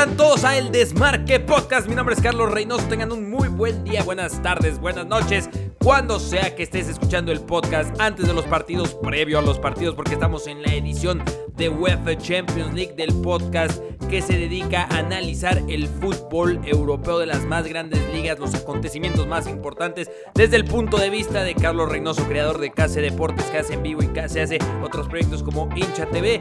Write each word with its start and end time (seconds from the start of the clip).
A 0.00 0.06
todos 0.06 0.44
a 0.44 0.56
El 0.56 0.72
Desmarque 0.72 1.40
Podcast. 1.40 1.86
Mi 1.86 1.94
nombre 1.94 2.14
es 2.14 2.22
Carlos 2.22 2.50
Reynoso. 2.50 2.88
Tengan 2.88 3.12
un 3.12 3.28
muy 3.28 3.48
buen 3.48 3.84
día, 3.84 4.02
buenas 4.02 4.40
tardes, 4.40 4.78
buenas 4.78 5.04
noches. 5.04 5.50
Cuando 5.82 6.20
sea 6.20 6.54
que 6.54 6.62
estés 6.62 6.88
escuchando 6.88 7.32
el 7.32 7.40
podcast 7.40 7.98
antes 7.98 8.26
de 8.26 8.34
los 8.34 8.44
partidos, 8.44 8.94
previo 8.96 9.38
a 9.38 9.42
los 9.42 9.58
partidos, 9.58 9.94
porque 9.94 10.12
estamos 10.12 10.46
en 10.46 10.60
la 10.60 10.74
edición 10.74 11.22
de 11.56 11.70
UEFA 11.70 12.18
Champions 12.18 12.74
League 12.74 12.92
del 12.96 13.14
podcast 13.22 13.82
que 14.10 14.20
se 14.20 14.34
dedica 14.34 14.82
a 14.82 14.98
analizar 14.98 15.62
el 15.68 15.88
fútbol 15.88 16.60
europeo 16.66 17.18
de 17.18 17.24
las 17.24 17.46
más 17.46 17.66
grandes 17.66 18.06
ligas, 18.12 18.38
los 18.38 18.54
acontecimientos 18.54 19.26
más 19.26 19.46
importantes 19.46 20.10
desde 20.34 20.56
el 20.56 20.66
punto 20.66 20.98
de 20.98 21.08
vista 21.08 21.44
de 21.44 21.54
Carlos 21.54 21.88
Reynoso, 21.88 22.24
creador 22.24 22.58
de 22.58 22.72
KC 22.72 23.00
Deportes, 23.00 23.46
que 23.46 23.58
hace 23.58 23.72
en 23.72 23.82
vivo 23.82 24.02
y 24.02 24.08
que 24.08 24.20
hace 24.20 24.58
otros 24.82 25.08
proyectos 25.08 25.42
como 25.42 25.70
Hincha 25.74 26.04
TV 26.04 26.40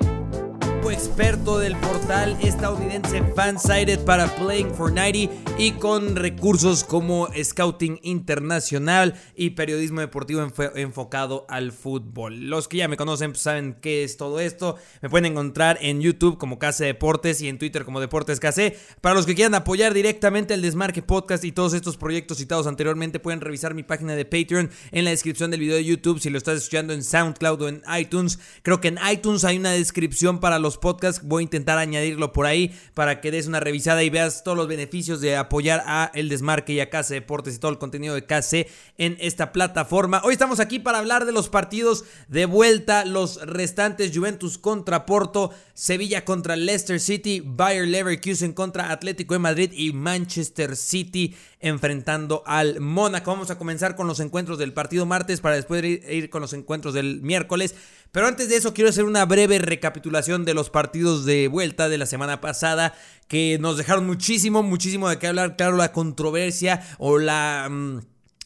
experto 0.92 1.60
del 1.60 1.76
portal 1.78 2.38
estadounidense 2.42 3.24
Fansided 3.36 4.00
para 4.06 4.28
Playing 4.36 4.74
for 4.74 4.92
90 4.92 5.32
y 5.58 5.72
con 5.74 6.16
recursos 6.16 6.84
como 6.84 7.28
Scouting 7.42 8.00
Internacional 8.02 9.16
y 9.36 9.52
periodismo 9.52 10.02
deportivo 10.02 10.42
enfocado 10.76 11.46
al 11.50 11.72
fútbol. 11.72 12.50
Los 12.50 12.68
que 12.68 12.78
ya 12.78 12.88
me 12.88 12.98
conocen 12.98 13.32
pues, 13.32 13.44
saben 13.44 13.78
qué 13.82 14.04
es 14.04 14.18
todo 14.18 14.40
esto. 14.40 14.78
Me 15.02 15.10
pueden 15.10 15.28
encontrar 15.28 15.78
en 15.82 16.02
YouTube 16.02 16.38
como 16.38 16.60
KC 16.60 16.86
Deportes 16.86 17.42
y 17.42 17.50
en 17.50 17.60
Twitter 17.60 17.86
como 17.86 18.00
Deportes 18.00 18.40
KC. 18.40 18.76
Para 19.02 19.16
los 19.16 19.26
que 19.26 19.36
quieran 19.36 19.56
apoyar 19.56 19.94
directamente 19.94 20.54
el 20.54 20.62
Desmarque 20.62 21.02
Podcast 21.02 21.44
y 21.44 21.52
todos 21.52 21.74
estos 21.74 21.98
proyectos 21.98 22.38
citados 22.38 22.68
anteriormente, 22.68 23.20
pueden 23.20 23.42
revisar 23.42 23.74
mi 23.74 23.84
página 23.84 24.16
de 24.16 24.26
Patreon 24.26 24.72
en 24.92 25.06
la 25.06 25.12
descripción 25.12 25.52
del 25.52 25.60
video 25.60 25.76
de 25.76 25.86
YouTube 25.86 26.20
si 26.20 26.30
lo 26.30 26.38
estás 26.38 26.58
escuchando 26.58 26.94
en 26.94 27.04
SoundCloud 27.04 27.62
o 27.62 27.68
en 27.68 27.84
iTunes. 27.98 28.40
Creo 28.64 28.82
que 28.82 28.88
en 28.88 28.98
iTunes 29.12 29.44
hay 29.44 29.58
una 29.58 29.72
descripción 29.72 30.40
para 30.40 30.58
los 30.58 30.79
podcast. 30.80 31.22
Voy 31.24 31.42
a 31.42 31.44
intentar 31.44 31.78
añadirlo 31.78 32.34
por 32.34 32.46
ahí 32.46 32.76
para 32.94 33.22
que 33.22 33.32
des 33.32 33.48
una 33.48 33.60
revisada 33.60 34.04
y 34.04 34.10
veas 34.10 34.44
todos 34.44 34.58
los 34.58 34.68
beneficios 34.68 35.22
de 35.22 35.36
apoyar 35.36 35.84
a 35.86 36.12
El 36.14 36.30
Desmarque 36.30 36.74
y 36.74 36.80
a 36.80 36.90
KC 36.90 37.10
Deportes 37.14 37.56
y 37.56 37.60
todo 37.60 37.72
el 37.72 37.78
contenido 37.78 38.16
de 38.16 38.26
KC 38.26 38.68
en 38.98 39.18
esta 39.20 39.52
plataforma. 39.52 40.22
Hoy 40.24 40.34
estamos 40.34 40.60
aquí 40.60 40.80
para 40.80 41.00
hablar 41.00 41.26
de 41.26 41.32
los 41.32 41.50
partidos 41.50 42.06
de 42.28 42.46
vuelta, 42.46 43.06
los 43.06 43.42
restantes 43.46 44.16
Juventus 44.16 44.58
contra 44.58 45.06
Porto, 45.06 45.52
Sevilla 45.74 46.26
contra 46.26 46.56
Leicester 46.56 47.00
City, 47.00 47.42
Bayer 47.46 47.88
Leverkusen 47.88 48.54
contra 48.54 48.92
Atlético 48.92 49.34
de 49.34 49.40
Madrid 49.40 49.72
y 49.74 49.94
Manchester 49.94 50.76
City 50.76 51.36
enfrentando 51.60 52.44
al 52.46 52.80
Mónaco. 52.80 53.32
Vamos 53.32 53.52
a 53.52 53.58
comenzar 53.58 53.96
con 53.96 54.08
los 54.08 54.20
encuentros 54.20 54.58
del 54.58 54.74
partido 54.74 55.06
martes 55.06 55.42
para 55.42 55.56
después 55.56 55.84
ir 55.84 56.30
con 56.30 56.42
los 56.42 56.54
encuentros 56.54 56.94
del 56.94 57.22
miércoles. 57.22 57.76
Pero 58.12 58.28
antes 58.28 58.50
de 58.50 58.56
eso 58.56 58.74
quiero 58.74 58.90
hacer 58.90 59.04
una 59.04 59.26
breve 59.26 59.60
recapitulación 59.60 60.46
de 60.46 60.54
los 60.54 60.70
partidos 60.70 61.26
de 61.26 61.48
vuelta 61.48 61.90
de 61.90 61.98
la 61.98 62.06
semana 62.06 62.42
pasada 62.42 62.96
que 63.28 63.58
nos 63.60 63.78
dejaron 63.78 64.08
muchísimo, 64.08 64.64
muchísimo 64.64 65.10
de 65.10 65.20
qué 65.20 65.28
hablar. 65.28 65.56
Claro, 65.56 65.78
la 65.78 65.92
controversia 65.92 66.82
o 66.98 67.20
la... 67.20 67.68
Mm, 67.70 68.00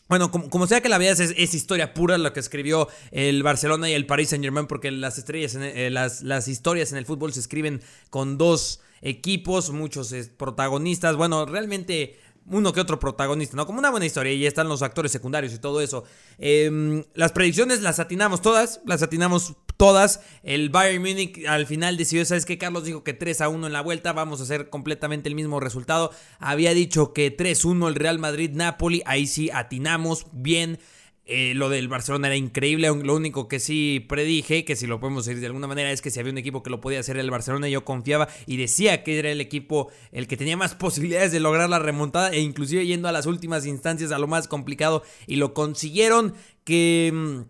bueno, 0.09 0.29
como, 0.29 0.67
sea 0.67 0.81
que 0.81 0.89
la 0.89 0.99
veas, 0.99 1.19
es, 1.19 1.53
historia 1.55 1.93
pura 1.93 2.19
lo 2.19 2.33
que 2.33 2.39
escribió 2.39 2.87
el 3.11 3.41
Barcelona 3.41 3.89
y 3.89 3.93
el 3.93 4.05
Paris 4.05 4.29
Saint 4.29 4.43
Germain, 4.43 4.67
porque 4.67 4.91
las 4.91 5.17
estrellas, 5.17 5.55
eh, 5.55 5.89
las, 5.89 6.47
historias 6.47 6.91
en 6.91 6.99
el 6.99 7.05
fútbol 7.05 7.33
se 7.33 7.39
escriben 7.39 7.81
con 8.11 8.37
dos 8.37 8.81
equipos, 9.01 9.71
muchos 9.71 10.13
protagonistas. 10.37 11.15
Bueno, 11.15 11.45
realmente 11.45 12.19
uno 12.45 12.73
que 12.73 12.81
otro 12.81 12.99
protagonista, 12.99 13.55
¿no? 13.55 13.65
Como 13.65 13.79
una 13.79 13.89
buena 13.89 14.05
historia 14.05 14.33
y 14.33 14.45
están 14.45 14.67
los 14.67 14.81
actores 14.81 15.11
secundarios 15.11 15.53
y 15.53 15.59
todo 15.59 15.81
eso. 15.81 16.03
Em, 16.37 17.03
las 17.13 17.31
predicciones 17.31 17.81
las 17.81 17.99
atinamos 17.99 18.41
todas, 18.41 18.81
las 18.85 19.01
atinamos 19.01 19.55
todas. 19.77 20.21
El 20.43 20.69
Bayern 20.69 21.01
Munich 21.01 21.45
al 21.47 21.65
final 21.65 21.97
decidió, 21.97 22.25
¿sabes 22.25 22.45
qué? 22.45 22.57
Carlos 22.57 22.83
dijo 22.83 23.03
que 23.03 23.13
3 23.13 23.41
a 23.41 23.49
1 23.49 23.67
en 23.67 23.73
la 23.73 23.81
vuelta, 23.81 24.13
vamos 24.13 24.39
a 24.39 24.43
hacer 24.43 24.69
completamente 24.69 25.29
el 25.29 25.35
mismo 25.35 25.59
resultado. 25.59 26.11
Había 26.39 26.73
dicho 26.73 27.13
que 27.13 27.35
3-1 27.35 27.87
el 27.87 27.95
Real 27.95 28.19
Madrid-Napoli, 28.19 29.03
ahí 29.05 29.27
sí 29.27 29.49
atinamos 29.51 30.27
bien. 30.31 30.79
Eh, 31.25 31.53
lo 31.55 31.69
del 31.69 31.87
Barcelona 31.87 32.27
era 32.27 32.35
increíble. 32.35 32.89
Lo 33.01 33.15
único 33.15 33.47
que 33.47 33.59
sí 33.59 34.05
predije, 34.09 34.65
que 34.65 34.75
si 34.75 34.87
lo 34.87 34.99
podemos 34.99 35.25
decir 35.25 35.39
de 35.39 35.47
alguna 35.47 35.67
manera, 35.67 35.91
es 35.91 36.01
que 36.01 36.11
si 36.11 36.19
había 36.19 36.33
un 36.33 36.37
equipo 36.37 36.63
que 36.63 36.69
lo 36.69 36.81
podía 36.81 36.99
hacer 36.99 37.17
el 37.17 37.31
Barcelona, 37.31 37.69
yo 37.69 37.85
confiaba 37.85 38.27
y 38.45 38.57
decía 38.57 39.03
que 39.03 39.19
era 39.19 39.31
el 39.31 39.39
equipo 39.39 39.89
el 40.11 40.27
que 40.27 40.35
tenía 40.35 40.57
más 40.57 40.75
posibilidades 40.75 41.31
de 41.31 41.39
lograr 41.39 41.69
la 41.69 41.79
remontada 41.79 42.31
e 42.31 42.39
inclusive 42.39 42.85
yendo 42.85 43.07
a 43.07 43.13
las 43.13 43.25
últimas 43.25 43.65
instancias, 43.65 44.11
a 44.11 44.19
lo 44.19 44.27
más 44.27 44.47
complicado, 44.47 45.03
y 45.25 45.37
lo 45.37 45.53
consiguieron. 45.53 46.33
Que 46.65 47.11
mm, 47.13 47.41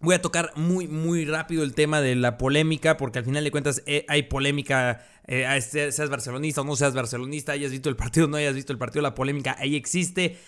voy 0.00 0.14
a 0.14 0.22
tocar 0.22 0.52
muy, 0.54 0.86
muy 0.86 1.24
rápido 1.24 1.64
el 1.64 1.74
tema 1.74 2.00
de 2.00 2.14
la 2.14 2.38
polémica, 2.38 2.96
porque 2.96 3.18
al 3.18 3.24
final 3.24 3.42
de 3.42 3.50
cuentas 3.50 3.82
eh, 3.86 4.04
hay 4.08 4.24
polémica. 4.24 5.04
Eh, 5.26 5.44
seas 5.60 6.08
barcelonista 6.08 6.60
o 6.60 6.64
no 6.64 6.76
seas 6.76 6.94
barcelonista, 6.94 7.50
hayas 7.50 7.72
visto 7.72 7.88
el 7.88 7.96
partido 7.96 8.26
o 8.26 8.28
no 8.28 8.36
hayas 8.36 8.54
visto 8.54 8.72
el 8.72 8.78
partido, 8.78 9.02
la 9.02 9.16
polémica 9.16 9.56
ahí 9.58 9.74
existe. 9.74 10.38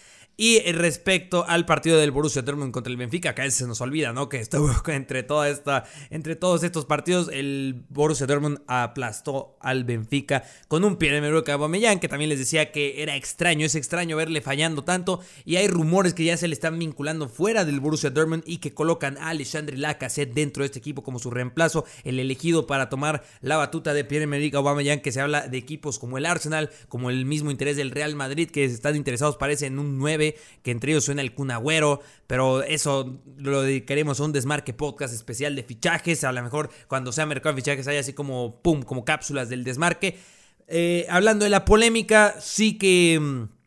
Y 0.40 0.60
respecto 0.70 1.44
al 1.48 1.66
partido 1.66 1.98
del 1.98 2.12
Borussia 2.12 2.42
Dortmund 2.42 2.70
contra 2.70 2.92
el 2.92 2.96
Benfica, 2.96 3.34
que 3.34 3.40
a 3.40 3.44
veces 3.44 3.58
se 3.58 3.66
nos 3.66 3.80
olvida, 3.80 4.12
¿no? 4.12 4.28
Que 4.28 4.38
estuvo 4.38 4.70
entre 4.86 5.24
toda 5.24 5.48
esta, 5.48 5.82
entre 6.10 6.36
todos 6.36 6.62
estos 6.62 6.84
partidos, 6.84 7.28
el 7.32 7.82
Borussia 7.88 8.24
Dortmund 8.28 8.60
aplastó 8.68 9.56
al 9.60 9.82
Benfica 9.82 10.44
con 10.68 10.84
un 10.84 10.94
pie 10.94 11.10
de 11.10 11.20
Meruca 11.20 11.54
Aubameyang, 11.54 11.98
que 11.98 12.06
también 12.06 12.28
les 12.28 12.38
decía 12.38 12.70
que 12.70 13.02
era 13.02 13.16
extraño, 13.16 13.66
es 13.66 13.74
extraño 13.74 14.16
verle 14.16 14.40
fallando 14.40 14.84
tanto 14.84 15.18
y 15.44 15.56
hay 15.56 15.66
rumores 15.66 16.14
que 16.14 16.22
ya 16.22 16.36
se 16.36 16.46
le 16.46 16.54
están 16.54 16.78
vinculando 16.78 17.28
fuera 17.28 17.64
del 17.64 17.80
Borussia 17.80 18.10
Dortmund 18.10 18.44
y 18.46 18.58
que 18.58 18.72
colocan 18.72 19.18
a 19.18 19.30
Alexandre 19.30 19.76
Lacazette 19.76 20.34
dentro 20.34 20.62
de 20.62 20.66
este 20.66 20.78
equipo 20.78 21.02
como 21.02 21.18
su 21.18 21.32
reemplazo, 21.32 21.84
el 22.04 22.20
elegido 22.20 22.68
para 22.68 22.88
tomar 22.88 23.24
la 23.40 23.56
batuta 23.56 23.92
de 23.92 24.04
Pierre-Emerick 24.04 24.54
Aubameyang, 24.54 25.00
que 25.00 25.10
se 25.10 25.20
habla 25.20 25.48
de 25.48 25.58
equipos 25.58 25.98
como 25.98 26.16
el 26.16 26.26
Arsenal, 26.26 26.70
como 26.88 27.10
el 27.10 27.24
mismo 27.24 27.50
interés 27.50 27.76
del 27.76 27.90
Real 27.90 28.14
Madrid, 28.14 28.48
que 28.48 28.64
están 28.64 28.94
interesados 28.94 29.36
parece 29.36 29.66
en 29.66 29.80
un 29.80 29.98
9 29.98 30.27
que 30.62 30.70
entre 30.70 30.92
ellos 30.92 31.04
suena 31.04 31.22
el 31.22 31.34
Cunagüero, 31.34 32.00
pero 32.26 32.62
eso 32.62 33.20
lo 33.36 33.62
dedicaremos 33.62 34.20
a 34.20 34.24
un 34.24 34.32
desmarque 34.32 34.72
podcast 34.72 35.14
especial 35.14 35.54
de 35.56 35.62
fichajes, 35.62 36.24
a 36.24 36.32
lo 36.32 36.42
mejor 36.42 36.70
cuando 36.88 37.12
sea 37.12 37.26
mercado 37.26 37.54
de 37.54 37.62
fichajes 37.62 37.86
hay 37.88 37.98
así 37.98 38.12
como, 38.12 38.60
pum, 38.62 38.82
como 38.82 39.04
cápsulas 39.04 39.48
del 39.48 39.64
desmarque. 39.64 40.18
Eh, 40.66 41.06
hablando 41.08 41.44
de 41.44 41.50
la 41.50 41.64
polémica, 41.64 42.34
sí 42.40 42.78
que... 42.78 43.18
Mm, 43.20 43.58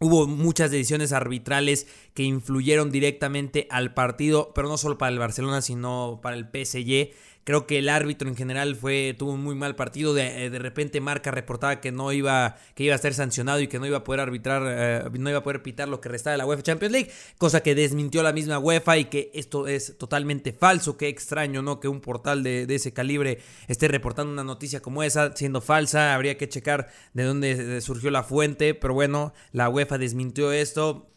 hubo 0.00 0.26
muchas 0.26 0.70
decisiones 0.70 1.12
arbitrales 1.12 1.86
que 2.14 2.24
influyeron 2.24 2.90
directamente 2.90 3.66
al 3.70 3.94
partido, 3.94 4.52
pero 4.54 4.68
no 4.68 4.76
solo 4.76 4.98
para 4.98 5.12
el 5.12 5.18
Barcelona, 5.18 5.62
sino 5.62 6.20
para 6.22 6.36
el 6.36 6.44
PSG. 6.44 7.14
Creo 7.44 7.66
que 7.66 7.78
el 7.78 7.90
árbitro 7.90 8.28
en 8.28 8.36
general 8.36 8.74
fue 8.74 9.14
tuvo 9.18 9.32
un 9.32 9.42
muy 9.42 9.54
mal 9.54 9.76
partido. 9.76 10.14
De, 10.14 10.46
eh, 10.46 10.50
de 10.50 10.58
repente 10.58 11.00
Marca 11.00 11.30
reportaba 11.30 11.80
que 11.80 11.92
no 11.92 12.10
iba 12.12 12.56
que 12.74 12.84
iba 12.84 12.94
a 12.94 12.98
ser 12.98 13.14
sancionado 13.14 13.60
y 13.60 13.68
que 13.68 13.78
no 13.78 13.86
iba 13.86 13.98
a 13.98 14.04
poder 14.04 14.20
arbitrar, 14.20 14.62
eh, 14.66 15.18
no 15.18 15.28
iba 15.28 15.40
a 15.40 15.42
poder 15.42 15.62
pitar 15.62 15.88
lo 15.88 16.00
que 16.00 16.08
restaba 16.08 16.32
de 16.32 16.38
la 16.38 16.46
UEFA 16.46 16.62
Champions 16.62 16.92
League, 16.92 17.10
cosa 17.36 17.62
que 17.62 17.74
desmintió 17.74 18.22
la 18.22 18.32
misma 18.32 18.58
UEFA 18.58 18.98
y 18.98 19.04
que 19.06 19.30
esto 19.34 19.68
es 19.68 19.98
totalmente 19.98 20.52
falso. 20.52 20.96
Qué 20.96 21.08
extraño, 21.08 21.60
¿no? 21.62 21.80
Que 21.80 21.88
un 21.88 22.00
portal 22.00 22.42
de, 22.42 22.66
de 22.66 22.74
ese 22.74 22.92
calibre 22.92 23.38
esté 23.68 23.88
reportando 23.88 24.32
una 24.32 24.44
noticia 24.44 24.80
como 24.80 25.02
esa 25.02 25.36
siendo 25.36 25.60
falsa. 25.60 26.14
Habría 26.14 26.38
que 26.38 26.48
checar 26.48 26.88
de 27.12 27.24
dónde 27.24 27.80
surgió 27.82 28.10
la 28.10 28.22
fuente, 28.22 28.74
pero 28.74 28.94
bueno, 28.94 29.34
la 29.52 29.68
UEFA 29.68 29.98
desmintió 29.98 30.50
esto. 30.52 31.10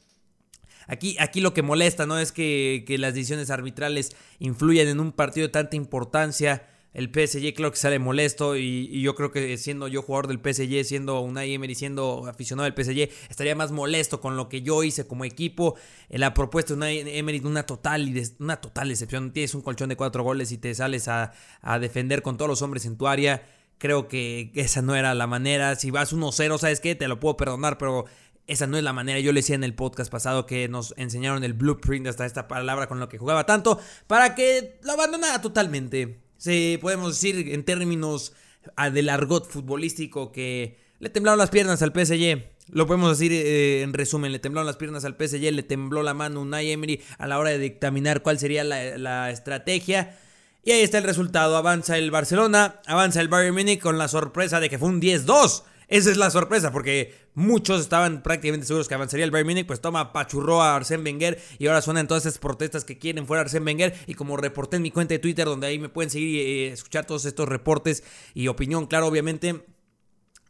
Aquí, 0.88 1.18
aquí 1.20 1.42
lo 1.42 1.54
que 1.54 1.62
molesta, 1.62 2.06
¿no? 2.06 2.18
Es 2.18 2.32
que, 2.32 2.84
las 2.98 3.14
decisiones 3.14 3.50
arbitrales 3.50 4.16
influyen 4.40 4.88
en 4.88 5.00
un 5.00 5.12
partido 5.12 5.48
de 5.48 5.52
tanta 5.52 5.76
importancia. 5.76 6.68
El 6.94 7.10
PSG 7.10 7.54
creo 7.54 7.70
que 7.70 7.78
sale 7.78 8.00
molesto 8.00 8.56
y, 8.56 9.02
yo 9.02 9.14
creo 9.14 9.32
que 9.32 9.58
siendo 9.58 9.88
yo 9.88 10.02
jugador 10.02 10.28
del 10.28 10.40
PSG, 10.40 10.84
siendo 10.86 11.20
Unai 11.20 11.54
Emery, 11.54 11.76
siendo 11.76 12.26
aficionado 12.26 12.70
del 12.70 12.74
PSG, 12.74 13.10
estaría 13.30 13.56
más 13.56 13.72
molesto 13.72 14.20
con 14.22 14.38
lo 14.38 14.50
que 14.50 14.62
yo 14.62 14.84
hice 14.84 15.06
como 15.06 15.26
equipo. 15.26 15.76
La 16.10 16.34
propuesta 16.34 16.74
de 16.74 16.78
Unai 16.78 17.18
Emery, 17.18 17.42
una 17.44 17.64
total, 17.64 18.12
una 18.40 18.62
total 18.62 18.90
decepción. 18.90 19.32
Tienes 19.32 19.54
un 19.54 19.62
colchón 19.62 19.90
de 19.90 19.98
cuatro 19.98 20.24
goles 20.24 20.52
y 20.52 20.58
te 20.58 20.74
sales 20.74 21.08
a, 21.08 21.34
a 21.62 21.80
defender 21.80 22.22
con 22.22 22.38
todos 22.38 22.50
los 22.50 22.62
hombres 22.62 22.86
en 22.86 22.98
tu 22.98 23.08
área. 23.08 23.46
Creo 23.78 24.08
que 24.08 24.52
esa 24.56 24.82
no 24.82 24.96
era 24.96 25.14
la 25.14 25.28
manera. 25.28 25.76
Si 25.76 25.92
vas 25.92 26.12
1-0, 26.12 26.58
¿sabes 26.58 26.80
qué? 26.80 26.96
Te 26.96 27.08
lo 27.08 27.20
puedo 27.20 27.38
perdonar, 27.38 27.78
pero 27.78 28.06
esa 28.48 28.66
no 28.66 28.78
es 28.78 28.84
la 28.84 28.94
manera. 28.94 29.20
Yo 29.20 29.34
le 29.34 29.40
decía 29.40 29.56
en 29.56 29.64
el 29.64 29.76
podcast 29.76 30.12
pasado 30.12 30.46
que 30.46 30.68
nos 30.70 30.94
enseñaron 30.98 31.44
el 31.44 31.54
blueprint 31.54 32.08
hasta 32.08 32.26
esta 32.26 32.48
palabra 32.48 32.88
con 32.88 33.00
lo 33.00 33.10
que 33.10 33.18
jugaba 33.18 33.46
tanto 33.46 33.80
para 34.08 34.36
que 34.36 34.80
lo 34.84 34.94
abandonara 34.94 35.42
totalmente. 35.42 36.20
Sí, 36.38 36.80
podemos 36.82 37.14
decir 37.14 37.54
en 37.54 37.64
términos 37.66 38.34
ah, 38.76 38.90
del 38.90 39.10
argot 39.10 39.50
futbolístico 39.50 40.32
que 40.32 40.78
le 41.00 41.10
temblaron 41.10 41.38
las 41.38 41.50
piernas 41.50 41.82
al 41.82 41.92
PSG. 41.92 42.44
Lo 42.70 42.86
podemos 42.86 43.18
decir 43.18 43.32
eh, 43.34 43.82
en 43.82 43.94
resumen, 43.94 44.32
le 44.32 44.40
temblaron 44.40 44.66
las 44.66 44.78
piernas 44.78 45.06
al 45.06 45.16
PSG, 45.16 45.52
le 45.52 45.64
tembló 45.64 46.04
la 46.04 46.14
mano 46.14 46.42
Unai 46.42 46.72
Emery 46.72 47.02
a 47.18 47.28
la 47.28 47.40
hora 47.40 47.52
de 47.52 47.60
dictaminar 47.60 48.22
cuál 48.22 48.40
sería 48.40 48.64
la, 48.64 48.98
la 48.98 49.32
estrategia. 49.32 50.18
Y 50.64 50.72
ahí 50.72 50.82
está 50.82 50.98
el 50.98 51.06
resultado. 51.06 51.56
Avanza 51.56 51.98
el 51.98 52.12
Barcelona, 52.12 52.82
avanza 52.86 53.22
el 53.22 53.30
Bayern 53.30 53.56
Munich 53.56 53.80
con 53.80 53.98
la 53.98 54.10
sorpresa 54.10 54.60
de 54.60 54.70
que 54.70 54.78
fue 54.78 54.90
un 54.90 55.02
10-2. 55.02 55.64
Esa 55.88 56.12
es 56.12 56.18
la 56.18 56.30
sorpresa, 56.30 56.72
porque 56.72 57.16
muchos 57.34 57.80
estaban 57.80 58.22
prácticamente 58.22 58.68
seguros 58.68 58.90
que 58.90 58.96
avanzaría 58.96 59.24
el 59.24 59.32
Bayern 59.32 59.48
Munich, 59.48 59.66
pues 59.66 59.80
toma, 59.80 60.12
pachurró 60.12 60.62
a 60.62 60.76
Arsène 60.76 61.04
Wenger 61.04 61.42
y 61.60 61.68
ahora 61.68 61.82
suenan 61.82 62.10
todas 62.10 62.26
esas 62.26 62.40
protestas 62.40 62.84
que 62.84 62.98
quieren 62.98 63.26
fuera 63.26 63.46
Arsène 63.46 63.66
Wenger 63.66 63.96
y 64.06 64.14
como 64.14 64.36
reporté 64.36 64.76
en 64.76 64.82
mi 64.82 64.92
cuenta 64.92 65.14
de 65.14 65.20
Twitter, 65.20 65.46
donde 65.46 65.68
ahí 65.68 65.80
me 65.80 65.88
pueden 65.88 66.10
seguir 66.10 66.28
y 66.28 66.40
eh, 66.40 66.74
escuchar 66.74 67.06
todos 67.06 67.24
estos 67.24 67.48
reportes 67.48 68.04
y 68.34 68.50
opinión, 68.50 68.88
claro, 68.88 69.08
obviamente, 69.08 69.66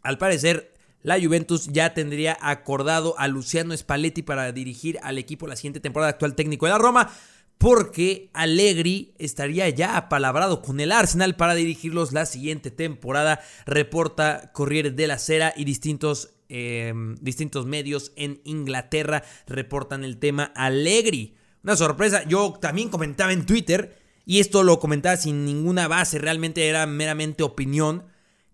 al 0.01 0.17
parecer 0.17 0.73
la 1.03 1.21
Juventus 1.21 1.67
ya 1.67 1.93
tendría 1.93 2.35
acordado 2.41 3.13
a 3.19 3.27
Luciano 3.27 3.77
Spalletti 3.77 4.23
para 4.23 4.51
dirigir 4.51 4.97
al 5.03 5.19
equipo 5.19 5.45
la 5.45 5.55
siguiente 5.55 5.79
temporada 5.79 6.09
actual 6.09 6.33
técnico 6.33 6.65
de 6.65 6.71
la 6.71 6.79
Roma 6.79 7.11
porque 7.57 8.29
Allegri 8.33 9.13
estaría 9.17 9.67
ya 9.69 9.97
apalabrado 9.97 10.61
con 10.61 10.79
el 10.79 10.91
Arsenal 10.91 11.35
para 11.35 11.55
dirigirlos 11.55 12.13
la 12.13 12.25
siguiente 12.25 12.71
temporada, 12.71 13.41
reporta 13.65 14.51
Corriere 14.53 15.07
la 15.07 15.17
Sera 15.17 15.53
y 15.55 15.63
distintos, 15.63 16.35
em, 16.49 17.15
distintos 17.15 17.65
medios 17.65 18.11
en 18.15 18.41
Inglaterra 18.43 19.23
reportan 19.47 20.03
el 20.03 20.17
tema 20.17 20.51
Allegri. 20.55 21.35
Una 21.63 21.75
sorpresa, 21.75 22.23
yo 22.27 22.53
también 22.61 22.89
comentaba 22.89 23.33
en 23.33 23.45
Twitter, 23.45 23.97
y 24.25 24.39
esto 24.39 24.61
lo 24.63 24.79
comentaba 24.79 25.17
sin 25.17 25.45
ninguna 25.45 25.87
base, 25.87 26.19
realmente 26.19 26.67
era 26.67 26.85
meramente 26.85 27.43
opinión, 27.43 28.05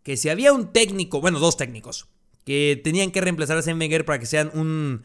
que 0.04 0.18
si 0.18 0.30
había 0.30 0.54
un 0.54 0.72
técnico, 0.72 1.20
bueno, 1.20 1.40
dos 1.40 1.58
técnicos, 1.58 2.08
que 2.46 2.80
tenían 2.84 3.12
que 3.12 3.22
reemplazar 3.22 3.58
a 3.58 3.74
Wenger 3.74 4.06
para 4.06 4.20
que 4.20 4.26
sean 4.26 4.52
un 4.54 5.04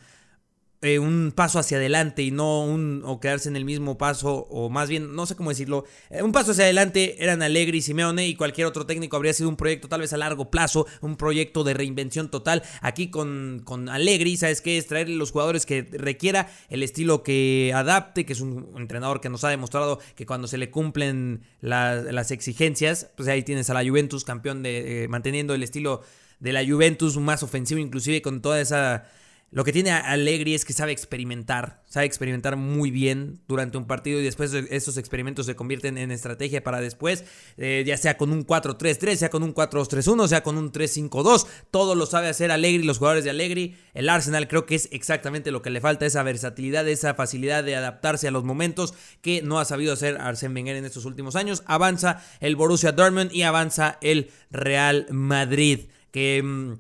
eh, 0.81 1.01
un 1.01 1.33
paso 1.35 1.59
hacia 1.59 1.79
adelante 1.79 2.23
y 2.23 2.31
no 2.31 2.65
un 2.65 3.03
o 3.05 3.19
quedarse 3.19 3.49
en 3.49 3.57
el 3.57 3.65
mismo 3.65 3.99
paso 3.99 4.47
o 4.49 4.71
más 4.71 4.89
bien 4.89 5.17
no 5.17 5.27
sé 5.27 5.35
cómo 5.35 5.51
decirlo 5.51 5.85
eh, 6.09 6.23
un 6.23 6.31
paso 6.31 6.53
hacia 6.53 6.63
adelante 6.65 7.17
eran 7.19 7.43
Allegri, 7.43 7.83
Simeone 7.83 8.29
y 8.29 8.37
cualquier 8.37 8.69
otro 8.69 8.87
técnico 8.87 9.17
habría 9.17 9.33
sido 9.33 9.49
un 9.49 9.57
proyecto 9.57 9.89
tal 9.89 10.03
vez 10.03 10.13
a 10.13 10.17
largo 10.17 10.53
plazo 10.53 10.87
un 11.01 11.17
proyecto 11.17 11.65
de 11.65 11.75
reinvención 11.75 12.31
total. 12.31 12.63
Aquí 12.81 13.11
con, 13.11 13.63
con 13.65 13.89
Allegri 13.89 14.37
sabes 14.37 14.61
qué 14.61 14.79
es 14.79 14.87
traerle 14.87 15.17
los 15.17 15.33
jugadores 15.33 15.67
que 15.67 15.89
requiera 15.91 16.49
el 16.69 16.85
estilo 16.85 17.25
que 17.25 17.73
adapte 17.75 18.25
que 18.25 18.35
es 18.35 18.41
un 18.41 18.73
entrenador 18.77 19.21
que 19.21 19.31
nos 19.31 19.43
ha 19.43 19.49
demostrado 19.49 19.99
que 20.15 20.27
cuando 20.27 20.47
se 20.47 20.59
le 20.59 20.71
cumplen 20.71 21.43
las 21.61 22.31
exigencias 22.31 23.11
pues 23.17 23.29
ahí 23.29 23.43
tienes 23.43 23.69
a 23.71 23.75
la 23.75 23.85
Juventus 23.85 24.23
campeón 24.23 24.63
de 24.63 25.05
eh, 25.05 25.09
manteniendo 25.09 25.55
el 25.55 25.65
estilo 25.65 26.03
de 26.39 26.53
la 26.53 26.65
Juventus 26.65 27.17
más 27.17 27.43
ofensivo 27.43 27.81
inclusive 27.81 28.23
con 28.23 28.43
toda 28.43 28.61
esa 28.61 29.09
lo 29.51 29.65
que 29.65 29.73
tiene 29.73 29.91
Allegri 29.93 30.55
es 30.55 30.67
que 30.67 30.75
sabe 30.75 30.93
experimentar, 30.93 31.83
sabe 31.87 32.05
experimentar 32.05 32.57
muy 32.57 32.91
bien 32.91 33.41
durante 33.49 33.79
un 33.79 33.87
partido 33.87 34.21
y 34.21 34.25
después 34.25 34.53
esos 34.53 34.99
experimentos 34.99 35.47
se 35.47 35.57
convierten 35.57 35.97
en 35.97 36.11
estrategia 36.11 36.63
para 36.63 36.83
después, 36.83 37.25
eh, 37.57 37.83
ya 37.87 37.97
sea 37.97 38.19
con 38.19 38.31
un 38.31 38.47
4-3-3, 38.47 39.17
sea 39.17 39.31
con 39.31 39.43
un 39.43 39.55
4-2-3-1, 39.55 40.29
sea 40.29 40.43
con 40.43 40.59
un 40.59 40.71
3-5-2, 40.71 41.47
todo 41.71 41.95
lo 41.95 42.05
sabe 42.05 42.29
hacer 42.29 42.51
Allegri, 42.51 42.83
los 42.83 42.99
jugadores 42.99 43.25
de 43.25 43.31
Allegri, 43.31 43.77
el 43.95 44.11
Arsenal 44.11 44.49
creo 44.49 44.67
que 44.67 44.75
es 44.75 44.91
exactamente 44.93 45.51
lo 45.51 45.63
que 45.63 45.71
le 45.71 45.81
falta, 45.81 46.05
esa 46.05 46.23
versatilidad, 46.23 46.87
esa 46.87 47.15
facilidad 47.15 47.65
de 47.65 47.75
adaptarse 47.75 48.29
a 48.29 48.33
los 48.33 48.45
momentos 48.45 48.93
que 49.23 49.41
no 49.41 49.59
ha 49.59 49.65
sabido 49.65 49.95
hacer 49.95 50.19
Arsène 50.19 50.55
Wenger 50.55 50.77
en 50.77 50.85
estos 50.85 51.07
últimos 51.07 51.37
años, 51.37 51.63
avanza 51.65 52.23
el 52.41 52.55
Borussia 52.55 52.93
Dortmund 52.93 53.33
y 53.33 53.43
avanza 53.43 53.99
el 54.03 54.31
Real 54.51 55.07
Madrid, 55.11 55.89
que... 56.11 56.77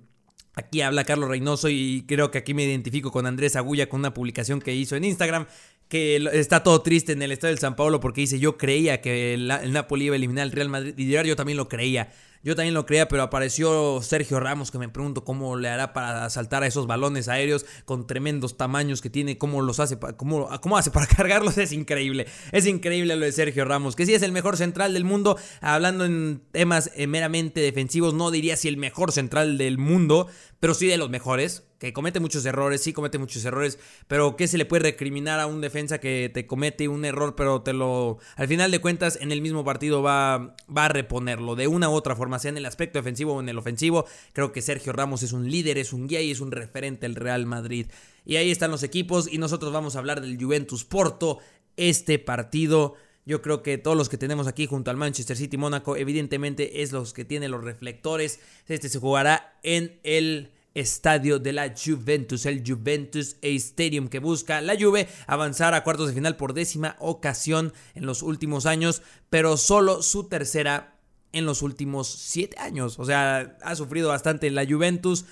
Aquí 0.58 0.80
habla 0.80 1.04
Carlos 1.04 1.28
Reynoso 1.28 1.68
y 1.68 2.04
creo 2.08 2.32
que 2.32 2.38
aquí 2.38 2.52
me 2.52 2.64
identifico 2.64 3.12
con 3.12 3.26
Andrés 3.26 3.54
Agulla 3.54 3.88
con 3.88 4.00
una 4.00 4.12
publicación 4.12 4.60
que 4.60 4.74
hizo 4.74 4.96
en 4.96 5.04
Instagram 5.04 5.46
que 5.86 6.16
está 6.32 6.64
todo 6.64 6.82
triste 6.82 7.12
en 7.12 7.22
el 7.22 7.30
estadio 7.30 7.52
del 7.52 7.60
San 7.60 7.76
Paulo 7.76 8.00
porque 8.00 8.22
dice 8.22 8.40
yo 8.40 8.58
creía 8.58 9.00
que 9.00 9.34
el, 9.34 9.48
el 9.48 9.72
Napoli 9.72 10.06
iba 10.06 10.14
a 10.14 10.16
eliminar 10.16 10.42
al 10.42 10.50
Real 10.50 10.68
Madrid 10.68 10.94
y 10.96 11.08
yo 11.08 11.36
también 11.36 11.56
lo 11.58 11.68
creía. 11.68 12.10
Yo 12.42 12.54
también 12.54 12.74
lo 12.74 12.86
creía, 12.86 13.08
pero 13.08 13.22
apareció 13.22 14.00
Sergio 14.02 14.40
Ramos, 14.40 14.70
que 14.70 14.78
me 14.78 14.88
pregunto 14.88 15.24
cómo 15.24 15.56
le 15.56 15.68
hará 15.68 15.92
para 15.92 16.30
saltar 16.30 16.62
a 16.62 16.66
esos 16.66 16.86
balones 16.86 17.28
aéreos 17.28 17.66
con 17.84 18.06
tremendos 18.06 18.56
tamaños 18.56 19.00
que 19.00 19.10
tiene, 19.10 19.38
cómo 19.38 19.62
los 19.62 19.80
hace, 19.80 19.98
cómo, 20.16 20.48
cómo 20.60 20.78
hace 20.78 20.90
para 20.90 21.06
cargarlos, 21.16 21.58
es 21.58 21.72
increíble. 21.72 22.26
Es 22.52 22.66
increíble 22.66 23.16
lo 23.16 23.24
de 23.24 23.32
Sergio 23.32 23.64
Ramos, 23.64 23.96
que 23.96 24.06
sí 24.06 24.14
es 24.14 24.22
el 24.22 24.32
mejor 24.32 24.56
central 24.56 24.94
del 24.94 25.04
mundo, 25.04 25.36
hablando 25.60 26.04
en 26.04 26.42
temas 26.52 26.90
eh, 26.94 27.06
meramente 27.06 27.60
defensivos, 27.60 28.14
no 28.14 28.30
diría 28.30 28.56
si 28.56 28.68
el 28.68 28.76
mejor 28.76 29.12
central 29.12 29.58
del 29.58 29.78
mundo, 29.78 30.28
pero 30.60 30.74
sí 30.74 30.86
de 30.86 30.98
los 30.98 31.10
mejores 31.10 31.67
que 31.78 31.92
comete 31.92 32.20
muchos 32.20 32.44
errores, 32.44 32.82
sí 32.82 32.92
comete 32.92 33.18
muchos 33.18 33.44
errores, 33.44 33.78
pero 34.08 34.36
¿qué 34.36 34.48
se 34.48 34.58
le 34.58 34.64
puede 34.64 34.82
recriminar 34.82 35.38
a 35.40 35.46
un 35.46 35.60
defensa 35.60 35.98
que 35.98 36.30
te 36.32 36.46
comete 36.46 36.88
un 36.88 37.04
error, 37.04 37.36
pero 37.36 37.62
te 37.62 37.72
lo, 37.72 38.18
al 38.36 38.48
final 38.48 38.70
de 38.70 38.80
cuentas, 38.80 39.18
en 39.20 39.30
el 39.30 39.40
mismo 39.40 39.64
partido 39.64 40.02
va, 40.02 40.56
va 40.74 40.86
a 40.86 40.88
reponerlo 40.88 41.54
de 41.54 41.68
una 41.68 41.88
u 41.88 41.92
otra 41.92 42.16
forma, 42.16 42.38
sea 42.38 42.50
en 42.50 42.56
el 42.56 42.66
aspecto 42.66 42.98
defensivo 42.98 43.34
o 43.34 43.40
en 43.40 43.48
el 43.48 43.58
ofensivo? 43.58 44.06
Creo 44.32 44.52
que 44.52 44.60
Sergio 44.60 44.92
Ramos 44.92 45.22
es 45.22 45.32
un 45.32 45.50
líder, 45.50 45.78
es 45.78 45.92
un 45.92 46.08
guía 46.08 46.20
y 46.20 46.32
es 46.32 46.40
un 46.40 46.50
referente 46.50 47.02
del 47.02 47.14
Real 47.14 47.46
Madrid. 47.46 47.86
Y 48.24 48.36
ahí 48.36 48.50
están 48.50 48.70
los 48.70 48.82
equipos 48.82 49.32
y 49.32 49.38
nosotros 49.38 49.72
vamos 49.72 49.94
a 49.94 50.00
hablar 50.00 50.20
del 50.20 50.36
Juventus 50.42 50.84
Porto, 50.84 51.38
este 51.76 52.18
partido. 52.18 52.94
Yo 53.24 53.40
creo 53.40 53.62
que 53.62 53.78
todos 53.78 53.96
los 53.96 54.08
que 54.08 54.18
tenemos 54.18 54.46
aquí 54.46 54.66
junto 54.66 54.90
al 54.90 54.96
Manchester 54.96 55.36
City 55.36 55.56
Mónaco, 55.56 55.96
evidentemente 55.96 56.82
es 56.82 56.92
los 56.92 57.12
que 57.12 57.24
tienen 57.24 57.50
los 57.50 57.62
reflectores. 57.62 58.40
Este 58.66 58.88
se 58.88 58.98
jugará 58.98 59.58
en 59.62 60.00
el 60.02 60.50
estadio 60.74 61.38
de 61.38 61.52
la 61.52 61.74
Juventus, 61.74 62.46
el 62.46 62.62
Juventus 62.66 63.36
Stadium 63.42 64.08
que 64.08 64.18
busca 64.18 64.60
la 64.60 64.76
Juve 64.78 65.08
avanzar 65.26 65.74
a 65.74 65.82
cuartos 65.82 66.08
de 66.08 66.14
final 66.14 66.36
por 66.36 66.54
décima 66.54 66.96
ocasión 66.98 67.72
en 67.94 68.06
los 68.06 68.22
últimos 68.22 68.66
años, 68.66 69.02
pero 69.30 69.56
solo 69.56 70.02
su 70.02 70.28
tercera 70.28 70.98
en 71.32 71.46
los 71.46 71.62
últimos 71.62 72.08
siete 72.08 72.58
años. 72.58 72.98
O 72.98 73.04
sea, 73.04 73.56
ha 73.62 73.76
sufrido 73.76 74.08
bastante 74.08 74.50
la 74.50 74.66
Juventus. 74.66 75.24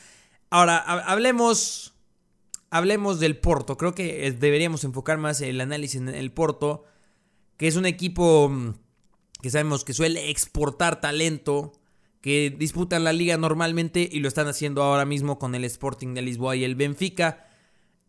Ahora, 0.51 0.79
hablemos, 0.79 1.95
hablemos 2.71 3.21
del 3.21 3.39
Porto. 3.39 3.77
Creo 3.77 3.95
que 3.95 4.31
deberíamos 4.33 4.85
enfocar 4.85 5.19
más 5.19 5.41
el 5.41 5.61
análisis 5.61 6.01
en 6.01 6.09
el 6.09 6.33
Porto, 6.33 6.85
que 7.57 7.69
es 7.69 7.77
un 7.77 7.87
equipo 7.87 8.49
mm, 8.49 8.75
que 9.41 9.51
sabemos 9.51 9.85
que 9.85 9.95
suele 9.95 10.31
exportar 10.31 11.01
talento 11.01 11.73
que 12.27 12.51
disputan 12.51 13.05
la 13.05 13.13
liga 13.13 13.37
normalmente 13.37 14.09
y 14.11 14.19
lo 14.19 14.27
están 14.27 14.49
haciendo 14.49 14.83
ahora 14.83 15.05
mismo 15.05 15.39
con 15.39 15.55
el 15.55 15.63
Sporting 15.63 16.13
de 16.13 16.23
Lisboa 16.23 16.57
y 16.57 16.65
el 16.65 16.75
Benfica. 16.75 17.47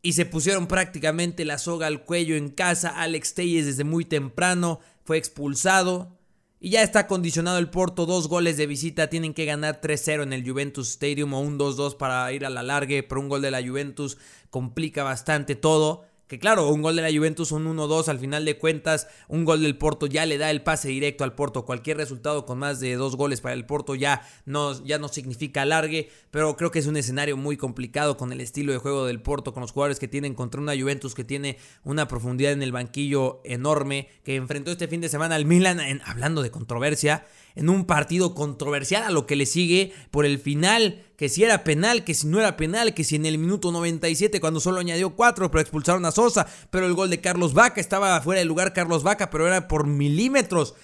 Y 0.01 0.13
se 0.13 0.25
pusieron 0.25 0.65
prácticamente 0.65 1.45
la 1.45 1.59
soga 1.59 1.85
al 1.85 2.03
cuello 2.03 2.35
en 2.35 2.49
casa. 2.49 2.99
Alex 2.99 3.35
Telles 3.35 3.67
desde 3.67 3.83
muy 3.83 4.05
temprano 4.05 4.79
fue 5.03 5.19
expulsado. 5.19 6.17
Y 6.59 6.71
ya 6.71 6.81
está 6.81 7.05
condicionado 7.05 7.59
el 7.59 7.69
Porto, 7.69 8.07
dos 8.07 8.27
goles 8.27 8.57
de 8.57 8.65
visita, 8.65 9.07
tienen 9.07 9.35
que 9.35 9.45
ganar 9.45 9.81
3-0 9.81 10.23
en 10.23 10.33
el 10.33 10.49
Juventus 10.49 10.89
Stadium 10.89 11.35
o 11.35 11.39
un 11.39 11.59
2-2 11.59 11.95
para 11.97 12.33
ir 12.33 12.43
a 12.43 12.49
la 12.49 12.63
largue, 12.63 13.03
pero 13.03 13.21
un 13.21 13.29
gol 13.29 13.43
de 13.43 13.51
la 13.51 13.61
Juventus 13.61 14.17
complica 14.49 15.03
bastante 15.03 15.53
todo. 15.53 16.06
Que 16.27 16.39
claro, 16.39 16.67
un 16.67 16.81
gol 16.81 16.97
de 16.97 17.01
la 17.01 17.17
Juventus, 17.17 17.53
un 17.53 17.65
1-2 17.65 18.09
al 18.09 18.19
final 18.19 18.43
de 18.43 18.57
cuentas, 18.57 19.07
un 19.29 19.45
gol 19.45 19.61
del 19.61 19.77
Porto 19.77 20.07
ya 20.07 20.25
le 20.25 20.37
da 20.37 20.51
el 20.51 20.61
pase 20.61 20.89
directo 20.89 21.23
al 21.23 21.35
Porto. 21.35 21.63
Cualquier 21.63 21.95
resultado 21.95 22.45
con 22.45 22.59
más 22.59 22.81
de 22.81 22.95
dos 22.95 23.15
goles 23.15 23.39
para 23.39 23.55
el 23.55 23.65
Porto 23.65 23.95
ya 23.95 24.27
no, 24.45 24.83
ya 24.83 24.99
no 24.99 25.07
significa 25.07 25.61
alargue, 25.61 26.09
pero 26.29 26.57
creo 26.57 26.69
que 26.69 26.79
es 26.79 26.87
un 26.87 26.97
escenario 26.97 27.37
muy 27.37 27.55
complicado 27.55 28.17
con 28.17 28.33
el 28.33 28.41
estilo 28.41 28.73
de 28.73 28.79
juego 28.79 29.05
del 29.05 29.21
Porto, 29.21 29.53
con 29.53 29.61
los 29.61 29.71
jugadores 29.71 29.99
que 29.99 30.09
tienen 30.09 30.33
contra 30.33 30.59
una 30.59 30.77
Juventus 30.77 31.15
que 31.15 31.23
tiene 31.23 31.57
una 31.85 32.09
profundidad 32.09 32.51
en 32.51 32.61
el 32.61 32.73
banquillo 32.73 33.39
enorme, 33.45 34.09
que 34.25 34.35
enfrentó 34.35 34.71
este 34.71 34.89
fin 34.89 34.99
de 34.99 35.07
semana 35.07 35.35
al 35.35 35.45
Milan, 35.45 35.79
hablando 36.03 36.41
de 36.41 36.51
controversia, 36.51 37.25
en 37.57 37.69
un 37.69 37.85
partido 37.85 38.35
controversial 38.35 39.03
a 39.03 39.11
lo 39.11 39.25
que 39.25 39.35
le 39.35 39.45
sigue 39.45 39.91
por 40.11 40.25
el 40.25 40.39
final, 40.39 41.03
que 41.17 41.29
si 41.29 41.43
era 41.43 41.63
penal, 41.63 42.03
que 42.03 42.13
si 42.13 42.27
no 42.27 42.39
era 42.39 42.55
penal, 42.55 42.93
que 42.93 43.03
si 43.03 43.15
en 43.15 43.25
el 43.25 43.37
minuto 43.37 43.71
97 43.71 44.39
cuando 44.39 44.59
solo 44.59 44.79
añadió 44.79 45.15
4 45.15 45.49
pero 45.49 45.61
expulsaron 45.61 46.05
a 46.05 46.11
Sosa, 46.11 46.47
pero 46.69 46.85
el 46.85 46.93
gol 46.93 47.09
de 47.09 47.19
Carlos 47.19 47.53
Vaca 47.53 47.81
estaba 47.81 48.21
fuera 48.21 48.39
de 48.39 48.45
lugar 48.45 48.73
Carlos 48.73 49.03
Vaca, 49.03 49.29
pero 49.29 49.47
era 49.47 49.67
por 49.67 49.87
milímetros. 49.87 50.75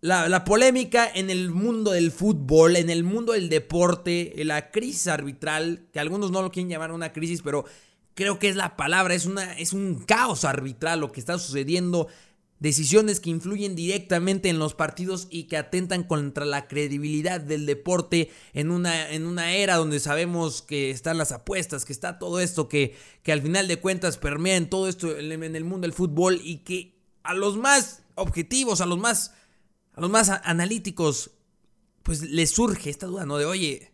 La, 0.00 0.28
la, 0.28 0.44
polémica 0.44 1.08
en 1.14 1.30
el 1.30 1.50
mundo 1.52 1.92
del 1.92 2.10
fútbol, 2.10 2.74
en 2.74 2.90
el 2.90 3.04
mundo 3.04 3.34
del 3.34 3.48
deporte, 3.48 4.34
la 4.38 4.72
crisis 4.72 5.06
arbitral, 5.06 5.86
que 5.92 6.00
algunos 6.00 6.32
no 6.32 6.42
lo 6.42 6.50
quieren 6.50 6.68
llamar 6.68 6.90
una 6.90 7.12
crisis, 7.12 7.40
pero 7.40 7.64
creo 8.14 8.40
que 8.40 8.48
es 8.48 8.56
la 8.56 8.76
palabra, 8.76 9.14
es, 9.14 9.26
una, 9.26 9.52
es 9.58 9.72
un 9.72 10.02
caos 10.04 10.44
arbitral 10.44 11.00
lo 11.00 11.12
que 11.12 11.20
está 11.20 11.38
sucediendo 11.38 12.08
decisiones 12.62 13.18
que 13.18 13.28
influyen 13.28 13.74
directamente 13.74 14.48
en 14.48 14.60
los 14.60 14.74
partidos 14.74 15.26
y 15.30 15.44
que 15.44 15.56
atentan 15.56 16.04
contra 16.04 16.44
la 16.44 16.68
credibilidad 16.68 17.40
del 17.40 17.66
deporte 17.66 18.30
en 18.52 18.70
una, 18.70 19.10
en 19.10 19.26
una 19.26 19.52
era 19.52 19.74
donde 19.74 19.98
sabemos 19.98 20.62
que 20.62 20.90
están 20.90 21.18
las 21.18 21.32
apuestas, 21.32 21.84
que 21.84 21.92
está 21.92 22.20
todo 22.20 22.38
esto 22.38 22.68
que, 22.68 22.96
que 23.24 23.32
al 23.32 23.42
final 23.42 23.66
de 23.66 23.80
cuentas 23.80 24.16
permea 24.16 24.54
en 24.54 24.70
todo 24.70 24.88
esto 24.88 25.18
en 25.18 25.56
el 25.56 25.64
mundo 25.64 25.88
del 25.88 25.92
fútbol 25.92 26.40
y 26.40 26.58
que 26.58 26.94
a 27.24 27.34
los 27.34 27.56
más 27.56 28.04
objetivos, 28.14 28.80
a 28.80 28.86
los 28.86 28.98
más, 28.98 29.34
a 29.94 30.00
los 30.00 30.10
más 30.10 30.28
analíticos, 30.28 31.32
pues 32.04 32.22
les 32.22 32.52
surge 32.52 32.90
esta 32.90 33.06
duda, 33.06 33.26
¿no? 33.26 33.38
De, 33.38 33.44
oye, 33.44 33.91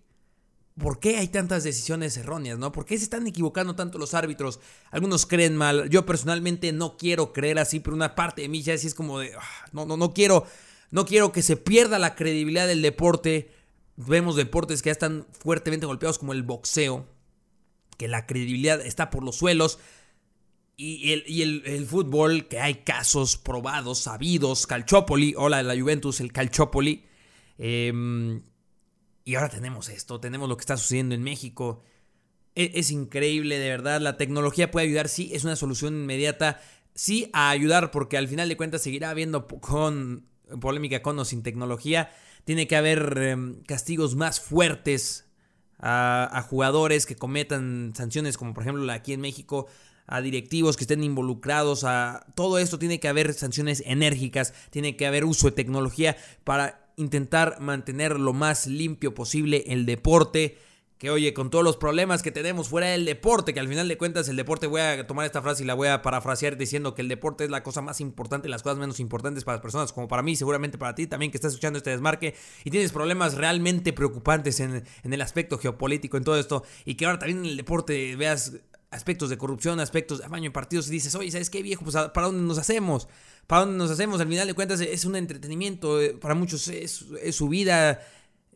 ¿Por 0.79 1.01
qué 1.01 1.17
hay 1.17 1.29
tantas 1.29 1.65
decisiones 1.65 2.17
erróneas, 2.17 2.59
no? 2.59 2.71
¿Por 2.71 2.85
qué 2.85 2.97
se 2.97 3.05
están 3.05 3.27
equivocando 3.27 3.75
tanto 3.75 3.99
los 3.99 4.15
árbitros? 4.15 4.61
Algunos 4.91 5.27
creen 5.27 5.57
mal. 5.57 5.91
Yo 5.91 6.07
personalmente 6.07 6.73
no 6.73 6.97
quiero 6.97 7.33
creer 7.33 7.59
así, 7.59 7.81
pero 7.81 7.97
una 7.97 8.15
parte 8.15 8.43
de 8.43 8.49
mí 8.49 8.63
ya 8.63 8.75
es 8.75 8.95
como 8.95 9.19
de, 9.19 9.33
ah, 9.35 9.67
no, 9.73 9.87
no, 9.87 9.97
no 9.97 10.15
quiero, 10.15 10.47
No 10.91 11.05
quiero 11.05 11.33
que 11.33 11.43
se 11.43 11.57
pierda 11.57 11.99
la 11.99 12.15
credibilidad 12.15 12.67
del 12.67 12.83
deporte. 12.83 13.51
Vemos 13.97 14.37
deportes 14.37 14.81
que 14.81 14.89
ya 14.89 14.93
están 14.93 15.27
fuertemente 15.33 15.87
golpeados 15.87 16.19
como 16.19 16.33
el 16.33 16.45
boxeo, 16.45 17.07
que 17.97 18.07
la 18.07 18.27
credibilidad 18.27 18.81
está 18.81 19.11
por 19.11 19.25
los 19.25 19.37
suelos. 19.37 19.79
Y, 20.77 21.11
el, 21.11 21.87
fútbol, 21.87 22.47
que 22.47 22.61
hay 22.61 22.77
casos 22.85 23.37
probados, 23.37 23.99
sabidos, 23.99 24.69
Calciopoli, 24.69 25.35
hola 25.37 25.65
la 25.65 25.77
Juventus, 25.77 26.21
el 26.21 26.33
Calciopoli. 26.33 27.05
Em, 27.59 28.43
y 29.29 29.35
ahora 29.35 29.51
tenemos 29.51 29.91
esto, 29.91 30.21
tenemos 30.21 30.49
lo 30.49 30.57
que 30.57 30.63
está 30.63 30.79
sucediendo 30.79 31.15
en 31.15 31.23
México. 31.23 31.83
Es, 32.55 32.71
es, 32.73 32.91
increíble, 32.91 33.59
de 33.59 33.69
verdad. 33.69 34.01
La 34.01 34.17
tecnología 34.17 34.71
puede 34.71 34.87
ayudar, 34.87 35.11
sí, 35.11 35.29
es 35.35 35.45
una 35.45 35.55
solución 35.55 35.93
inmediata, 35.93 36.63
sí, 36.95 37.29
a 37.35 37.51
ayudar, 37.51 37.91
porque 37.91 38.17
al 38.17 38.27
final 38.27 38.49
de 38.49 38.57
cuentas 38.57 38.81
seguirá 38.81 39.11
habiendo 39.11 39.47
con 39.47 40.25
polémica 40.63 41.03
con 41.03 41.19
o 41.19 41.27
sin 41.27 41.43
tecnología. 41.43 42.11
Tiene 42.45 42.67
que 42.67 42.77
haber 42.77 43.19
em, 43.19 43.63
castigos 43.65 44.17
más 44.17 44.41
fuertes 44.41 45.27
a, 45.79 46.47
jugadores 46.49 47.05
que 47.05 47.15
cometan 47.15 47.93
sanciones, 47.95 48.39
como 48.39 48.55
por 48.55 48.63
ejemplo 48.63 48.91
aquí 48.91 49.13
en 49.13 49.21
México, 49.21 49.67
a 50.07 50.23
directivos 50.23 50.79
que 50.79 50.85
estén 50.85 51.05
involucrados, 51.05 51.85
a 51.85 52.25
todo 52.35 52.59
esto 52.59 52.79
tiene 52.79 52.99
que 52.99 53.09
haber 53.09 53.35
sanciones 53.35 53.83
enérgicas, 53.85 54.55
tiene 54.71 54.97
que 54.97 55.07
haber 55.07 55.27
uso 55.27 55.49
de 55.49 55.53
tecnología 55.53 56.17
para 56.45 56.88
intentar 56.99 57.61
mantener 57.61 58.21
lo 58.21 58.33
más 58.33 58.67
limpio 58.67 59.15
posible 59.15 59.65
el 59.69 59.87
deporte 59.87 60.59
que 60.99 61.11
oye, 61.11 61.33
con 61.33 61.49
todos 61.49 61.65
los 61.65 61.77
problemas 61.77 62.23
que 62.23 62.33
tenemos 62.33 62.69
fuera 62.69 62.89
del 62.89 63.05
deporte, 63.05 63.55
que 63.55 63.61
al 63.61 63.69
final 63.69 63.87
de 63.87 63.97
cuentas 63.97 64.29
el 64.29 64.35
deporte, 64.35 64.67
voy 64.67 64.81
a 64.81 65.07
tomar 65.07 65.27
esta 65.27 65.41
frase 65.41 65.63
y 65.63 65.67
la 65.67 65.75
voy 65.75 65.89
a 65.89 66.03
parafrasear 66.03 66.57
diciendo 66.57 66.95
que 66.97 67.03
el 67.03 67.09
deporte 67.09 67.45
es 67.45 67.51
la 67.51 67.63
cosa 67.63 67.81
más 67.81 68.01
importante, 68.01 68.49
las 68.49 68.65
cosas 68.65 68.79
menos 68.79 68.99
importantes 68.99 69.45
para 69.45 69.57
las 69.57 69.63
personas, 69.63 69.93
como 69.93 70.09
para 70.09 70.23
mí, 70.23 70.35
seguramente 70.35 70.77
para 70.77 70.97
ti 70.97 71.07
también 71.07 71.31
que 71.31 71.39
estás 71.39 71.53
escuchando 71.53 71.77
este 71.77 71.91
desmarque 71.91 72.35
y 72.65 72.71
tienes 72.71 72.91
problemas 72.91 73.35
realmente 73.35 73.93
preocupantes 73.93 74.59
en, 74.59 74.83
el 75.05 75.23
aspecto 75.23 75.59
geopolítico, 75.59 76.17
en 76.17 76.25
todo 76.25 76.37
esto, 76.37 76.65
y 76.85 76.97
que 76.97 77.07
ahora 77.07 77.21
también 77.21 77.39
en 77.39 77.47
el 77.47 77.57
deporte 77.57 78.17
veas 78.17 78.55
aspectos 78.91 79.31
de 79.31 79.39
corrupción, 79.39 79.81
aspectos 79.81 80.21
de 80.21 80.29
baño 80.29 80.47
en 80.47 80.53
partidos 80.53 80.89
y 80.89 80.93
dices, 80.93 81.15
oye, 81.15 81.31
¿sabes 81.31 81.51
qué 81.51 81.63
viejo? 81.63 81.85
Pues 81.85 81.95
¿para 81.95 82.27
dónde 82.27 82.43
nos 82.43 82.59
hacemos? 82.59 83.09
¿Para 83.47 83.63
dónde 83.63 83.79
nos 83.79 83.91
hacemos? 83.91 84.21
Al 84.21 84.29
final 84.29 84.47
de 84.47 84.55
cuentas 84.55 84.81
es 84.81 85.05
un 85.05 85.17
entretenimiento, 85.17 86.01
eh, 86.01 86.15
para 86.15 86.35
muchos 86.35 86.69
es, 86.69 87.07
su 87.33 87.49
vida 87.49 88.01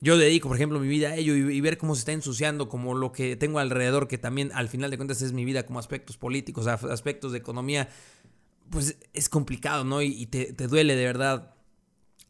yo 0.03 0.19
dedico, 0.19 0.49
por 0.49 0.57
ejemplo, 0.57 0.81
mi 0.81 0.89
vida 0.89 1.11
a 1.11 1.17
ello 1.17 1.37
y, 1.37 1.61
ver 1.61 1.79
cómo 1.79 1.95
se 1.95 2.01
está 2.01 2.11
ensuciando, 2.11 2.69
como 2.69 2.93
lo 2.95 3.13
que 3.13 3.37
tengo 3.37 3.61
alrededor, 3.61 4.09
que 4.09 4.19
también 4.19 4.51
al 4.53 4.69
final 4.69 4.91
de 4.91 4.97
cuentas 4.97 5.23
es 5.23 5.33
mi 5.33 5.45
vida, 5.45 5.65
como 5.65 5.79
aspectos 5.79 6.17
políticos, 6.17 6.67
aspectos 6.67 7.31
de 7.31 7.39
economía, 7.39 7.89
pues 8.69 8.97
es 9.13 9.29
complicado, 9.29 9.85
¿no? 9.85 10.03
Y, 10.03 10.27
te, 10.27 10.53
duele 10.67 10.97
de 10.97 11.05
verdad. 11.05 11.55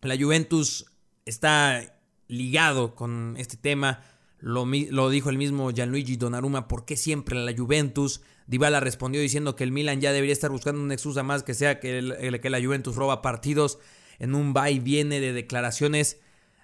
La 0.03 0.19
Juventus 0.19 0.85
está 1.25 1.99
ligado 2.29 2.95
con 2.95 3.37
este 3.39 3.57
tema. 3.57 4.05
Lo, 4.43 5.09
dijo 5.09 5.31
el 5.31 5.39
mismo 5.39 5.71
Gianluigi 5.71 6.17
Donnarumma, 6.17 6.69
¿por 6.69 6.85
qué 6.85 6.97
siempre 6.97 7.37
la 7.37 7.57
Juventus? 7.57 8.21
Dybala 8.47 8.81
respondió 8.81 9.21
diciendo 9.21 9.57
que 9.57 9.65
el 9.65 9.73
Milan 9.73 10.01
ya 10.01 10.13
debería 10.13 10.35
estar 10.35 10.51
buscando 10.51 10.83
una 10.83 10.95
excusa 10.95 11.23
más 11.23 11.43
que 11.43 11.55
sea 11.55 11.81
que, 11.81 12.39
que 12.43 12.51
la 12.51 12.61
Juventus 12.61 12.97
roba 12.97 13.23
partidos 13.23 13.79
en 14.19 14.35
un 14.35 14.53
va 14.55 14.71
y 14.71 14.81
viene 14.81 15.21
de 15.21 15.33
declaraciones 15.33 16.19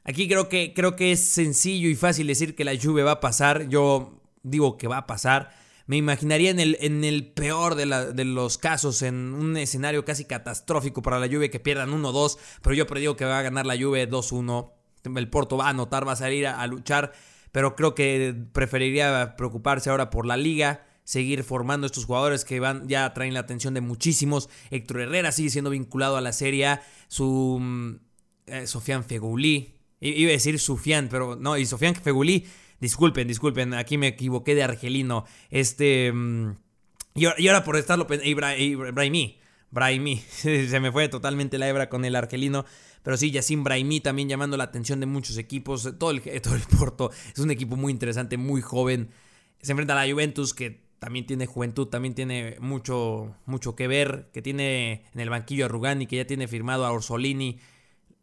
Aquí 0.08 0.26
creo 0.26 0.48
que, 0.48 0.72
creo 0.72 0.96
que 0.96 1.12
es 1.12 1.22
sencillo 1.22 1.86
y 1.90 1.94
fácil 1.94 2.28
decir 2.28 2.54
que 2.54 2.64
la 2.64 2.72
lluvia 2.72 3.04
va 3.04 3.10
a 3.10 3.20
pasar. 3.20 3.68
Yo 3.68 4.22
digo 4.42 4.78
que 4.78 4.88
va 4.88 4.96
a 4.96 5.06
pasar. 5.06 5.50
Me 5.86 5.98
imaginaría 5.98 6.50
en 6.50 6.60
el, 6.60 6.78
en 6.80 7.04
el 7.04 7.26
peor 7.30 7.74
de, 7.74 7.84
de, 8.14 8.24
los 8.24 8.56
casos, 8.56 9.02
en 9.02 9.34
un 9.34 9.58
escenario 9.58 10.06
casi 10.06 10.24
catastrófico 10.24 11.02
para 11.02 11.18
la 11.18 11.26
lluvia, 11.26 11.50
que 11.50 11.60
pierdan 11.60 11.90
1-2, 11.90 12.38
pero 12.62 12.74
yo 12.74 12.86
predigo 12.86 13.16
que 13.16 13.26
va 13.26 13.38
a 13.38 13.42
ganar 13.42 13.66
la 13.66 13.74
lluvia 13.74 14.08
2-1. 14.08 14.70
El 15.14 15.28
Porto 15.28 15.58
va 15.58 15.66
a 15.66 15.70
anotar, 15.70 16.08
va 16.08 16.12
a 16.12 16.16
salir 16.16 16.46
a, 16.46 16.66
luchar, 16.66 17.12
pero 17.52 17.76
creo 17.76 17.94
que 17.94 18.34
preferiría 18.52 19.34
preocuparse 19.36 19.90
ahora 19.90 20.10
por 20.10 20.26
la 20.26 20.36
liga, 20.36 20.86
seguir 21.04 21.42
formando 21.42 21.86
estos 21.86 22.04
jugadores 22.04 22.44
que 22.44 22.60
van 22.60 22.86
ya 22.88 23.12
traen 23.14 23.34
la 23.34 23.40
atención 23.40 23.74
de 23.74 23.80
muchísimos. 23.80 24.48
Héctor 24.70 25.00
Herrera 25.00 25.32
sigue 25.32 25.50
siendo 25.50 25.70
vinculado 25.70 26.16
a 26.16 26.20
la 26.20 26.32
serie, 26.32 26.78
su 27.08 27.58
mm, 27.60 27.94
eh, 28.46 28.66
Sofian 28.66 29.04
Fegouli 29.04 29.78
Iba 30.00 30.30
a 30.30 30.32
decir 30.32 30.58
Sufian, 30.60 31.08
pero 31.08 31.36
no, 31.36 31.56
y 31.58 31.66
Sofian 31.66 31.94
Feguli, 31.94 32.46
disculpen, 32.80 33.26
disculpen, 33.26 33.74
aquí 33.74 33.98
me 33.98 34.08
equivoqué 34.08 34.54
de 34.54 34.62
argelino. 34.62 35.24
Este. 35.50 36.12
Mm, 36.12 36.52
y, 37.14 37.26
ahora 37.26 37.64
por 37.64 37.76
estarlo 37.76 38.06
Brahimi, 38.06 39.40
Brahimi, 39.70 40.16
se 40.28 40.80
me 40.80 40.92
fue 40.92 41.08
totalmente 41.08 41.58
la 41.58 41.68
hebra 41.68 41.88
con 41.88 42.04
el 42.04 42.14
argelino. 42.14 42.64
Pero 43.02 43.16
sí, 43.16 43.30
Yacine 43.30 43.62
Brahimi 43.62 44.00
también 44.00 44.28
llamando 44.28 44.56
la 44.56 44.64
atención 44.64 45.00
de 45.00 45.06
muchos 45.06 45.38
equipos. 45.38 45.94
Todo 45.98 46.10
el, 46.10 46.22
todo 46.42 46.54
el 46.54 46.62
Porto 46.78 47.10
es 47.32 47.38
un 47.38 47.50
equipo 47.50 47.76
muy 47.76 47.92
interesante, 47.92 48.36
muy 48.36 48.60
joven. 48.60 49.10
Se 49.62 49.72
enfrenta 49.72 49.98
a 49.98 50.06
la 50.06 50.12
Juventus, 50.12 50.54
que 50.54 50.88
también 50.98 51.26
tiene 51.26 51.46
juventud, 51.46 51.86
también 51.88 52.14
tiene 52.14 52.56
mucho, 52.60 53.34
mucho 53.46 53.76
que 53.76 53.88
ver. 53.88 54.30
Que 54.32 54.42
tiene 54.42 55.04
en 55.14 55.20
el 55.20 55.30
banquillo 55.30 55.64
a 55.64 55.68
Rugani, 55.68 56.06
que 56.06 56.16
ya 56.16 56.26
tiene 56.26 56.48
firmado 56.48 56.84
a 56.86 56.92
Orsolini 56.92 57.58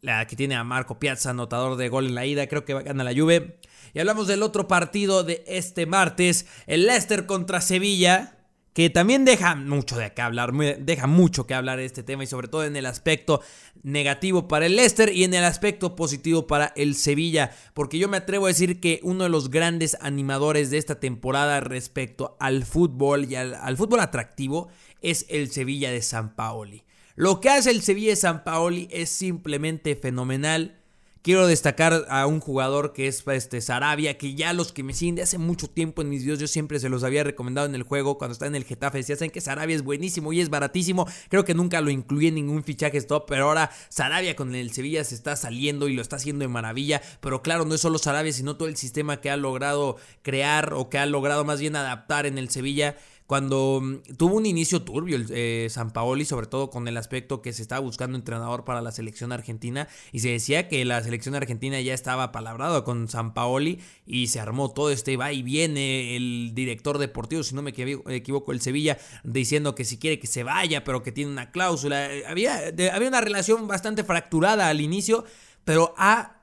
la 0.06 0.26
que 0.26 0.36
tiene 0.36 0.54
a 0.54 0.64
Marco 0.64 0.98
Piazza, 0.98 1.30
anotador 1.30 1.76
de 1.76 1.88
gol 1.88 2.06
en 2.06 2.14
la 2.14 2.26
ida, 2.26 2.46
creo 2.46 2.64
que 2.64 2.74
gana 2.80 3.04
la 3.04 3.12
Juve. 3.12 3.58
Y 3.92 3.98
hablamos 3.98 4.28
del 4.28 4.42
otro 4.42 4.68
partido 4.68 5.24
de 5.24 5.42
este 5.46 5.86
martes, 5.86 6.46
el 6.66 6.86
Leicester 6.86 7.26
contra 7.26 7.60
Sevilla, 7.60 8.35
que 8.76 8.90
también 8.90 9.24
deja 9.24 9.54
mucho 9.54 9.96
de 9.96 10.12
qué 10.12 10.20
hablar, 10.20 10.52
deja 10.52 11.06
mucho 11.06 11.46
que 11.46 11.54
hablar 11.54 11.78
de 11.78 11.86
este 11.86 12.02
tema 12.02 12.24
y 12.24 12.26
sobre 12.26 12.48
todo 12.48 12.62
en 12.62 12.76
el 12.76 12.84
aspecto 12.84 13.40
negativo 13.82 14.48
para 14.48 14.66
el 14.66 14.76
Leicester 14.76 15.10
y 15.10 15.24
en 15.24 15.32
el 15.32 15.44
aspecto 15.44 15.96
positivo 15.96 16.46
para 16.46 16.74
el 16.76 16.94
Sevilla, 16.94 17.52
porque 17.72 17.96
yo 17.96 18.06
me 18.06 18.18
atrevo 18.18 18.44
a 18.44 18.48
decir 18.48 18.78
que 18.78 19.00
uno 19.02 19.24
de 19.24 19.30
los 19.30 19.48
grandes 19.48 19.96
animadores 20.02 20.68
de 20.68 20.76
esta 20.76 21.00
temporada 21.00 21.60
respecto 21.60 22.36
al 22.38 22.66
fútbol 22.66 23.24
y 23.24 23.36
al, 23.36 23.78
fútbol 23.78 24.00
atractivo 24.00 24.68
es 25.00 25.24
el 25.30 25.50
Sevilla 25.50 25.90
de 25.90 26.02
San 26.02 26.34
Paoli. 26.34 26.84
Lo 27.14 27.40
que 27.40 27.48
hace 27.48 27.70
el 27.70 27.80
Sevilla 27.80 28.10
de 28.10 28.16
San 28.16 28.44
Paoli 28.44 28.88
es 28.90 29.08
simplemente 29.08 29.96
fenomenal. 29.96 30.82
Quiero 31.26 31.48
destacar 31.48 32.06
a 32.08 32.24
un 32.28 32.38
jugador 32.38 32.92
que 32.92 33.08
es 33.08 33.24
este 33.26 33.60
Sarabia, 33.60 34.16
que 34.16 34.36
ya 34.36 34.52
los 34.52 34.70
que 34.70 34.84
me 34.84 34.94
siguen 34.94 35.16
de 35.16 35.22
hace 35.22 35.38
mucho 35.38 35.68
tiempo 35.68 36.00
en 36.00 36.08
mis 36.08 36.22
videos, 36.22 36.38
yo 36.38 36.46
siempre 36.46 36.78
se 36.78 36.88
los 36.88 37.02
había 37.02 37.24
recomendado 37.24 37.66
en 37.66 37.74
el 37.74 37.82
juego 37.82 38.16
cuando 38.16 38.34
está 38.34 38.46
en 38.46 38.54
el 38.54 38.62
Getafe. 38.62 38.98
Decía, 38.98 39.16
saben 39.16 39.32
que 39.32 39.40
Sarabia 39.40 39.74
es 39.74 39.82
buenísimo 39.82 40.32
y 40.32 40.40
es 40.40 40.50
baratísimo. 40.50 41.08
Creo 41.28 41.44
que 41.44 41.52
nunca 41.52 41.80
lo 41.80 41.90
incluí 41.90 42.28
en 42.28 42.36
ningún 42.36 42.62
fichaje 42.62 42.98
stop, 42.98 43.24
pero 43.26 43.48
ahora 43.48 43.72
Sarabia 43.88 44.36
con 44.36 44.54
el 44.54 44.70
Sevilla 44.70 45.02
se 45.02 45.16
está 45.16 45.34
saliendo 45.34 45.88
y 45.88 45.94
lo 45.94 46.02
está 46.02 46.14
haciendo 46.14 46.44
de 46.44 46.48
maravilla. 46.48 47.02
Pero 47.20 47.42
claro, 47.42 47.64
no 47.64 47.74
es 47.74 47.80
solo 47.80 47.98
Sarabia, 47.98 48.32
sino 48.32 48.56
todo 48.56 48.68
el 48.68 48.76
sistema 48.76 49.20
que 49.20 49.28
ha 49.28 49.36
logrado 49.36 49.96
crear 50.22 50.74
o 50.74 50.88
que 50.90 50.98
ha 50.98 51.06
logrado 51.06 51.44
más 51.44 51.58
bien 51.58 51.74
adaptar 51.74 52.26
en 52.26 52.38
el 52.38 52.50
Sevilla 52.50 52.98
cuando 53.26 53.80
mm, 53.82 54.16
tuvo 54.16 54.36
un 54.36 54.46
inicio 54.46 54.82
turbio 54.82 55.16
el 55.16 55.26
eh, 55.30 55.66
San 55.70 55.92
Paoli, 55.92 56.24
sobre 56.24 56.46
todo 56.46 56.70
con 56.70 56.88
el 56.88 56.96
aspecto 56.96 57.42
que 57.42 57.52
se 57.52 57.62
estaba 57.62 57.80
buscando 57.80 58.16
entrenador 58.16 58.64
para 58.64 58.80
la 58.80 58.92
selección 58.92 59.32
argentina 59.32 59.88
y 60.12 60.20
se 60.20 60.30
decía 60.30 60.68
que 60.68 60.84
la 60.84 61.02
selección 61.02 61.34
argentina 61.34 61.80
ya 61.80 61.94
estaba 61.94 62.32
palabrada 62.32 62.84
con 62.84 63.08
San 63.08 63.34
Paoli 63.34 63.80
y 64.06 64.28
se 64.28 64.40
armó 64.40 64.70
todo 64.72 64.90
este 64.90 65.16
va 65.16 65.32
y 65.32 65.42
viene 65.42 66.16
el 66.16 66.52
director 66.54 66.98
deportivo, 66.98 67.42
si 67.42 67.54
no 67.54 67.62
me 67.62 67.70
equivoco, 67.70 68.52
el 68.52 68.60
Sevilla, 68.60 68.98
diciendo 69.24 69.74
que 69.74 69.84
si 69.84 69.98
quiere 69.98 70.18
que 70.18 70.26
se 70.26 70.42
vaya, 70.42 70.84
pero 70.84 71.02
que 71.02 71.12
tiene 71.12 71.30
una 71.30 71.50
cláusula. 71.50 72.08
Había, 72.28 72.68
había 72.92 73.08
una 73.08 73.20
relación 73.20 73.66
bastante 73.66 74.04
fracturada 74.04 74.68
al 74.68 74.80
inicio, 74.80 75.24
pero 75.64 75.94
ha 75.96 76.35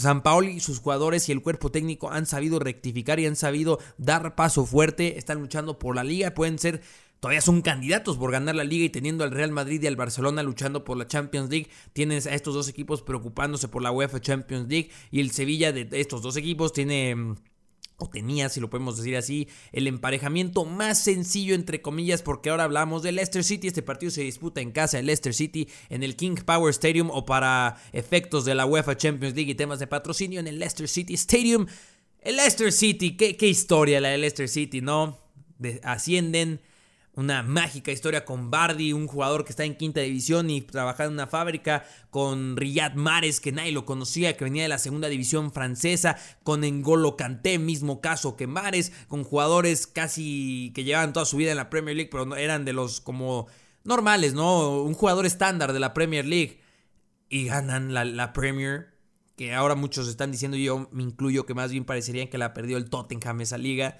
San 0.00 0.22
Paoli 0.22 0.52
y 0.52 0.60
sus 0.60 0.80
jugadores 0.80 1.28
y 1.28 1.32
el 1.32 1.42
cuerpo 1.42 1.70
técnico 1.70 2.10
han 2.10 2.26
sabido 2.26 2.58
rectificar 2.58 3.20
y 3.20 3.26
han 3.26 3.36
sabido 3.36 3.78
dar 3.98 4.34
paso 4.34 4.66
fuerte, 4.66 5.18
están 5.18 5.40
luchando 5.40 5.78
por 5.78 5.94
la 5.94 6.04
liga, 6.04 6.34
pueden 6.34 6.58
ser 6.58 6.82
todavía 7.20 7.42
son 7.42 7.62
candidatos 7.62 8.16
por 8.16 8.32
ganar 8.32 8.54
la 8.54 8.64
liga 8.64 8.86
y 8.86 8.88
teniendo 8.88 9.24
al 9.24 9.30
Real 9.30 9.52
Madrid 9.52 9.82
y 9.82 9.86
al 9.86 9.96
Barcelona 9.96 10.42
luchando 10.42 10.84
por 10.84 10.96
la 10.96 11.06
Champions 11.06 11.50
League, 11.50 11.68
tienes 11.92 12.26
a 12.26 12.34
estos 12.34 12.54
dos 12.54 12.68
equipos 12.68 13.02
preocupándose 13.02 13.68
por 13.68 13.82
la 13.82 13.92
UEFA 13.92 14.20
Champions 14.20 14.68
League 14.68 14.90
y 15.10 15.20
el 15.20 15.30
Sevilla 15.30 15.72
de 15.72 15.86
estos 15.92 16.22
dos 16.22 16.36
equipos 16.36 16.72
tiene 16.72 17.14
mm, 17.14 17.36
o 18.00 18.08
tenía, 18.08 18.48
si 18.48 18.60
lo 18.60 18.70
podemos 18.70 18.96
decir 18.96 19.16
así, 19.16 19.48
el 19.72 19.86
emparejamiento 19.86 20.64
más 20.64 21.02
sencillo 21.02 21.54
entre 21.54 21.82
comillas, 21.82 22.22
porque 22.22 22.50
ahora 22.50 22.64
hablamos 22.64 23.02
de 23.02 23.12
Leicester 23.12 23.44
City. 23.44 23.68
Este 23.68 23.82
partido 23.82 24.10
se 24.10 24.22
disputa 24.22 24.60
en 24.60 24.72
casa 24.72 24.96
de 24.96 25.02
Leicester 25.02 25.34
City, 25.34 25.68
en 25.88 26.02
el 26.02 26.16
King 26.16 26.36
Power 26.44 26.70
Stadium 26.70 27.10
o 27.10 27.24
para 27.24 27.76
efectos 27.92 28.44
de 28.44 28.54
la 28.54 28.66
UEFA 28.66 28.96
Champions 28.96 29.34
League 29.34 29.50
y 29.50 29.54
temas 29.54 29.78
de 29.78 29.86
patrocinio 29.86 30.40
en 30.40 30.46
el 30.46 30.58
Leicester 30.58 30.88
City 30.88 31.14
Stadium. 31.14 31.66
El 32.20 32.36
Leicester 32.36 32.72
City, 32.72 33.16
qué, 33.16 33.36
qué 33.36 33.48
historia 33.48 34.00
la 34.00 34.08
de 34.08 34.18
Leicester 34.18 34.48
City, 34.48 34.80
¿no? 34.80 35.18
ascienden 35.82 36.60
una 37.14 37.42
mágica 37.42 37.90
historia 37.90 38.24
con 38.24 38.50
Bardi, 38.50 38.92
un 38.92 39.06
jugador 39.06 39.44
que 39.44 39.50
está 39.50 39.64
en 39.64 39.76
quinta 39.76 40.00
división 40.00 40.48
y 40.48 40.60
trabaja 40.60 41.04
en 41.04 41.12
una 41.12 41.26
fábrica, 41.26 41.84
con 42.10 42.56
Riyad 42.56 42.94
Mares, 42.94 43.40
que 43.40 43.52
nadie 43.52 43.72
lo 43.72 43.84
conocía, 43.84 44.36
que 44.36 44.44
venía 44.44 44.62
de 44.62 44.68
la 44.68 44.78
segunda 44.78 45.08
división 45.08 45.52
francesa, 45.52 46.16
con 46.44 46.64
Engolo 46.64 47.16
Kanté, 47.16 47.58
mismo 47.58 48.00
caso 48.00 48.36
que 48.36 48.46
Mares, 48.46 48.92
con 49.08 49.24
jugadores 49.24 49.86
casi 49.86 50.72
que 50.74 50.84
llevaban 50.84 51.12
toda 51.12 51.26
su 51.26 51.36
vida 51.36 51.50
en 51.50 51.56
la 51.56 51.68
Premier 51.68 51.96
League, 51.96 52.10
pero 52.10 52.36
eran 52.36 52.64
de 52.64 52.72
los 52.72 53.00
como 53.00 53.48
normales, 53.84 54.34
¿no? 54.34 54.82
Un 54.82 54.94
jugador 54.94 55.26
estándar 55.26 55.72
de 55.72 55.80
la 55.80 55.94
Premier 55.94 56.26
League. 56.26 56.60
y 57.28 57.46
ganan 57.46 57.94
la, 57.94 58.04
la 58.04 58.32
Premier, 58.32 58.88
que 59.36 59.54
ahora 59.54 59.74
muchos 59.74 60.08
están 60.08 60.32
diciendo, 60.32 60.56
yo 60.56 60.88
me 60.92 61.02
incluyo, 61.02 61.46
que 61.46 61.54
más 61.54 61.70
bien 61.70 61.84
parecería 61.84 62.28
que 62.28 62.38
la 62.38 62.52
perdió 62.52 62.76
el 62.76 62.90
Tottenham 62.90 63.40
esa 63.40 63.56
liga, 63.56 63.98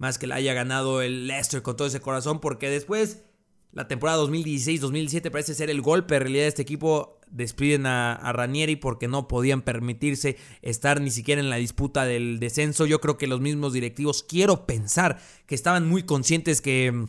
más 0.00 0.16
que 0.16 0.26
la 0.26 0.36
haya 0.36 0.54
ganado 0.54 1.02
el 1.02 1.26
Leicester 1.26 1.60
con 1.60 1.76
todo 1.76 1.86
ese 1.86 2.00
corazón, 2.00 2.40
porque 2.40 2.70
después 2.70 3.22
la 3.70 3.86
temporada 3.86 4.24
2016-2017 4.24 5.30
parece 5.30 5.54
ser 5.54 5.68
el 5.68 5.82
golpe 5.82 6.16
en 6.16 6.22
realidad 6.22 6.44
de 6.44 6.48
este 6.48 6.62
equipo. 6.62 7.18
Despiden 7.30 7.84
a, 7.84 8.14
a, 8.14 8.32
Ranieri 8.32 8.76
porque 8.76 9.08
no 9.08 9.28
podían 9.28 9.60
permitirse 9.60 10.38
estar 10.62 11.02
ni 11.02 11.10
siquiera 11.10 11.42
en 11.42 11.50
la 11.50 11.56
disputa 11.56 12.06
del 12.06 12.40
descenso. 12.40 12.86
Yo 12.86 13.00
creo 13.02 13.18
que 13.18 13.26
los 13.26 13.42
mismos 13.42 13.74
directivos, 13.74 14.22
quiero 14.22 14.66
pensar 14.66 15.20
que 15.46 15.54
estaban 15.54 15.86
muy 15.86 16.02
conscientes 16.04 16.62
que, 16.62 17.06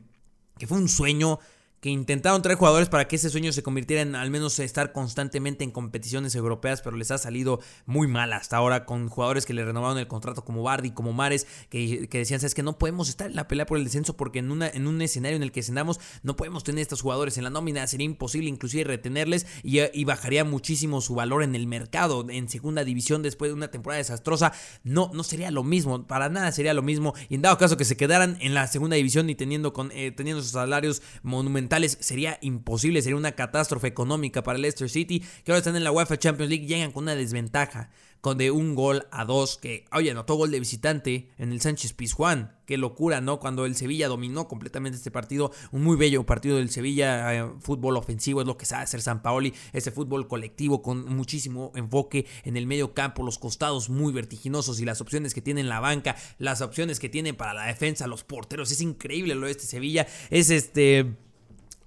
que 0.60 0.68
fue 0.68 0.78
un 0.78 0.90
sueño 0.90 1.40
que 1.82 1.90
intentaron 1.90 2.44
traer 2.44 2.60
jugadores 2.60 2.90
para 2.90 3.08
que 3.08 3.16
ese 3.16 3.32
sueño 3.32 3.52
se 3.52 3.64
convirtiera 3.64 4.04
en 4.04 4.16
al 4.16 4.30
menos 4.30 4.60
estar 4.60 4.92
constantemente 4.94 5.64
en 5.64 5.72
competiciones 5.72 6.36
europeas, 6.36 6.84
pero 6.84 6.96
les 6.96 7.10
ha 7.10 7.18
salido 7.18 7.60
muy 7.88 8.08
mal 8.08 8.32
hasta 8.34 8.56
ahora 8.58 8.86
con 8.86 9.10
jugadores 9.10 9.48
que 9.48 9.56
le 9.56 9.66
renovaron 9.66 9.98
el 9.98 10.08
contrato 10.08 10.46
como 10.46 10.62
Bardi, 10.62 10.92
como 10.92 11.12
Mares, 11.12 11.48
que, 11.70 12.08
decían, 12.12 12.40
sabes 12.40 12.54
que 12.54 12.62
no 12.62 12.78
podemos 12.78 13.10
estar 13.10 13.28
en 13.32 13.36
la 13.36 13.48
pelea 13.48 13.66
por 13.66 13.80
el 13.80 13.84
descenso 13.84 14.16
porque 14.16 14.40
en, 14.40 14.52
una, 14.52 14.70
en 14.70 14.86
un 14.86 15.02
escenario 15.02 15.36
en 15.36 15.42
el 15.42 15.52
que 15.52 15.64
cenamos 15.64 16.00
no 16.22 16.36
podemos 16.36 16.64
tener 16.64 16.84
estos 16.84 17.02
jugadores 17.02 17.40
en 17.40 17.46
la 17.46 17.50
nómina, 17.50 17.88
sería 17.88 18.06
imposible 18.06 18.48
inclusive 18.48 18.84
retenerles 18.84 19.48
y, 19.64 19.80
y 19.80 20.04
bajaría 20.04 20.46
muchísimo 20.46 21.02
su 21.02 21.16
valor 21.16 21.42
en 21.42 21.56
el 21.56 21.66
mercado, 21.66 22.28
en 22.30 22.48
segunda 22.48 22.84
división 22.84 23.24
después 23.24 23.50
de 23.50 23.56
una 23.56 23.72
temporada 23.72 23.98
desastrosa, 23.98 24.54
no, 24.84 25.10
no 25.16 25.24
sería 25.24 25.50
lo 25.50 25.64
mismo, 25.64 26.06
para 26.06 26.30
nada 26.30 26.52
sería 26.52 26.76
lo 26.76 26.84
mismo, 26.84 27.16
y 27.28 27.36
en 27.36 27.42
dado 27.42 27.58
caso 27.58 27.76
que 27.76 27.86
se 27.86 27.98
quedaran 27.98 28.38
en 28.40 28.54
la 28.54 28.68
segunda 28.68 28.98
división 28.98 29.32
y 29.32 29.36
teniendo, 29.36 29.74
con, 29.74 29.92
eh, 29.94 30.12
teniendo 30.12 30.44
sus 30.44 30.52
salarios 30.52 31.02
monumentales, 31.24 31.71
sería 32.00 32.38
imposible, 32.42 33.02
sería 33.02 33.18
una 33.18 33.34
catástrofe 33.34 33.88
económica 33.88 34.44
para 34.44 34.60
Leicester 34.60 34.90
City, 34.90 35.20
que 35.44 35.52
ahora 35.52 35.60
están 35.60 35.76
en 35.76 35.84
la 35.84 35.92
UEFA 35.92 36.18
Champions 36.18 36.50
League, 36.50 36.68
llegan 36.68 36.92
con 36.92 37.04
una 37.04 37.16
desventaja 37.16 37.90
con 38.22 38.38
de 38.38 38.52
un 38.52 38.76
gol 38.76 39.08
a 39.12 39.26
dos, 39.26 39.58
que, 39.58 39.86
oye, 39.92 40.12
anotó 40.12 40.36
gol 40.36 40.52
de 40.52 40.60
visitante 40.60 41.32
en 41.38 41.52
el 41.52 41.60
Sánchez 41.60 41.94
Pizjuán. 41.94 42.56
Qué 42.66 42.78
locura, 42.78 43.20
¿no? 43.20 43.40
Cuando 43.40 43.66
el 43.66 43.76
Sevilla 43.76 44.08
dominó 44.08 44.48
completamente 44.48 44.96
este 44.96 45.10
partido, 45.12 45.52
un 45.72 45.84
muy 45.84 45.98
bello 45.98 46.24
partido 46.24 46.58
del 46.58 46.70
Sevilla, 46.70 47.34
eh, 47.34 47.52
fútbol 47.60 47.98
ofensivo, 47.98 48.42
es 48.42 48.48
lo 48.48 48.58
que 48.58 48.68
sabe 48.68 48.84
hacer 48.84 49.02
San 49.02 49.24
Paoli, 49.24 49.54
ese 49.74 49.92
fútbol 49.92 50.28
colectivo 50.28 50.84
con 50.84 51.06
muchísimo 51.06 51.72
enfoque 51.76 52.28
en 52.44 52.56
el 52.58 52.68
medio 52.68 52.94
campo, 52.94 53.24
los 53.24 53.40
costados 53.40 53.90
muy 53.90 54.14
vertiginosos 54.14 54.80
y 54.80 54.86
las 54.86 55.02
opciones 55.02 55.34
que 55.34 55.42
tiene 55.42 55.62
en 55.62 55.70
la 55.70 55.80
banca, 55.80 56.16
las 56.38 56.62
opciones 56.62 57.00
que 57.00 57.10
tiene 57.10 57.34
para 57.34 57.54
la 57.56 57.66
defensa, 57.66 58.06
los 58.06 58.24
porteros, 58.24 58.72
es 58.72 58.82
increíble 58.82 59.34
lo 59.34 59.48
de 59.48 59.52
este 59.52 59.66
Sevilla, 59.66 60.08
es 60.30 60.52
este 60.52 61.18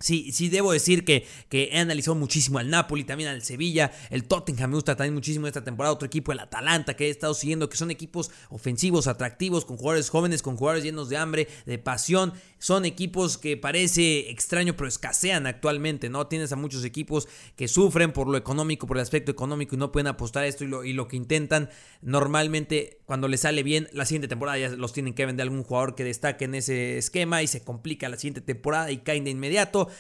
Sí, 0.01 0.33
sí, 0.33 0.49
debo 0.49 0.73
decir 0.73 1.05
que, 1.05 1.27
que, 1.49 1.71
he 1.73 1.79
analizado 1.79 2.15
muchísimo 2.15 2.59
al 2.59 2.69
Napoli, 2.69 3.05
también 3.05 3.31
al 3.31 3.43
Sevilla, 3.43 3.93
el 4.11 4.25
Tottenham 4.25 4.71
me 4.71 4.77
gusta 4.77 4.97
también 4.97 5.15
muchísimo 5.15 5.47
esta 5.47 5.65
temporada, 5.65 5.95
otro 5.95 6.07
equipo, 6.07 6.33
el 6.33 6.41
Atalanta, 6.41 6.95
que 6.95 7.07
he 7.07 7.11
estado 7.11 7.33
siguiendo, 7.33 7.69
que 7.69 7.77
son 7.77 7.91
equipos 7.91 8.31
ofensivos, 8.51 9.07
atractivos, 9.07 9.65
con 9.65 9.77
jugadores 9.77 10.11
jóvenes, 10.11 10.43
con 10.43 10.57
jugadores 10.57 10.85
llenos 10.85 11.09
de 11.09 11.17
hambre, 11.17 11.49
de 11.65 11.79
pasión. 11.79 12.35
Son 12.64 12.87
equipos 12.87 13.37
que 13.37 13.59
parece 13.59 14.30
extraño, 14.30 14.75
pero 14.75 14.88
escasean 14.88 15.47
actualmente, 15.47 16.09
¿no? 16.09 16.28
Tienes 16.28 16.50
a 16.50 16.56
muchos 16.56 16.83
equipos 16.83 17.28
que 17.56 17.68
sufren 17.68 18.11
por 18.14 18.26
lo 18.26 18.38
económico, 18.38 18.87
por 18.87 18.97
el 18.97 19.02
aspecto 19.02 19.30
económico 19.30 19.75
y 19.75 19.78
no 19.78 19.92
pueden 19.92 20.06
apostar 20.06 20.44
a 20.44 20.47
esto 20.47 20.64
y 20.64 20.68
lo, 20.68 20.83
y 20.83 20.94
lo 20.94 21.06
que 21.06 21.16
intentan 21.16 21.68
normalmente 22.00 23.00
cuando 23.04 23.28
les 23.28 23.40
sale 23.40 23.62
bien, 23.62 23.90
la 23.92 24.06
siguiente 24.06 24.28
temporada 24.28 24.56
ya 24.56 24.71
los 24.71 24.94
tienen 24.94 25.12
que 25.12 25.26
vender 25.26 25.42
algún 25.42 25.62
jugador 25.62 25.94
que 25.94 26.04
destaque 26.04 26.47
en 26.47 26.54
ese 26.54 26.97
esquema 26.97 27.42
y 27.42 27.49
se 27.49 27.62
complica 27.62 28.09
la 28.09 28.16
siguiente 28.16 28.40
temporada 28.40 28.90
y 28.90 28.97
caen 28.97 29.25
de 29.25 29.30
inmediato. 29.33 29.90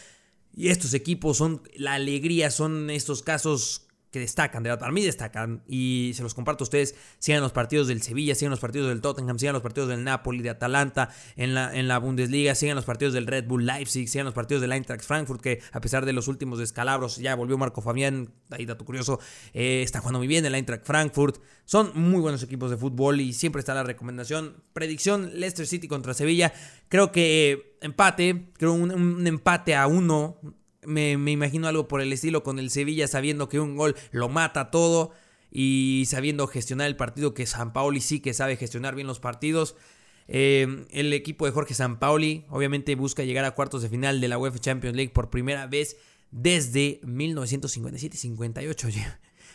Y 0.56 0.68
estos 0.68 0.94
equipos 0.94 1.36
son 1.36 1.60
la 1.76 1.92
alegría, 1.92 2.50
son 2.50 2.88
estos 2.88 3.22
casos 3.22 3.83
que 4.14 4.20
destacan, 4.20 4.62
de 4.62 4.76
para 4.76 4.92
mí 4.92 5.02
destacan 5.02 5.64
y 5.66 6.12
se 6.14 6.22
los 6.22 6.34
comparto 6.34 6.62
a 6.62 6.66
ustedes, 6.66 6.94
sigan 7.18 7.42
los 7.42 7.50
partidos 7.50 7.88
del 7.88 8.00
Sevilla, 8.00 8.36
sigan 8.36 8.50
los 8.50 8.60
partidos 8.60 8.86
del 8.86 9.00
Tottenham, 9.00 9.40
sigan 9.40 9.54
los 9.54 9.62
partidos 9.62 9.88
del 9.88 10.04
Napoli, 10.04 10.40
de 10.40 10.50
Atalanta 10.50 11.08
en 11.34 11.52
la, 11.52 11.76
en 11.76 11.88
la 11.88 11.98
Bundesliga, 11.98 12.54
sigan 12.54 12.76
los 12.76 12.84
partidos 12.84 13.12
del 13.12 13.26
Red 13.26 13.48
Bull 13.48 13.66
Leipzig, 13.66 14.08
sigan 14.08 14.26
los 14.26 14.32
partidos 14.32 14.60
del 14.60 14.70
Eintracht 14.70 15.02
Frankfurt, 15.02 15.40
que 15.40 15.60
a 15.72 15.80
pesar 15.80 16.06
de 16.06 16.12
los 16.12 16.28
últimos 16.28 16.60
descalabros 16.60 17.16
ya 17.16 17.34
volvió 17.34 17.58
Marco 17.58 17.82
Fabián, 17.82 18.32
ahí 18.50 18.66
dato 18.66 18.84
curioso, 18.84 19.18
eh, 19.52 19.82
está 19.82 19.98
jugando 19.98 20.20
muy 20.20 20.28
bien 20.28 20.46
el 20.46 20.54
Eintracht 20.54 20.86
Frankfurt, 20.86 21.42
son 21.64 21.90
muy 21.96 22.20
buenos 22.20 22.40
equipos 22.44 22.70
de 22.70 22.76
fútbol 22.76 23.20
y 23.20 23.32
siempre 23.32 23.58
está 23.58 23.74
la 23.74 23.82
recomendación, 23.82 24.62
predicción 24.74 25.40
Leicester 25.40 25.66
City 25.66 25.88
contra 25.88 26.14
Sevilla, 26.14 26.52
creo 26.88 27.10
que 27.10 27.76
empate, 27.80 28.52
creo 28.58 28.74
un 28.74 29.26
empate 29.26 29.74
a 29.74 29.88
uno, 29.88 30.38
me, 30.86 31.12
imagino 31.12 31.68
algo 31.68 31.88
por 31.88 32.00
el 32.00 32.12
estilo 32.12 32.42
con 32.42 32.58
el 32.58 32.70
Sevilla 32.70 33.08
sabiendo 33.08 33.48
que 33.48 33.60
un 33.60 33.76
gol 33.76 33.96
lo 34.10 34.28
mata 34.28 34.70
todo 34.70 35.12
y 35.50 36.04
sabiendo 36.06 36.46
gestionar 36.46 36.86
el 36.86 36.96
partido 36.96 37.34
que 37.34 37.46
San 37.46 37.72
Paoli 37.72 38.00
sí 38.00 38.20
que 38.20 38.34
sabe 38.34 38.56
gestionar 38.56 38.94
bien 38.94 39.06
los 39.06 39.20
partidos. 39.20 39.76
Eh, 40.26 40.86
el 40.90 41.12
equipo 41.12 41.46
de 41.46 41.52
Jorge 41.52 41.74
Sampaoli 41.74 42.46
obviamente 42.48 42.94
busca 42.94 43.24
llegar 43.24 43.44
a 43.44 43.54
cuartos 43.54 43.82
de 43.82 43.90
final 43.90 44.20
de 44.20 44.28
la 44.28 44.38
UEFA 44.38 44.58
Champions 44.58 44.96
League 44.96 45.12
por 45.12 45.30
primera 45.30 45.66
vez 45.66 45.96
desde 46.30 47.00
1957-58 47.02 49.14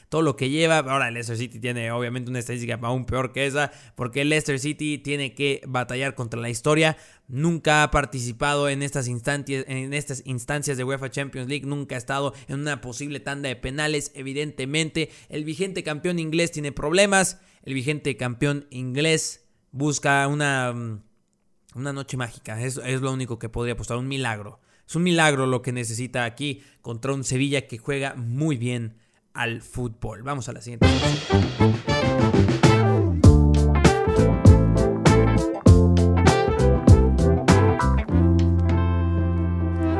todo 0.10 0.24
lo 0.24 0.36
que 0.36 0.50
lleva. 0.50 0.80
Ahora 0.80 1.08
el 1.08 1.14
Leicester 1.14 1.38
City 1.38 1.60
tiene 1.60 1.92
obviamente 1.92 2.30
una 2.30 2.40
estadística 2.40 2.80
aún 2.82 3.06
peor 3.06 3.32
que 3.32 3.46
esa, 3.46 3.72
porque 3.96 4.22
el 4.22 4.30
Leicester 4.30 4.60
City 4.60 4.98
tiene 4.98 5.34
que 5.34 5.62
batallar 5.68 6.16
contra 6.16 6.42
la 6.42 6.50
historia. 6.50 6.98
Nunca 7.28 7.84
ha 7.84 7.92
participado 7.92 8.68
en 8.70 8.82
estas, 8.82 9.08
instancias, 9.08 9.64
en 9.68 9.94
estas 9.94 10.24
instancias 10.26 10.78
de 10.78 10.84
UEFA 10.84 11.12
Champions 11.12 11.48
League, 11.48 11.66
nunca 11.66 11.96
ha 11.96 11.98
estado 12.00 12.34
en 12.48 12.60
una 12.60 12.82
posible 12.82 13.20
tanda 13.20 13.48
de 13.48 13.56
penales. 13.56 14.12
Evidentemente, 14.16 15.12
el 15.30 15.46
vigente 15.46 15.84
campeón 15.84 16.18
inglés 16.18 16.52
tiene 16.52 16.72
problemas. 16.72 17.40
El 17.64 17.76
vigente 17.76 18.18
campeón 18.18 18.66
inglés 18.72 19.46
busca 19.72 20.28
una, 20.28 20.74
mm, 20.74 21.04
una 21.76 21.94
noche 21.94 22.18
mágica. 22.18 22.60
Es, 22.62 22.82
es 22.84 23.02
lo 23.02 23.14
único 23.14 23.38
que 23.38 23.48
podría 23.48 23.74
apostar, 23.74 23.98
un 23.98 24.08
milagro. 24.08 24.60
Es 24.88 24.96
un 24.96 25.04
milagro 25.04 25.46
lo 25.46 25.62
que 25.62 25.72
necesita 25.72 26.26
aquí 26.26 26.64
contra 26.82 27.14
un 27.14 27.24
Sevilla 27.24 27.68
que 27.68 27.78
juega 27.78 28.16
muy 28.16 28.58
bien 28.58 28.98
al 29.34 29.62
fútbol. 29.62 30.24
Vamos 30.24 30.50
a 30.50 30.54
la 30.54 30.62
siguiente. 30.62 30.88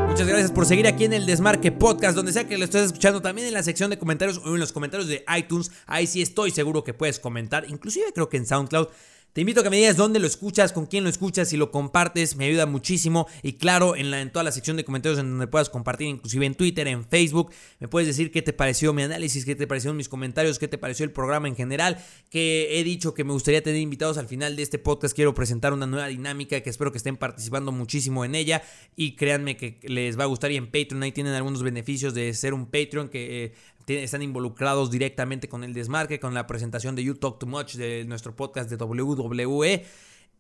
Muchas 0.08 0.28
gracias 0.28 0.52
por 0.52 0.66
seguir 0.66 0.86
aquí 0.86 1.06
en 1.06 1.14
el 1.14 1.26
Desmarque 1.26 1.72
Podcast, 1.72 2.16
donde 2.16 2.34
sea 2.34 2.46
que 2.46 2.58
lo 2.58 2.66
estés 2.66 2.88
escuchando, 2.88 3.22
también 3.22 3.48
en 3.48 3.54
la 3.54 3.64
sección 3.64 3.90
de 3.90 3.98
comentarios 3.98 4.42
o 4.44 4.54
en 4.54 4.60
los 4.60 4.74
comentarios 4.74 5.08
de 5.08 5.24
iTunes. 5.38 5.72
Ahí 5.86 6.08
sí 6.08 6.22
estoy 6.22 6.52
seguro 6.52 6.84
que 6.84 6.94
puedes 6.94 7.20
comentar, 7.20 7.66
inclusive 7.70 8.12
creo 8.14 8.28
que 8.28 8.36
en 8.36 8.46
SoundCloud. 8.46 8.90
Te 9.34 9.42
invito 9.42 9.60
a 9.60 9.64
que 9.64 9.70
me 9.70 9.78
digas 9.78 9.96
dónde 9.96 10.20
lo 10.20 10.26
escuchas, 10.26 10.74
con 10.74 10.88
quién 10.88 11.04
lo 11.04 11.10
escuchas, 11.10 11.50
si 11.50 11.56
lo 11.56 11.70
compartes, 11.70 12.36
me 12.36 12.46
ayuda 12.46 12.66
muchísimo. 12.66 13.28
Y 13.44 13.54
claro, 13.54 13.96
en, 13.96 14.10
la, 14.10 14.22
en 14.22 14.32
toda 14.32 14.44
la 14.44 14.52
sección 14.52 14.76
de 14.76 14.84
comentarios 14.84 15.20
en 15.20 15.30
donde 15.30 15.46
puedas 15.46 15.70
compartir, 15.70 16.08
inclusive 16.08 16.48
en 16.48 16.56
Twitter, 16.56 16.88
en 16.88 17.06
Facebook, 17.06 17.52
me 17.80 17.88
puedes 17.88 18.08
decir 18.08 18.32
qué 18.32 18.42
te 18.42 18.54
pareció 18.54 18.92
mi 18.92 19.04
análisis, 19.04 19.46
qué 19.46 19.56
te 19.56 19.68
parecieron 19.68 19.98
mis 19.98 20.10
comentarios, 20.10 20.58
qué 20.58 20.68
te 20.68 20.80
pareció 20.80 21.04
el 21.04 21.12
programa 21.12 21.48
en 21.48 21.56
general, 21.56 22.04
que 22.32 22.80
he 22.80 22.84
dicho 22.84 23.14
que 23.14 23.24
me 23.24 23.32
gustaría 23.32 23.62
tener 23.62 23.80
invitados 23.80 24.18
al 24.18 24.28
final 24.28 24.56
de 24.56 24.64
este 24.64 24.80
podcast. 24.80 25.16
Quiero 25.16 25.36
presentar 25.36 25.74
una 25.74 25.86
nueva 25.86 26.08
dinámica 26.08 26.60
que 26.62 26.70
espero 26.72 26.92
que 26.92 26.98
estén 26.98 27.16
participando 27.16 27.72
muchísimo 27.72 28.26
en 28.26 28.34
ella 28.34 28.64
y 28.96 29.16
créanme 29.16 29.58
que 29.58 29.80
les 29.84 30.18
va 30.18 30.24
a 30.24 30.28
gustar. 30.28 30.52
Y 30.52 30.58
en 30.58 30.72
Patreon 30.72 31.04
ahí 31.04 31.12
tienen 31.12 31.34
algunos 31.34 31.62
beneficios 31.62 32.16
de 32.16 32.34
ser 32.34 32.56
un 32.56 32.66
Patreon 32.66 33.10
que 33.10 33.46
eh, 33.46 33.54
están 33.90 34.22
involucrados 34.22 34.92
directamente 34.92 35.50
con 35.50 35.64
el 35.64 35.74
desmarque, 35.74 36.20
con 36.20 36.34
la 36.34 36.48
presentación 36.48 36.96
de 36.96 37.04
You 37.04 37.16
Talk 37.16 37.40
Too 37.40 37.48
Much 37.48 37.76
de 37.76 38.06
nuestro 38.06 38.36
podcast 38.36 38.70
de 38.70 38.78
WWE. 38.78 39.86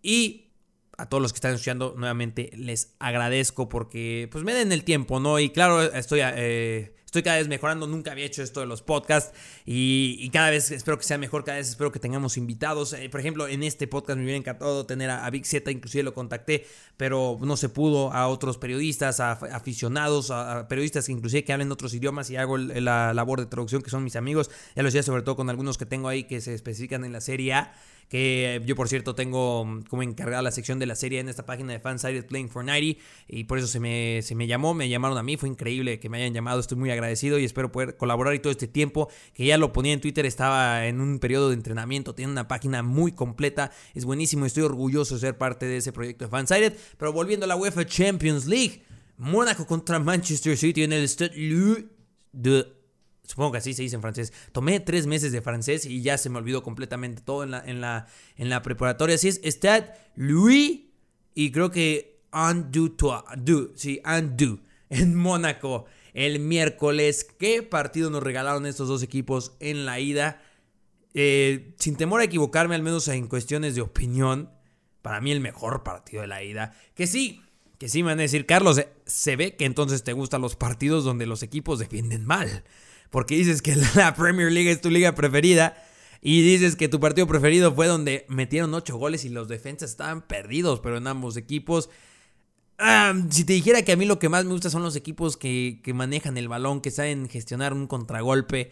Y 0.02 0.46
a 0.98 1.08
todos 1.08 1.22
los 1.22 1.34
que 1.34 1.38
están 1.38 1.54
escuchando, 1.54 1.96
nuevamente 1.98 2.52
les 2.56 2.96
agradezco 3.00 3.70
porque 3.70 4.28
pues 4.32 4.44
me 4.44 4.54
den 4.54 4.72
el 4.72 4.84
tiempo, 4.84 5.20
¿no? 5.20 5.40
Y 5.40 5.50
claro, 5.50 5.82
estoy 5.82 6.20
eh, 6.24 6.94
Estoy 7.10 7.24
cada 7.24 7.38
vez 7.38 7.48
mejorando, 7.48 7.88
nunca 7.88 8.12
había 8.12 8.26
hecho 8.26 8.44
esto 8.44 8.60
de 8.60 8.68
los 8.68 8.84
podcasts 8.84 9.34
y, 9.66 10.30
cada 10.30 10.52
vez 10.52 10.70
espero 10.70 10.96
que 11.00 11.04
sea 11.04 11.18
mejor, 11.18 11.44
cada 11.44 11.58
vez 11.58 11.68
espero 11.68 11.92
que 11.92 11.98
tengamos 11.98 12.38
invitados. 12.38 12.94
Eh, 12.94 13.10
por 13.10 13.20
ejemplo, 13.20 13.48
en 13.48 13.64
este 13.64 13.88
podcast 13.88 14.18
me 14.18 14.26
hubiera 14.26 14.38
encantado 14.38 14.86
tener 14.86 15.10
a, 15.10 15.28
Big 15.32 15.44
Z, 15.44 15.72
inclusive 15.72 16.04
lo 16.04 16.14
contacté, 16.14 16.68
pero 16.98 17.40
no 17.42 17.58
se 17.58 17.68
pudo, 17.68 18.14
a 18.14 18.28
otros 18.28 18.60
periodistas, 18.60 19.20
a, 19.22 19.32
aficionados, 19.32 20.30
a, 20.30 20.68
periodistas 20.68 21.08
que 21.08 21.12
inclusive 21.14 21.44
que 21.44 21.52
hablen 21.52 21.72
otros 21.72 21.96
idiomas 21.96 22.30
y 22.30 22.36
hago 22.36 22.60
la 22.60 23.12
labor 23.16 23.40
de 23.40 23.48
traducción 23.48 23.82
que 23.82 23.90
son 23.90 24.04
mis 24.04 24.16
amigos. 24.16 24.52
Ya 24.76 24.84
lo 24.84 24.90
decía 24.90 25.02
sobre 25.02 25.24
todo 25.24 25.36
con 25.36 25.50
algunos 25.50 25.80
que 25.80 25.88
tengo 25.88 26.10
ahí 26.10 26.26
que 26.26 26.42
se 26.42 26.54
especifican 26.54 27.06
en 27.06 27.12
la 27.12 27.22
serie 27.22 27.54
A 27.54 27.74
que 28.10 28.62
yo 28.66 28.76
por 28.76 28.90
cierto 28.90 29.16
tengo 29.16 29.64
mm, 29.64 29.84
como 29.84 30.04
encargada 30.04 30.42
la 30.42 30.52
sección 30.52 30.80
de 30.80 30.88
la 30.88 30.96
serie 30.96 31.20
en 31.20 31.30
esta 31.30 31.46
página 31.46 31.72
de 31.72 31.80
Fansided 31.80 32.26
Playing 32.26 32.50
for 32.50 32.66
90 32.66 33.00
y 33.28 33.44
por 33.46 33.60
eso 33.60 33.68
se 33.68 33.80
me, 33.80 34.22
se 34.24 34.36
me 34.36 34.48
llamó, 34.48 34.74
me 34.74 34.90
llamaron 34.90 35.18
a 35.18 35.24
mí, 35.24 35.38
fue 35.38 35.48
increíble 35.48 36.00
que 36.00 36.10
me 36.10 36.18
hayan 36.18 36.34
llamado, 36.34 36.60
estoy 36.60 36.78
muy 36.78 36.92
agradecido 36.92 37.40
y 37.40 37.46
espero 37.46 37.72
poder 37.72 37.96
colaborar 37.96 38.34
y 38.34 38.40
todo 38.40 38.52
este 38.52 38.68
tiempo 38.68 39.10
que 39.34 39.46
ya 39.46 39.58
lo 39.58 39.72
ponía 39.72 39.94
en 39.94 40.02
Twitter, 40.02 40.26
estaba 40.26 40.88
en 40.88 41.00
un 41.00 41.20
periodo 41.20 41.50
de 41.50 41.56
entrenamiento, 41.56 42.16
tiene 42.16 42.32
una 42.32 42.48
página 42.48 42.84
muy 42.84 43.12
completa, 43.12 43.72
es 43.94 44.06
buenísimo, 44.06 44.46
estoy 44.46 44.64
orgulloso 44.64 45.16
de 45.16 45.22
ser 45.22 45.38
parte 45.38 45.68
de 45.68 45.78
ese 45.78 45.94
proyecto 45.94 46.26
de 46.26 46.32
Fansided, 46.32 46.74
pero 46.98 47.14
volviendo 47.14 47.46
a 47.46 47.48
la 47.48 47.56
UEFA 47.56 47.86
Champions 47.86 48.48
League, 48.48 48.84
Mónaco 49.18 49.68
contra 49.68 50.00
Manchester 50.00 50.58
City 50.58 50.84
en 50.84 50.94
el 50.94 51.08
Stade 51.08 51.36
de 52.32 52.79
supongo 53.30 53.52
que 53.52 53.58
así 53.60 53.76
se 53.76 53.84
dice 53.84 53.96
en 53.96 54.02
francés. 54.02 54.34
Tomé 54.52 54.80
tres 54.80 55.06
meses 55.06 55.32
de 55.32 55.42
francés 55.42 55.86
y 55.86 56.02
ya 56.02 56.18
se 56.18 56.30
me 56.30 56.40
olvidó 56.40 56.64
completamente 56.64 57.22
todo 57.22 57.44
en 57.44 57.52
la, 57.52 57.64
en 57.64 57.80
la, 57.80 58.08
en 58.38 58.50
la 58.50 58.64
preparatoria. 58.64 59.16
Así 59.16 59.28
es, 59.28 59.40
Stade 59.44 59.94
Louis 60.16 60.86
y 61.36 61.52
creo 61.52 61.70
que 61.70 62.24
Andu, 62.32 62.96
sí, 63.76 64.02
Andu, 64.04 64.62
en 64.90 65.14
Mónaco 65.14 65.86
el 66.16 66.40
miércoles. 66.40 67.24
¿Qué 67.38 67.62
partido 67.62 68.10
nos 68.10 68.24
regalaron 68.24 68.66
estos 68.66 68.88
dos 68.88 69.04
equipos 69.04 69.54
en 69.60 69.86
la 69.86 70.00
ida? 70.00 70.42
Eh, 71.14 71.76
sin 71.78 71.98
temor 71.98 72.22
a 72.22 72.24
equivocarme, 72.24 72.74
al 72.74 72.82
menos 72.82 73.08
en 73.10 73.28
cuestiones 73.28 73.76
de 73.76 73.82
opinión, 73.82 74.50
para 75.04 75.22
mí 75.22 75.32
el 75.32 75.40
mejor 75.40 75.84
partido 75.84 76.22
de 76.22 76.28
la 76.28 76.44
ida. 76.44 76.74
Que 76.96 77.06
sí, 77.06 77.44
que 77.78 77.90
sí 77.90 78.02
me 78.02 78.10
van 78.10 78.20
a 78.20 78.24
decir, 78.24 78.48
Carlos, 78.48 78.82
se 79.06 79.36
ve 79.36 79.56
que 79.56 79.66
entonces 79.66 80.04
te 80.04 80.14
gustan 80.14 80.42
los 80.42 80.56
partidos 80.56 81.04
donde 81.04 81.28
los 81.28 81.44
equipos 81.44 81.78
defienden 81.78 82.26
mal. 82.26 82.64
Porque 83.10 83.36
dices 83.36 83.62
que 83.62 83.76
la 83.96 84.16
Premier 84.16 84.52
League 84.52 84.72
es 84.72 84.82
tu 84.82 84.90
liga 84.90 85.16
preferida. 85.16 85.78
Y 86.22 86.42
dices 86.42 86.76
que 86.76 86.90
tu 86.90 87.00
partido 87.00 87.28
preferido 87.28 87.74
fue 87.74 87.88
donde 87.88 88.26
metieron 88.28 88.74
8 88.74 88.98
goles 88.98 89.24
y 89.24 89.30
los 89.30 89.48
defensas 89.48 89.92
estaban 89.92 90.22
perdidos, 90.22 90.82
pero 90.82 90.98
en 90.98 91.08
ambos 91.08 91.38
equipos. 91.38 91.90
si 93.30 93.46
te 93.46 93.54
dijera 93.54 93.84
que 93.84 93.94
a 93.94 93.96
mí 93.96 94.06
lo 94.06 94.20
que 94.20 94.28
más 94.28 94.44
me 94.44 94.52
gusta 94.52 94.70
son 94.70 94.84
los 94.84 94.98
equipos 94.98 95.38
que, 95.38 95.80
que 95.82 95.94
manejan 95.94 96.38
el 96.38 96.50
balón, 96.50 96.82
que 96.82 96.92
saben 96.92 97.30
gestionar 97.30 97.74
un 97.74 97.88
contragolpe. 97.88 98.72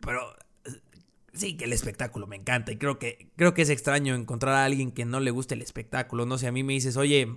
Pero 0.00 0.20
sí 1.34 1.56
que 1.56 1.64
el 1.64 1.72
espectáculo 1.72 2.26
me 2.26 2.36
encanta 2.36 2.72
y 2.72 2.76
creo 2.76 2.98
que, 2.98 3.30
creo 3.36 3.54
que 3.54 3.62
es 3.62 3.70
extraño 3.70 4.14
encontrar 4.14 4.54
a 4.54 4.64
alguien 4.64 4.92
que 4.92 5.04
no 5.04 5.20
le 5.20 5.30
guste 5.30 5.54
el 5.54 5.62
espectáculo. 5.62 6.26
No 6.26 6.38
sé, 6.38 6.46
a 6.46 6.52
mí 6.52 6.62
me 6.62 6.74
dices, 6.74 6.96
oye, 6.96 7.36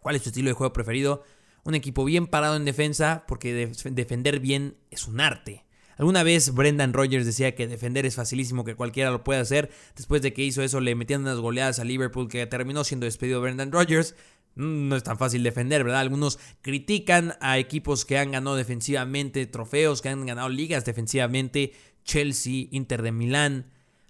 ¿cuál 0.00 0.16
es 0.16 0.22
tu 0.22 0.28
estilo 0.28 0.48
de 0.48 0.54
juego 0.54 0.72
preferido? 0.72 1.24
Un 1.64 1.74
equipo 1.74 2.04
bien 2.04 2.26
parado 2.26 2.56
en 2.56 2.64
defensa, 2.64 3.24
porque 3.26 3.72
defender 3.84 4.40
bien 4.40 4.76
es 4.90 5.06
un 5.06 5.20
arte. 5.20 5.64
Alguna 5.98 6.22
vez 6.22 6.54
Brendan 6.54 6.92
Rodgers 6.92 7.26
decía 7.26 7.56
que 7.56 7.66
defender 7.66 8.06
es 8.06 8.14
facilísimo, 8.14 8.64
que 8.64 8.76
cualquiera 8.76 9.10
lo 9.10 9.24
puede 9.24 9.40
hacer. 9.40 9.70
Después 9.96 10.22
de 10.22 10.32
que 10.32 10.44
hizo 10.44 10.62
eso, 10.62 10.80
le 10.80 10.94
metían 10.94 11.22
unas 11.22 11.38
goleadas 11.38 11.80
a 11.80 11.84
Liverpool 11.84 12.28
que 12.28 12.46
terminó 12.46 12.84
siendo 12.84 13.04
despedido 13.04 13.40
Brendan 13.40 13.72
Rodgers. 13.72 14.14
Mm, 14.54 14.88
no 14.88 14.96
es 14.96 15.02
tan 15.02 15.18
fácil 15.18 15.42
defender, 15.42 15.82
¿verdad? 15.82 16.00
Algunos 16.00 16.38
critican 16.62 17.34
a 17.40 17.58
equipos 17.58 18.04
que 18.04 18.16
han 18.16 18.30
ganado 18.30 18.54
defensivamente 18.54 19.44
trofeos, 19.46 20.00
que 20.00 20.08
han 20.08 20.24
ganado 20.24 20.48
ligas 20.48 20.84
defensivamente. 20.84 21.72
Chelsea, 22.04 22.68
Inter 22.70 23.02
de 23.02 23.12
Milán. 23.12 23.66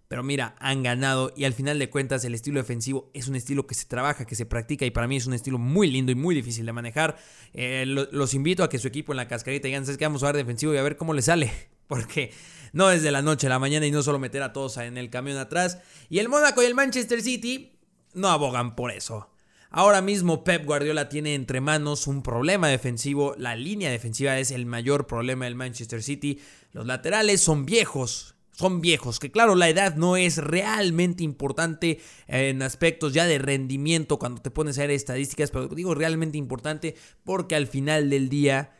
Pero 0.08 0.22
mira, 0.22 0.56
han 0.58 0.82
ganado 0.82 1.34
y 1.36 1.44
al 1.44 1.52
final 1.52 1.78
de 1.78 1.90
cuentas 1.90 2.24
el 2.24 2.34
estilo 2.34 2.58
defensivo 2.58 3.10
es 3.12 3.28
un 3.28 3.36
estilo 3.36 3.66
que 3.66 3.74
se 3.74 3.84
trabaja, 3.84 4.24
que 4.24 4.34
se 4.34 4.46
practica 4.46 4.86
y 4.86 4.90
para 4.90 5.06
mí 5.06 5.16
es 5.16 5.26
un 5.26 5.34
estilo 5.34 5.58
muy 5.58 5.90
lindo 5.90 6.10
y 6.10 6.14
muy 6.14 6.34
difícil 6.34 6.64
de 6.64 6.72
manejar. 6.72 7.18
Eh, 7.52 7.84
los 7.86 8.32
invito 8.32 8.64
a 8.64 8.70
que 8.70 8.78
su 8.78 8.88
equipo 8.88 9.12
en 9.12 9.18
la 9.18 9.28
cascarita 9.28 9.68
digan, 9.68 9.84
¿sabes 9.84 9.98
qué? 9.98 10.06
Vamos 10.06 10.22
a 10.22 10.26
ver 10.26 10.36
defensivo 10.36 10.72
y 10.72 10.78
a 10.78 10.82
ver 10.82 10.96
cómo 10.96 11.12
le 11.12 11.20
sale. 11.20 11.52
Porque 11.86 12.32
no 12.72 12.90
es 12.90 13.02
de 13.02 13.10
la 13.10 13.20
noche 13.20 13.48
a 13.48 13.50
la 13.50 13.58
mañana 13.58 13.86
y 13.86 13.90
no 13.90 14.02
solo 14.02 14.18
meter 14.18 14.42
a 14.42 14.54
todos 14.54 14.78
en 14.78 14.96
el 14.96 15.10
camión 15.10 15.36
atrás. 15.36 15.78
Y 16.08 16.20
el 16.20 16.30
Mónaco 16.30 16.62
y 16.62 16.66
el 16.66 16.74
Manchester 16.74 17.20
City 17.20 17.78
no 18.14 18.28
abogan 18.28 18.76
por 18.76 18.90
eso. 18.90 19.30
Ahora 19.70 20.00
mismo 20.00 20.42
Pep 20.42 20.64
Guardiola 20.64 21.10
tiene 21.10 21.34
entre 21.34 21.60
manos 21.60 22.06
un 22.06 22.22
problema 22.22 22.68
defensivo. 22.68 23.34
La 23.36 23.56
línea 23.56 23.90
defensiva 23.90 24.38
es 24.38 24.52
el 24.52 24.64
mayor 24.64 25.06
problema 25.06 25.44
del 25.44 25.54
Manchester 25.54 26.02
City. 26.02 26.40
Los 26.72 26.86
laterales 26.86 27.42
son 27.42 27.66
viejos. 27.66 28.37
Son 28.58 28.80
viejos, 28.80 29.20
que 29.20 29.30
claro, 29.30 29.54
la 29.54 29.68
edad 29.68 29.94
no 29.94 30.16
es 30.16 30.38
realmente 30.38 31.22
importante 31.22 32.00
en 32.26 32.60
aspectos 32.62 33.14
ya 33.14 33.24
de 33.24 33.38
rendimiento 33.38 34.18
cuando 34.18 34.42
te 34.42 34.50
pones 34.50 34.76
a 34.78 34.80
ver 34.80 34.90
estadísticas, 34.90 35.52
pero 35.52 35.68
digo 35.68 35.94
realmente 35.94 36.38
importante 36.38 36.96
porque 37.22 37.54
al 37.54 37.68
final 37.68 38.10
del 38.10 38.28
día 38.28 38.72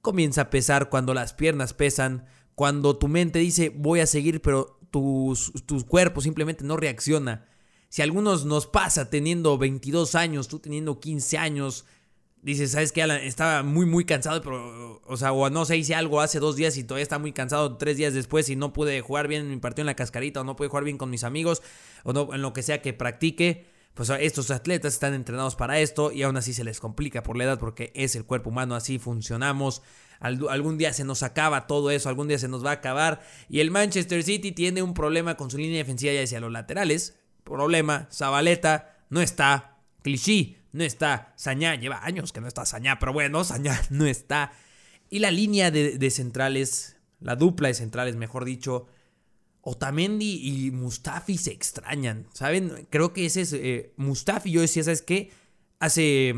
comienza 0.00 0.40
a 0.40 0.50
pesar 0.50 0.88
cuando 0.88 1.12
las 1.12 1.34
piernas 1.34 1.74
pesan, 1.74 2.24
cuando 2.54 2.96
tu 2.96 3.06
mente 3.08 3.38
dice 3.38 3.68
voy 3.68 4.00
a 4.00 4.06
seguir, 4.06 4.40
pero 4.40 4.78
tu, 4.90 5.36
cuerpo 5.88 6.22
simplemente 6.22 6.64
no 6.64 6.78
reacciona. 6.78 7.46
Si 7.90 8.00
a 8.00 8.04
algunos 8.04 8.46
nos 8.46 8.66
pasa 8.66 9.10
teniendo 9.10 9.58
22 9.58 10.14
años, 10.14 10.48
tú 10.48 10.58
teniendo 10.58 11.00
15 11.00 11.36
años, 11.36 11.84
dices, 12.42 12.72
¿sabes 12.72 12.92
qué? 12.92 13.02
Estaba 13.22 13.62
muy, 13.62 13.86
muy 13.86 14.04
cansado, 14.04 14.42
pero, 14.42 15.00
o 15.06 15.16
sea, 15.16 15.32
o 15.32 15.48
no 15.48 15.64
sé, 15.64 15.76
hice 15.76 15.94
algo 15.94 16.20
hace 16.20 16.38
dos 16.38 16.56
días 16.56 16.76
y 16.76 16.84
todavía 16.84 17.04
está 17.04 17.18
muy 17.18 17.32
cansado 17.32 17.76
tres 17.76 17.96
días 17.96 18.12
después 18.14 18.48
y 18.48 18.56
no 18.56 18.72
pude 18.72 19.00
jugar 19.00 19.28
bien 19.28 19.48
mi 19.48 19.56
partido 19.56 19.82
en 19.82 19.86
la 19.86 19.96
cascarita 19.96 20.40
o 20.40 20.44
no 20.44 20.56
pude 20.56 20.68
jugar 20.68 20.84
bien 20.84 20.98
con 20.98 21.08
mis 21.10 21.24
amigos 21.24 21.62
o 22.04 22.12
no, 22.12 22.34
en 22.34 22.42
lo 22.42 22.52
que 22.52 22.62
sea 22.62 22.82
que 22.82 22.92
practique. 22.92 23.66
Pues 23.94 24.08
estos 24.08 24.50
atletas 24.50 24.94
están 24.94 25.12
entrenados 25.12 25.54
para 25.54 25.78
esto 25.78 26.12
y 26.12 26.22
aún 26.22 26.36
así 26.38 26.54
se 26.54 26.64
les 26.64 26.80
complica 26.80 27.22
por 27.22 27.36
la 27.36 27.44
edad 27.44 27.58
porque 27.58 27.92
es 27.94 28.16
el 28.16 28.24
cuerpo 28.24 28.48
humano, 28.48 28.74
así 28.74 28.98
funcionamos. 28.98 29.82
Algún 30.18 30.78
día 30.78 30.94
se 30.94 31.04
nos 31.04 31.22
acaba 31.22 31.66
todo 31.66 31.90
eso, 31.90 32.08
algún 32.08 32.28
día 32.28 32.38
se 32.38 32.48
nos 32.48 32.64
va 32.64 32.70
a 32.70 32.74
acabar. 32.74 33.20
Y 33.50 33.60
el 33.60 33.70
Manchester 33.70 34.22
City 34.22 34.52
tiene 34.52 34.82
un 34.82 34.94
problema 34.94 35.36
con 35.36 35.50
su 35.50 35.58
línea 35.58 35.78
defensiva, 35.78 36.14
ya 36.14 36.20
decía, 36.20 36.40
los 36.40 36.52
laterales 36.52 37.16
problema, 37.44 38.08
Zabaleta 38.10 38.96
no 39.10 39.20
está, 39.20 39.78
Clichy 40.02 40.56
no 40.72 40.84
está, 40.84 41.34
Sañá 41.36 41.74
lleva 41.74 42.04
años 42.04 42.32
que 42.32 42.40
no 42.40 42.48
está 42.48 42.64
Sañá, 42.64 42.98
pero 42.98 43.12
bueno, 43.12 43.44
Sañá 43.44 43.80
no 43.90 44.06
está. 44.06 44.52
Y 45.10 45.18
la 45.18 45.30
línea 45.30 45.70
de, 45.70 46.10
centrales, 46.10 46.96
la 47.20 47.36
dupla 47.36 47.68
de 47.68 47.74
centrales, 47.74 48.16
mejor 48.16 48.46
dicho, 48.46 48.86
Otamendi 49.60 50.40
y 50.42 50.70
Mustafi 50.70 51.36
se 51.36 51.52
extrañan, 51.52 52.26
¿saben? 52.32 52.88
Creo 52.88 53.12
que 53.12 53.26
ese 53.26 53.42
es 53.42 53.52
eh, 53.52 53.92
Mustafi, 53.96 54.50
yo 54.50 54.62
decía, 54.62 54.82
¿sabes 54.82 55.02
qué? 55.02 55.30
Hace, 55.78 56.34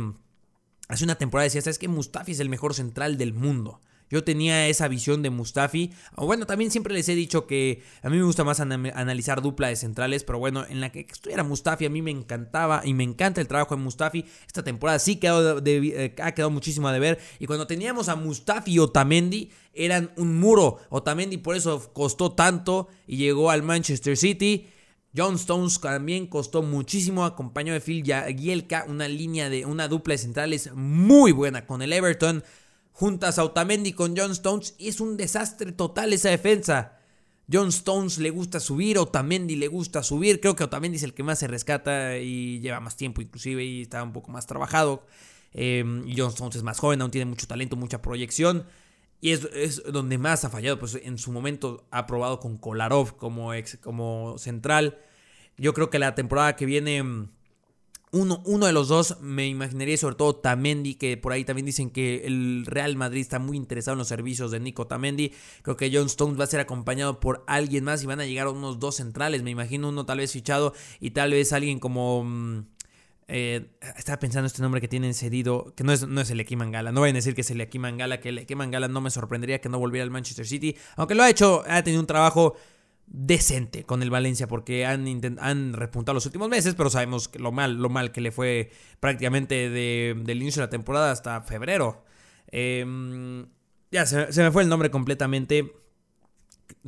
hace 0.89 1.05
una 1.05 1.15
temporada 1.15 1.45
decía, 1.45 1.63
¿sabes 1.63 1.79
qué? 1.79 1.87
Mustafi 1.87 2.33
es 2.33 2.41
el 2.41 2.49
mejor 2.49 2.75
central 2.75 3.17
del 3.17 3.33
mundo. 3.33 3.81
Yo 4.11 4.23
tenía 4.23 4.69
esa 4.69 4.89
visión 4.89 5.23
de 5.23 5.31
Mustafi. 5.31 5.93
Bueno, 6.17 6.47
también 6.47 6.71
siempre 6.71 6.95
les 6.95 7.09
he 7.09 7.15
dicho 7.15 7.47
que 7.47 7.83
a 8.03 8.11
mí 8.11 8.17
me 8.17 8.23
gusta 8.23 8.45
más 8.45 8.61
analizar 8.61 9.43
dupla 9.43 9.69
de 9.69 9.77
centrales, 9.77 10.25
pero 10.25 10.39
bueno, 10.39 10.65
en 10.69 10.81
la 10.81 10.93
que 10.93 11.01
estuviera 11.01 11.43
Mustafi 11.43 11.87
a 11.87 11.91
mí 11.91 12.03
me 12.03 12.11
encantaba 12.11 12.83
y 12.85 12.95
me 12.95 13.05
encanta 13.05 13.41
el 13.41 13.49
trabajo 13.49 13.77
de 13.77 13.83
Mustafi. 13.83 14.25
Esta 14.47 14.63
temporada 14.63 14.99
sí 14.99 15.19
eh, 15.23 16.15
ha 16.23 16.33
quedado 16.33 16.51
muchísimo 16.51 16.89
a 16.89 16.93
deber. 16.93 17.19
Y 17.39 17.47
cuando 17.47 17.67
teníamos 17.67 18.09
a 18.09 18.17
Mustafi 18.17 18.73
y 18.73 18.79
Otamendi, 18.79 19.51
eran 19.73 20.13
un 20.17 20.39
muro. 20.39 20.79
Otamendi 20.91 21.39
por 21.39 21.57
eso 21.57 21.93
costó 21.93 22.33
tanto 22.33 22.89
y 23.07 23.17
llegó 23.17 23.51
al 23.51 23.63
Manchester 23.63 24.17
City. 24.17 24.69
John 25.17 25.37
Stones 25.37 25.81
también 25.81 26.27
costó 26.27 26.63
muchísimo, 26.63 27.25
acompañó 27.25 27.73
de 27.73 27.81
Phil 27.81 28.03
Gielka, 28.03 28.85
una 28.89 29.07
línea 29.07 29.49
de 29.49 29.65
una 29.65 29.87
dupla 29.87 30.15
de 30.15 30.19
centrales 30.19 30.71
muy 30.75 31.31
buena 31.31 31.67
con 31.67 31.83
el 31.83 31.93
Everton 31.93 32.43
juntas 32.95 33.39
a 33.39 33.45
Otamendi 33.45 33.93
con 33.93 34.17
John 34.17 34.31
Stones 34.31 34.75
y 34.79 34.89
es 34.89 35.01
un 35.01 35.17
desastre 35.17 35.73
total 35.73 36.13
esa 36.13 36.31
defensa. 36.31 37.01
John 37.53 37.69
Stones 37.69 38.19
le 38.19 38.31
gusta 38.31 38.61
subir, 38.61 38.99
Otamendi 38.99 39.57
le 39.57 39.67
gusta 39.69 40.03
subir. 40.03 40.41
Creo 40.41 40.57
que 40.57 40.65
Otamendi 40.65 40.97
es 40.97 41.03
el 41.03 41.13
que 41.13 41.25
más 41.25 41.41
se 41.41 41.49
rescata 41.49 42.17
y 42.19 42.61
lleva 42.61 42.81
más 42.81 42.97
tiempo 42.97 43.21
inclusive 43.21 43.65
y 43.65 43.83
está 43.83 44.03
un 44.03 44.13
poco 44.13 44.31
más 44.31 44.47
trabajado. 44.47 45.05
Em, 45.53 46.07
y 46.07 46.17
John 46.17 46.31
Stones 46.31 46.57
es 46.57 46.63
más 46.63 46.79
joven, 46.79 47.03
aún 47.03 47.11
tiene 47.11 47.27
mucho 47.27 47.47
talento, 47.47 47.77
mucha 47.77 48.01
proyección. 48.01 48.65
Y 49.21 49.33
es, 49.33 49.83
donde 49.91 50.17
más 50.17 50.45
ha 50.45 50.51
fallado. 50.51 50.79
Pues 50.79 50.95
en 51.03 51.19
su 51.19 51.33
momento 51.33 51.87
ha 51.91 52.07
probado 52.07 52.39
con 52.39 52.57
Kolarov 52.59 53.17
como, 53.17 53.55
ex, 53.55 53.77
como 53.79 54.39
central. 54.39 54.99
Yo 55.59 55.75
creo 55.75 55.91
que 55.91 55.99
la 55.99 56.15
temporada 56.15 56.57
que 56.57 56.65
viene 56.65 56.99
em, 56.99 57.29
uno, 58.15 58.43
uno, 58.47 58.67
de 58.67 58.73
los 58.73 58.89
dos 58.89 59.19
me 59.21 59.47
imaginaría 59.47 59.97
sobre 59.97 60.15
todo 60.15 60.37
Tamendi, 60.37 60.95
que 60.95 61.17
por 61.17 61.33
ahí 61.33 61.45
también 61.45 61.67
dicen 61.67 61.91
que 61.91 62.25
el 62.25 62.65
Real 62.65 62.97
Madrid 62.97 63.21
está 63.21 63.39
muy 63.39 63.57
interesado 63.57 63.95
en 63.95 63.99
los 63.99 64.09
servicios 64.09 64.51
de 64.51 64.61
Nico 64.61 64.87
Tamendi. 64.87 65.33
Creo 65.63 65.77
que 65.77 65.91
John 65.93 66.07
Stones 66.07 66.39
va 66.39 66.45
a 66.45 66.47
ser 66.47 66.61
acompañado 66.61 67.21
por 67.21 67.45
alguien 67.47 67.85
más 67.85 68.03
y 68.03 68.07
van 68.07 68.21
a 68.21 68.25
llegar 68.25 68.49
unos 68.49 68.79
dos 68.79 68.97
centrales. 68.97 69.43
Me 69.43 69.51
imagino 69.51 69.89
uno 69.89 70.07
tal 70.07 70.19
vez 70.19 70.33
fichado 70.33 70.73
y 71.01 71.11
tal 71.11 71.33
vez 71.33 71.53
alguien 71.53 71.79
como... 71.79 72.25
Mm, 72.25 72.67
eh, 73.27 73.71
estaba 73.97 74.19
pensando 74.19 74.47
este 74.47 74.61
nombre 74.61 74.83
que 74.83 74.89
tienen 74.89 75.15
cedido, 75.15 75.73
que 75.75 75.83
no 75.83 75.93
es, 75.93 76.07
no 76.07 76.21
es 76.21 76.31
el 76.31 76.47
Mangala. 76.57 76.93
No 76.93 77.01
vayan 77.01 77.17
a 77.17 77.19
decir 77.19 77.35
que 77.35 77.41
es 77.41 77.51
el 77.51 77.69
Mangala, 77.79 78.21
que 78.21 78.29
el 78.29 78.57
Mangala 78.57 78.87
no 78.89 79.01
me 79.01 79.11
sorprendería 79.11 79.61
que 79.61 79.69
no 79.69 79.79
volviera 79.79 80.05
al 80.05 80.11
Manchester 80.11 80.47
City. 80.47 80.77
Aunque 80.97 81.15
lo 81.15 81.23
ha 81.23 81.31
hecho, 81.31 81.65
ha 81.67 81.83
tenido 81.83 82.01
un 82.01 82.07
trabajo 82.07 82.55
decente 83.07 83.85
con 83.85 84.03
el 84.03 84.11
Valencia 84.11 84.47
porque 84.47 84.87
han, 84.87 85.07
han 85.41 85.73
repuntado 85.73 86.15
los 86.15 86.27
últimos 86.27 86.49
meses, 86.49 86.75
pero 86.75 86.91
sabemos 86.91 87.29
que 87.29 87.39
lo 87.39 87.53
mal, 87.53 87.75
lo 87.75 87.89
mal 87.89 88.13
que 88.13 88.21
le 88.21 88.33
fue 88.33 88.71
prácticamente 89.01 89.71
del 89.71 90.43
inicio 90.43 90.61
de 90.61 90.67
la 90.67 90.71
temporada 90.71 91.13
hasta 91.13 91.43
febrero. 91.43 92.05
Em, 92.49 93.47
ya, 93.91 94.07
se, 94.07 94.43
me 94.43 94.51
fue 94.51 94.63
el 94.63 94.69
nombre 94.69 94.91
completamente. 94.91 95.73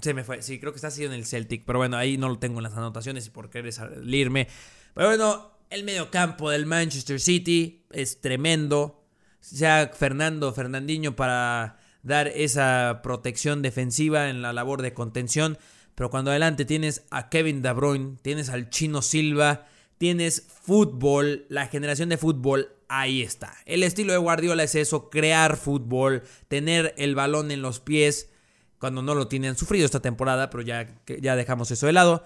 Se 0.01 0.15
me 0.15 0.25
fue, 0.25 0.43
sí, 0.43 0.59
creo 0.59 0.73
que 0.73 0.77
está 0.77 0.89
así 0.89 1.05
en 1.05 1.13
el 1.13 1.27
Celtic, 1.27 1.65
pero 1.65 1.79
bueno, 1.79 1.97
ahí 1.97 2.17
no 2.17 2.29
lo 2.29 2.39
tengo 2.39 2.59
en 2.59 2.65
las 2.65 2.77
anotaciones 2.77 3.27
y 3.27 3.31
por 3.31 3.51
querer 3.51 3.73
salirme. 3.73 4.49
Pero 4.95 5.09
bueno, 5.09 5.59
el 5.71 5.85
mediocampo 5.85 6.51
del 6.51 6.67
Manchester 6.67 7.21
City 7.21 7.85
es 7.91 8.21
tremendo. 8.21 9.05
Sea 9.41 9.91
Fernando, 9.95 10.53
Fernandinho 10.53 11.15
para 11.15 11.79
dar 12.03 12.29
esa 12.29 13.01
protección 13.03 13.63
defensiva 13.63 14.29
en 14.29 14.43
la 14.43 14.53
labor 14.53 14.83
de 14.83 14.95
contención. 14.95 15.59
Pero 15.97 16.11
cuando 16.11 16.31
adelante 16.31 16.65
tienes 16.65 17.05
a 17.11 17.29
Kevin 17.31 17.63
De 17.63 17.73
Bruyne, 17.73 18.19
tienes 18.23 18.51
al 18.51 18.71
Chino 18.71 19.03
Silva, 19.03 19.67
tienes 19.99 20.47
fútbol, 20.63 21.47
la 21.49 21.67
generación 21.67 22.11
de 22.11 22.19
fútbol, 22.19 22.69
ahí 22.89 23.23
está. 23.23 23.57
El 23.65 23.83
estilo 23.83 24.13
de 24.13 24.19
Guardiola 24.19 24.63
es 24.63 24.75
eso, 24.75 25.09
crear 25.09 25.57
fútbol, 25.57 26.23
tener 26.49 26.95
el 26.99 27.15
balón 27.15 27.51
en 27.51 27.63
los 27.63 27.81
pies. 27.81 28.31
cuando 28.79 29.01
no 29.01 29.15
lo 29.15 29.27
tienen 29.27 29.57
sufrido 29.57 29.87
esta 29.87 30.01
temporada, 30.01 30.51
pero 30.51 30.63
ya, 30.63 30.87
ya 31.07 31.35
dejamos 31.35 31.71
eso 31.71 31.87
de 31.87 31.95
lado. 31.95 32.25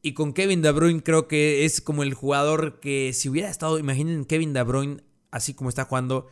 Y 0.00 0.14
con 0.14 0.32
Kevin 0.32 0.62
De 0.62 0.72
Bruyne 0.72 1.02
creo 1.02 1.28
que 1.28 1.66
es 1.66 1.82
como 1.82 2.02
el 2.02 2.14
jugador 2.14 2.80
que 2.80 3.12
si 3.12 3.28
hubiera 3.28 3.50
estado, 3.50 3.78
imaginen 3.78 4.24
Kevin 4.24 4.54
De 4.54 4.62
Bruyne 4.62 5.02
así 5.30 5.52
como 5.52 5.68
está 5.68 5.84
jugando 5.84 6.28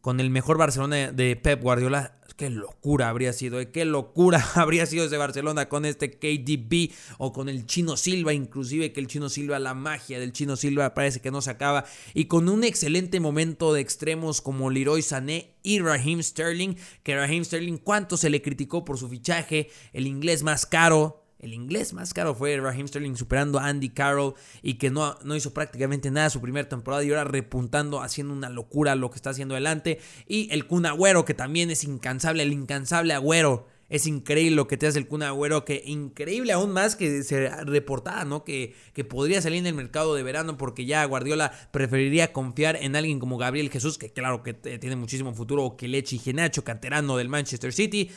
con 0.00 0.20
el 0.20 0.30
mejor 0.30 0.58
Barcelona 0.58 1.12
de 1.12 1.36
Pep 1.36 1.62
Guardiola, 1.62 2.20
qué 2.40 2.48
locura 2.48 3.10
habría 3.10 3.34
sido, 3.34 3.60
¿eh? 3.60 3.70
qué 3.70 3.84
locura 3.84 4.42
habría 4.54 4.86
sido 4.86 5.04
ese 5.04 5.18
Barcelona 5.18 5.68
con 5.68 5.84
este 5.84 6.10
KDB 6.10 6.90
o 7.18 7.34
con 7.34 7.50
el 7.50 7.66
Chino 7.66 7.98
Silva, 7.98 8.32
inclusive 8.32 8.92
que 8.92 9.00
el 9.00 9.08
Chino 9.08 9.28
Silva, 9.28 9.58
la 9.58 9.74
magia 9.74 10.18
del 10.18 10.32
Chino 10.32 10.56
Silva 10.56 10.94
parece 10.94 11.20
que 11.20 11.30
no 11.30 11.42
se 11.42 11.50
acaba, 11.50 11.84
y 12.14 12.24
con 12.24 12.48
un 12.48 12.64
excelente 12.64 13.20
momento 13.20 13.74
de 13.74 13.82
extremos 13.82 14.40
como 14.40 14.70
Leroy 14.70 15.02
Sané 15.02 15.54
y 15.62 15.80
Raheem 15.80 16.22
Sterling, 16.22 16.76
que 17.02 17.14
Raheem 17.14 17.44
Sterling 17.44 17.76
cuánto 17.76 18.16
se 18.16 18.30
le 18.30 18.40
criticó 18.40 18.86
por 18.86 18.96
su 18.96 19.10
fichaje, 19.10 19.68
el 19.92 20.06
inglés 20.06 20.42
más 20.42 20.64
caro, 20.64 21.19
el 21.40 21.54
inglés 21.54 21.94
más 21.94 22.12
caro 22.12 22.34
fue 22.34 22.58
Raheem 22.58 22.86
Sterling 22.86 23.16
superando 23.16 23.58
a 23.58 23.66
Andy 23.66 23.88
Carroll 23.88 24.34
y 24.62 24.74
que 24.74 24.90
no, 24.90 25.16
no 25.24 25.34
hizo 25.34 25.54
prácticamente 25.54 26.10
nada 26.10 26.28
su 26.30 26.40
primera 26.40 26.68
temporada 26.68 27.02
y 27.02 27.08
ahora 27.08 27.24
repuntando, 27.24 28.02
haciendo 28.02 28.34
una 28.34 28.50
locura 28.50 28.94
lo 28.94 29.10
que 29.10 29.16
está 29.16 29.30
haciendo 29.30 29.54
adelante. 29.54 30.00
Y 30.26 30.48
el 30.52 30.66
Kun 30.66 30.86
Agüero, 30.86 31.24
que 31.24 31.34
también 31.34 31.70
es 31.70 31.84
incansable, 31.84 32.42
el 32.42 32.52
incansable 32.52 33.14
Agüero. 33.14 33.66
Es 33.88 34.06
increíble 34.06 34.54
lo 34.54 34.68
que 34.68 34.76
te 34.76 34.86
hace 34.86 35.00
el 35.00 35.08
Kun 35.08 35.22
Agüero, 35.24 35.64
que 35.64 35.82
increíble 35.84 36.52
aún 36.52 36.70
más 36.70 36.94
que 36.94 37.24
se 37.24 37.48
reportaba, 37.64 38.24
¿no? 38.24 38.44
Que, 38.44 38.74
que 38.92 39.02
podría 39.02 39.42
salir 39.42 39.58
en 39.58 39.66
el 39.66 39.74
mercado 39.74 40.14
de 40.14 40.22
verano 40.22 40.56
porque 40.56 40.84
ya 40.84 41.04
Guardiola 41.06 41.52
preferiría 41.72 42.32
confiar 42.32 42.76
en 42.76 42.94
alguien 42.94 43.18
como 43.18 43.36
Gabriel 43.36 43.68
Jesús, 43.68 43.98
que 43.98 44.12
claro 44.12 44.44
que 44.44 44.54
tiene 44.54 44.94
muchísimo 44.94 45.34
futuro, 45.34 45.64
o 45.64 45.76
que 45.76 45.88
Lechi 45.88 46.18
Genacho, 46.18 46.62
canterano 46.62 47.16
del 47.16 47.28
Manchester 47.28 47.72
City. 47.72 48.10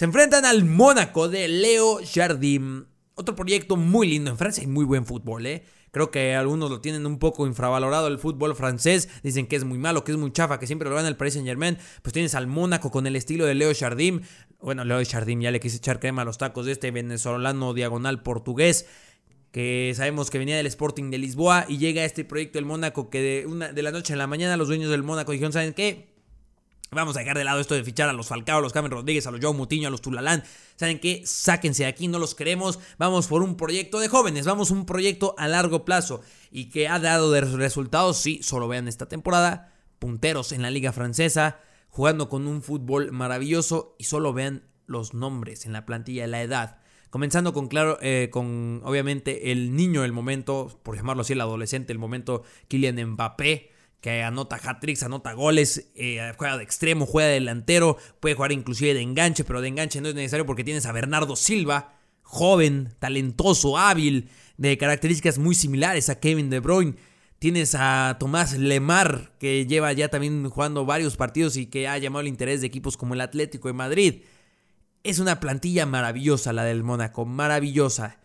Se 0.00 0.06
enfrentan 0.06 0.46
al 0.46 0.64
Mónaco 0.64 1.28
de 1.28 1.46
Leo 1.46 2.00
Jardim. 2.02 2.86
Otro 3.16 3.36
proyecto 3.36 3.76
muy 3.76 4.08
lindo. 4.08 4.30
En 4.30 4.38
Francia 4.38 4.62
hay 4.62 4.66
muy 4.66 4.86
buen 4.86 5.04
fútbol, 5.04 5.44
¿eh? 5.44 5.62
Creo 5.90 6.10
que 6.10 6.34
algunos 6.34 6.70
lo 6.70 6.80
tienen 6.80 7.04
un 7.04 7.18
poco 7.18 7.46
infravalorado 7.46 8.06
el 8.06 8.18
fútbol 8.18 8.56
francés. 8.56 9.10
Dicen 9.22 9.46
que 9.46 9.56
es 9.56 9.64
muy 9.64 9.76
malo, 9.76 10.02
que 10.02 10.12
es 10.12 10.16
muy 10.16 10.32
chafa, 10.32 10.58
que 10.58 10.66
siempre 10.66 10.88
lo 10.88 10.96
gana 10.96 11.06
el 11.06 11.18
Paris 11.18 11.34
Saint 11.34 11.46
Germain. 11.46 11.76
Pues 12.00 12.14
tienes 12.14 12.34
al 12.34 12.46
Mónaco 12.46 12.90
con 12.90 13.06
el 13.06 13.14
estilo 13.14 13.44
de 13.44 13.54
Leo 13.54 13.72
Jardim. 13.78 14.22
Bueno, 14.62 14.86
Leo 14.86 15.02
Jardim 15.04 15.42
ya 15.42 15.50
le 15.50 15.60
quise 15.60 15.76
echar 15.76 16.00
crema 16.00 16.22
a 16.22 16.24
los 16.24 16.38
tacos 16.38 16.64
de 16.64 16.72
este 16.72 16.90
venezolano 16.92 17.74
diagonal 17.74 18.22
portugués. 18.22 18.86
Que 19.52 19.92
sabemos 19.94 20.30
que 20.30 20.38
venía 20.38 20.56
del 20.56 20.64
Sporting 20.64 21.10
de 21.10 21.18
Lisboa 21.18 21.66
y 21.68 21.76
llega 21.76 22.00
a 22.00 22.04
este 22.06 22.24
proyecto 22.24 22.56
del 22.56 22.64
Mónaco 22.64 23.10
que 23.10 23.20
de, 23.20 23.46
una, 23.46 23.70
de 23.70 23.82
la 23.82 23.90
noche 23.90 24.14
a 24.14 24.16
la 24.16 24.26
mañana 24.26 24.56
los 24.56 24.68
dueños 24.68 24.90
del 24.90 25.02
Mónaco 25.02 25.32
dijeron, 25.32 25.52
¿saben 25.52 25.74
qué? 25.74 26.09
Vamos 26.92 27.16
a 27.16 27.20
dejar 27.20 27.38
de 27.38 27.44
lado 27.44 27.60
esto 27.60 27.76
de 27.76 27.84
fichar 27.84 28.08
a 28.08 28.12
los 28.12 28.26
Falcao, 28.26 28.58
a 28.58 28.60
los 28.60 28.72
Cameron 28.72 28.98
Rodríguez, 28.98 29.24
a 29.24 29.30
los 29.30 29.40
Joe 29.40 29.54
Mutiño, 29.54 29.86
a 29.86 29.90
los 29.92 30.00
Tulalán. 30.02 30.42
¿Saben 30.74 30.98
qué? 30.98 31.22
Sáquense 31.24 31.84
de 31.84 31.88
aquí, 31.88 32.08
no 32.08 32.18
los 32.18 32.34
queremos. 32.34 32.80
Vamos 32.98 33.28
por 33.28 33.44
un 33.44 33.56
proyecto 33.56 34.00
de 34.00 34.08
jóvenes, 34.08 34.44
vamos 34.44 34.72
un 34.72 34.86
proyecto 34.86 35.36
a 35.38 35.46
largo 35.46 35.84
plazo. 35.84 36.20
Y 36.50 36.70
que 36.70 36.88
ha 36.88 36.98
dado 36.98 37.30
de 37.30 37.42
resultados, 37.42 38.16
sí, 38.16 38.40
solo 38.42 38.66
vean 38.66 38.88
esta 38.88 39.06
temporada. 39.06 39.72
Punteros 40.00 40.50
en 40.50 40.62
la 40.62 40.70
liga 40.72 40.90
francesa, 40.90 41.60
jugando 41.90 42.28
con 42.28 42.48
un 42.48 42.60
fútbol 42.60 43.12
maravilloso. 43.12 43.94
Y 43.96 44.04
solo 44.04 44.32
vean 44.32 44.64
los 44.86 45.14
nombres 45.14 45.66
en 45.66 45.72
la 45.72 45.86
plantilla, 45.86 46.26
la 46.26 46.42
edad. 46.42 46.78
Comenzando 47.10 47.52
con, 47.52 47.68
claro, 47.68 47.98
eh, 48.02 48.30
con 48.32 48.82
obviamente 48.84 49.52
el 49.52 49.76
niño 49.76 50.02
del 50.02 50.12
momento, 50.12 50.80
por 50.82 50.96
llamarlo 50.96 51.20
así, 51.20 51.34
el 51.34 51.40
adolescente, 51.40 51.92
el 51.92 52.00
momento, 52.00 52.42
Kylian 52.66 53.00
Mbappé 53.12 53.70
que 54.00 54.22
anota 54.22 54.56
hat-tricks, 54.56 55.02
anota 55.02 55.32
goles, 55.32 55.90
eh, 55.94 56.32
juega 56.36 56.56
de 56.56 56.64
extremo, 56.64 57.06
juega 57.06 57.28
de 57.28 57.34
delantero, 57.34 57.98
puede 58.20 58.34
jugar 58.34 58.52
inclusive 58.52 58.94
de 58.94 59.02
enganche, 59.02 59.44
pero 59.44 59.60
de 59.60 59.68
enganche 59.68 60.00
no 60.00 60.08
es 60.08 60.14
necesario 60.14 60.46
porque 60.46 60.64
tienes 60.64 60.86
a 60.86 60.92
Bernardo 60.92 61.36
Silva, 61.36 61.94
joven, 62.22 62.94
talentoso, 62.98 63.76
hábil, 63.76 64.28
de 64.56 64.78
características 64.78 65.38
muy 65.38 65.54
similares 65.54 66.08
a 66.08 66.20
Kevin 66.20 66.50
De 66.50 66.60
Bruyne. 66.60 66.94
Tienes 67.38 67.74
a 67.74 68.16
Tomás 68.20 68.58
Lemar, 68.58 69.32
que 69.38 69.66
lleva 69.66 69.92
ya 69.94 70.08
también 70.08 70.48
jugando 70.50 70.84
varios 70.84 71.16
partidos 71.16 71.56
y 71.56 71.66
que 71.66 71.88
ha 71.88 71.96
llamado 71.96 72.20
el 72.20 72.28
interés 72.28 72.60
de 72.60 72.66
equipos 72.66 72.98
como 72.98 73.14
el 73.14 73.22
Atlético 73.22 73.68
de 73.68 73.74
Madrid. 73.74 74.22
Es 75.02 75.18
una 75.18 75.40
plantilla 75.40 75.86
maravillosa 75.86 76.52
la 76.52 76.64
del 76.64 76.82
Mónaco, 76.82 77.24
maravillosa. 77.24 78.18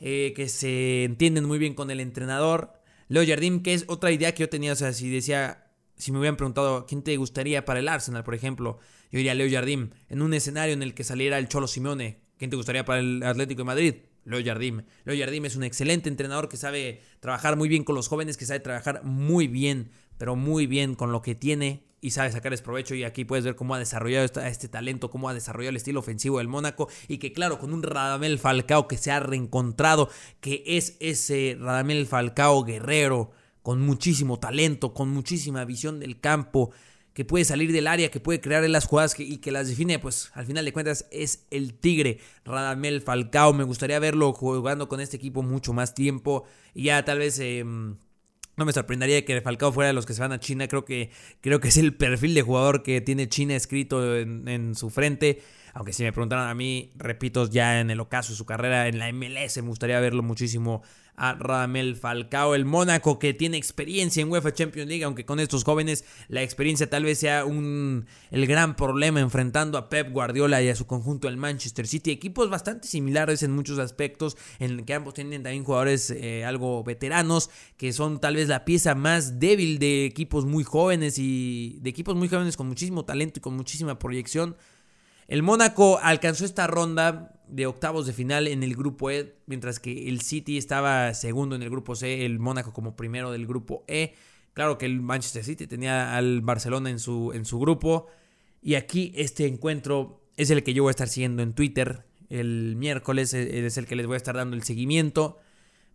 Eh, 0.00 0.32
que 0.36 0.48
se 0.48 1.04
entienden 1.04 1.44
muy 1.44 1.58
bien 1.58 1.74
con 1.74 1.90
el 1.90 2.00
entrenador. 2.00 2.77
Leo 3.08 3.26
Jardim, 3.26 3.62
que 3.62 3.74
es 3.74 3.84
otra 3.88 4.12
idea 4.12 4.32
que 4.32 4.42
yo 4.42 4.48
tenía, 4.48 4.72
o 4.72 4.76
sea, 4.76 4.92
si 4.92 5.08
decía, 5.10 5.72
si 5.96 6.12
me 6.12 6.18
hubieran 6.18 6.36
preguntado 6.36 6.86
quién 6.86 7.02
te 7.02 7.16
gustaría 7.16 7.64
para 7.64 7.80
el 7.80 7.88
Arsenal, 7.88 8.24
por 8.24 8.34
ejemplo, 8.34 8.78
yo 9.10 9.16
diría 9.16 9.34
Leo 9.34 9.50
Jardim, 9.50 9.90
en 10.08 10.22
un 10.22 10.34
escenario 10.34 10.74
en 10.74 10.82
el 10.82 10.94
que 10.94 11.04
saliera 11.04 11.38
el 11.38 11.48
Cholo 11.48 11.66
Simeone, 11.66 12.20
¿quién 12.36 12.50
te 12.50 12.56
gustaría 12.56 12.84
para 12.84 13.00
el 13.00 13.22
Atlético 13.22 13.60
de 13.60 13.66
Madrid? 13.66 13.94
Leo 14.24 14.44
Jardim. 14.44 14.82
Leo 15.04 15.18
Jardim 15.18 15.46
es 15.46 15.56
un 15.56 15.64
excelente 15.64 16.08
entrenador 16.08 16.48
que 16.48 16.58
sabe 16.58 17.00
trabajar 17.20 17.56
muy 17.56 17.68
bien 17.68 17.82
con 17.82 17.94
los 17.94 18.08
jóvenes, 18.08 18.36
que 18.36 18.44
sabe 18.44 18.60
trabajar 18.60 19.02
muy 19.02 19.48
bien, 19.48 19.90
pero 20.18 20.36
muy 20.36 20.66
bien 20.66 20.94
con 20.94 21.12
lo 21.12 21.22
que 21.22 21.34
tiene 21.34 21.87
y 22.00 22.10
sabe 22.10 22.30
sacarles 22.30 22.62
provecho. 22.62 22.94
Y 22.94 23.04
aquí 23.04 23.24
puedes 23.24 23.44
ver 23.44 23.56
cómo 23.56 23.74
ha 23.74 23.78
desarrollado 23.78 24.24
este, 24.42 24.68
talento, 24.68 25.10
cómo 25.10 25.28
ha 25.28 25.34
desarrollado 25.34 25.70
el 25.70 25.76
estilo 25.76 26.00
ofensivo 26.00 26.38
del 26.38 26.48
Mónaco. 26.48 26.88
Y 27.08 27.18
que, 27.18 27.32
claro, 27.32 27.58
con 27.58 27.72
un 27.72 27.82
Radamel 27.82 28.38
Falcao 28.38 28.88
que 28.88 28.96
se 28.96 29.10
ha 29.10 29.20
reencontrado, 29.20 30.08
que 30.40 30.62
es 30.66 30.96
ese 31.00 31.56
Radamel 31.58 32.06
Falcao 32.06 32.64
guerrero, 32.64 33.32
con 33.62 33.80
muchísimo 33.80 34.38
talento, 34.38 34.94
con 34.94 35.10
muchísima 35.10 35.64
visión 35.64 36.00
del 36.00 36.20
campo, 36.20 36.70
que 37.12 37.24
puede 37.24 37.44
salir 37.44 37.72
del 37.72 37.88
área, 37.88 38.10
que 38.10 38.20
puede 38.20 38.40
crear 38.40 38.68
las 38.70 38.86
jugadas 38.86 39.18
y 39.18 39.38
que 39.38 39.50
las 39.50 39.68
define, 39.68 39.98
pues 39.98 40.30
al 40.34 40.46
final 40.46 40.64
de 40.64 40.72
cuentas 40.72 41.06
es 41.10 41.46
el 41.50 41.74
Tigre, 41.74 42.20
Radamel 42.44 43.02
Falcao. 43.02 43.52
Me 43.52 43.64
gustaría 43.64 43.98
verlo 43.98 44.32
jugando 44.32 44.88
con 44.88 45.00
este 45.00 45.16
equipo 45.16 45.42
mucho 45.42 45.72
más 45.72 45.94
tiempo. 45.94 46.44
Y 46.74 46.84
ya 46.84 47.04
tal 47.04 47.18
vez. 47.18 47.38
Em, 47.40 47.96
no 48.58 48.66
me 48.66 48.72
sorprendería 48.72 49.24
que 49.24 49.40
Falcao 49.40 49.72
fuera 49.72 49.88
de 49.88 49.94
los 49.94 50.04
que 50.04 50.14
se 50.14 50.20
van 50.20 50.32
a 50.32 50.40
China. 50.40 50.66
Creo 50.68 50.84
que, 50.84 51.10
creo 51.40 51.60
que 51.60 51.68
es 51.68 51.76
el 51.76 51.94
perfil 51.94 52.34
de 52.34 52.42
jugador 52.42 52.82
que 52.82 53.00
tiene 53.00 53.28
China 53.28 53.54
escrito 53.54 54.16
en, 54.16 54.46
en 54.48 54.74
su 54.74 54.90
frente. 54.90 55.40
Aunque 55.74 55.92
si 55.92 56.02
me 56.02 56.12
preguntaran 56.12 56.48
a 56.48 56.54
mí, 56.54 56.90
repito, 56.96 57.48
ya 57.48 57.80
en 57.80 57.90
el 57.90 58.00
ocaso 58.00 58.32
de 58.32 58.36
su 58.36 58.44
carrera 58.44 58.88
en 58.88 58.98
la 58.98 59.12
MLS, 59.12 59.56
me 59.62 59.68
gustaría 59.68 60.00
verlo 60.00 60.24
muchísimo 60.24 60.82
a 61.18 61.34
Radamel 61.34 61.96
Falcao, 61.96 62.54
el 62.54 62.64
Mónaco 62.64 63.18
que 63.18 63.34
tiene 63.34 63.56
experiencia 63.56 64.22
en 64.22 64.30
UEFA 64.30 64.54
Champions 64.54 64.88
League, 64.88 65.04
aunque 65.04 65.24
con 65.24 65.40
estos 65.40 65.64
jóvenes 65.64 66.04
la 66.28 66.42
experiencia 66.42 66.88
tal 66.88 67.04
vez 67.04 67.18
sea 67.18 67.44
un, 67.44 68.06
el 68.30 68.46
gran 68.46 68.76
problema 68.76 69.20
enfrentando 69.20 69.76
a 69.76 69.88
Pep 69.88 70.10
Guardiola 70.10 70.62
y 70.62 70.68
a 70.68 70.76
su 70.76 70.86
conjunto 70.86 71.28
el 71.28 71.36
Manchester 71.36 71.86
City, 71.86 72.10
equipos 72.10 72.48
bastante 72.48 72.88
similares 72.88 73.42
en 73.42 73.52
muchos 73.52 73.78
aspectos, 73.78 74.36
en 74.58 74.84
que 74.84 74.94
ambos 74.94 75.14
tienen 75.14 75.42
también 75.42 75.64
jugadores 75.64 76.10
eh, 76.10 76.44
algo 76.44 76.84
veteranos, 76.84 77.50
que 77.76 77.92
son 77.92 78.20
tal 78.20 78.36
vez 78.36 78.48
la 78.48 78.64
pieza 78.64 78.94
más 78.94 79.40
débil 79.40 79.78
de 79.78 80.06
equipos 80.06 80.46
muy 80.46 80.64
jóvenes 80.64 81.18
y 81.18 81.78
de 81.80 81.90
equipos 81.90 82.14
muy 82.14 82.28
jóvenes 82.28 82.56
con 82.56 82.68
muchísimo 82.68 83.04
talento 83.04 83.38
y 83.38 83.42
con 83.42 83.54
muchísima 83.54 83.98
proyección. 83.98 84.56
El 85.28 85.42
Mónaco 85.42 85.98
alcanzó 86.02 86.46
esta 86.46 86.66
ronda 86.66 87.34
de 87.46 87.66
octavos 87.66 88.06
de 88.06 88.14
final 88.14 88.48
en 88.48 88.62
el 88.62 88.74
grupo 88.74 89.10
E, 89.10 89.36
mientras 89.46 89.78
que 89.78 90.08
el 90.08 90.22
City 90.22 90.56
estaba 90.56 91.12
segundo 91.12 91.54
en 91.54 91.62
el 91.62 91.68
grupo 91.68 91.94
C, 91.94 92.24
el 92.24 92.38
Mónaco 92.38 92.72
como 92.72 92.96
primero 92.96 93.30
del 93.30 93.46
grupo 93.46 93.84
E. 93.88 94.14
Claro 94.54 94.78
que 94.78 94.86
el 94.86 95.00
Manchester 95.02 95.44
City 95.44 95.66
tenía 95.66 96.16
al 96.16 96.40
Barcelona 96.40 96.88
en 96.88 96.98
su, 96.98 97.32
en 97.34 97.44
su 97.44 97.60
grupo. 97.60 98.06
Y 98.62 98.74
aquí 98.74 99.12
este 99.16 99.46
encuentro 99.46 100.22
es 100.38 100.48
el 100.48 100.62
que 100.62 100.72
yo 100.72 100.84
voy 100.84 100.90
a 100.90 100.92
estar 100.92 101.08
siguiendo 101.08 101.42
en 101.42 101.52
Twitter 101.52 102.06
el 102.30 102.76
miércoles, 102.76 103.34
e, 103.34 103.66
es 103.66 103.76
el 103.76 103.86
que 103.86 103.96
les 103.96 104.06
voy 104.06 104.14
a 104.14 104.16
estar 104.16 104.34
dando 104.34 104.56
el 104.56 104.62
seguimiento 104.62 105.38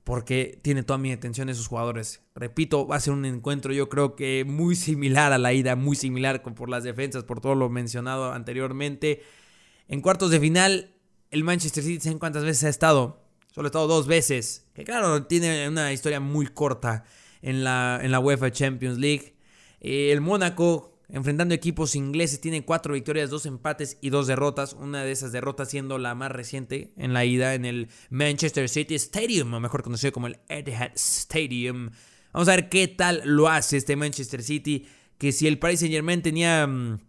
porque 0.03 0.59
tiene 0.61 0.83
toda 0.83 0.97
mi 0.97 1.11
atención 1.11 1.49
esos 1.49 1.67
jugadores. 1.67 2.21
Repito, 2.35 2.87
va 2.87 2.97
a 2.97 2.99
ser 2.99 3.13
un 3.13 3.25
encuentro 3.25 3.73
yo 3.73 3.89
creo 3.89 4.15
que 4.15 4.43
muy 4.45 4.75
similar 4.75 5.31
a 5.31 5.37
la 5.37 5.53
ida, 5.53 5.75
muy 5.75 5.95
similar 5.95 6.41
por 6.41 6.69
las 6.69 6.83
defensas, 6.83 7.23
por 7.23 7.39
todo 7.39 7.55
lo 7.55 7.69
mencionado 7.69 8.33
anteriormente. 8.33 9.21
En 9.87 10.01
cuartos 10.01 10.31
de 10.31 10.39
final, 10.39 10.93
el 11.31 11.43
Manchester 11.43 11.83
City, 11.83 12.01
¿saben 12.01 12.19
cuántas 12.19 12.43
veces 12.43 12.65
ha 12.65 12.69
estado? 12.69 13.23
Solo 13.53 13.67
ha 13.67 13.69
estado 13.69 13.87
dos 13.87 14.07
veces. 14.07 14.67
Que 14.73 14.83
claro, 14.83 15.25
tiene 15.25 15.69
una 15.69 15.93
historia 15.93 16.19
muy 16.19 16.47
corta 16.47 17.05
en 17.41 17.63
la, 17.63 17.99
en 18.01 18.11
la 18.11 18.19
UEFA 18.19 18.51
Champions 18.51 18.97
League. 18.97 19.35
Eh, 19.79 20.11
el 20.11 20.21
Mónaco 20.21 20.92
enfrentando 21.13 21.53
equipos 21.53 21.95
ingleses. 21.95 22.41
Tiene 22.41 22.65
cuatro 22.65 22.95
victorias, 22.95 23.29
dos 23.29 23.45
empates 23.45 23.97
y 24.01 24.09
dos 24.09 24.27
derrotas. 24.27 24.73
Una 24.73 25.03
de 25.03 25.11
esas 25.11 25.31
derrotas 25.31 25.69
siendo 25.69 25.97
la 25.99 26.15
más 26.15 26.31
reciente 26.31 26.91
en 26.97 27.13
la 27.13 27.23
ida 27.23 27.53
en 27.53 27.65
el 27.65 27.87
Manchester 28.09 28.67
City 28.67 28.95
Stadium, 28.95 29.53
o 29.53 29.59
mejor 29.59 29.83
conocido 29.83 30.11
como 30.11 30.27
el 30.27 30.39
Etihad 30.49 30.91
Stadium. 30.95 31.91
Vamos 32.33 32.49
a 32.49 32.55
ver 32.55 32.67
qué 32.67 32.87
tal 32.87 33.21
lo 33.25 33.47
hace 33.47 33.77
este 33.77 33.95
Manchester 33.95 34.43
City. 34.43 34.87
Que 35.19 35.31
si 35.31 35.47
el 35.47 35.59
Paris 35.59 35.79
Saint 35.79 35.93
Germain 35.93 36.23
tenía, 36.23 36.65
mm, 36.65 36.99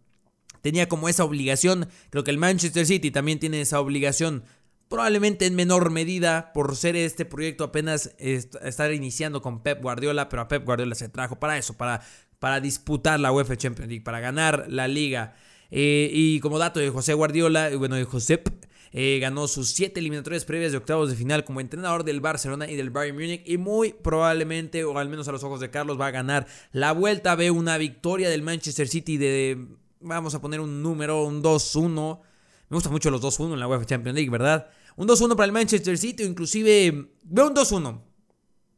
tenía 0.60 0.86
como 0.86 1.08
esa 1.08 1.24
obligación, 1.24 1.88
creo 2.10 2.22
que 2.22 2.30
el 2.30 2.38
Manchester 2.38 2.84
City 2.84 3.10
también 3.10 3.40
tiene 3.40 3.62
esa 3.62 3.80
obligación. 3.80 4.44
Probablemente 4.88 5.46
en 5.46 5.54
menor 5.54 5.90
medida 5.90 6.52
por 6.52 6.76
ser 6.76 6.94
este 6.94 7.24
proyecto 7.24 7.64
apenas 7.64 8.14
estar 8.18 8.92
iniciando 8.92 9.40
con 9.40 9.62
Pep 9.62 9.80
Guardiola, 9.82 10.28
pero 10.28 10.42
a 10.42 10.48
Pep 10.48 10.62
Guardiola 10.62 10.94
se 10.94 11.08
trajo 11.08 11.40
para 11.40 11.56
eso, 11.56 11.74
para 11.78 12.02
para 12.44 12.60
disputar 12.60 13.18
la 13.20 13.32
UEFA 13.32 13.56
Champions 13.56 13.88
League, 13.88 14.04
para 14.04 14.20
ganar 14.20 14.66
la 14.68 14.86
liga. 14.86 15.34
Eh, 15.70 16.10
y 16.12 16.40
como 16.40 16.58
dato 16.58 16.78
de 16.78 16.90
José 16.90 17.14
Guardiola, 17.14 17.70
bueno, 17.78 17.96
de 17.96 18.04
Josep, 18.04 18.50
eh, 18.92 19.18
ganó 19.18 19.48
sus 19.48 19.68
siete 19.70 20.00
eliminatorias 20.00 20.44
previas 20.44 20.72
de 20.72 20.76
octavos 20.76 21.08
de 21.08 21.16
final 21.16 21.46
como 21.46 21.62
entrenador 21.62 22.04
del 22.04 22.20
Barcelona 22.20 22.70
y 22.70 22.76
del 22.76 22.90
Bayern 22.90 23.16
Múnich 23.16 23.42
y 23.46 23.56
muy 23.56 23.94
probablemente, 23.94 24.84
o 24.84 24.98
al 24.98 25.08
menos 25.08 25.26
a 25.26 25.32
los 25.32 25.42
ojos 25.42 25.58
de 25.58 25.70
Carlos, 25.70 25.98
va 25.98 26.08
a 26.08 26.10
ganar 26.10 26.46
la 26.72 26.92
vuelta. 26.92 27.34
Ve 27.34 27.50
una 27.50 27.78
victoria 27.78 28.28
del 28.28 28.42
Manchester 28.42 28.88
City 28.88 29.16
de, 29.16 29.66
vamos 30.02 30.34
a 30.34 30.42
poner 30.42 30.60
un 30.60 30.82
número, 30.82 31.24
un 31.24 31.42
2-1. 31.42 32.20
Me 32.68 32.74
gustan 32.74 32.92
mucho 32.92 33.10
los 33.10 33.22
2-1 33.22 33.54
en 33.54 33.60
la 33.60 33.68
UEFA 33.68 33.86
Champions 33.86 34.16
League, 34.16 34.30
¿verdad? 34.30 34.68
Un 34.96 35.08
2-1 35.08 35.34
para 35.34 35.46
el 35.46 35.52
Manchester 35.52 35.96
City, 35.96 36.24
inclusive 36.24 37.08
veo 37.22 37.46
un 37.46 37.54
2-1. 37.54 38.13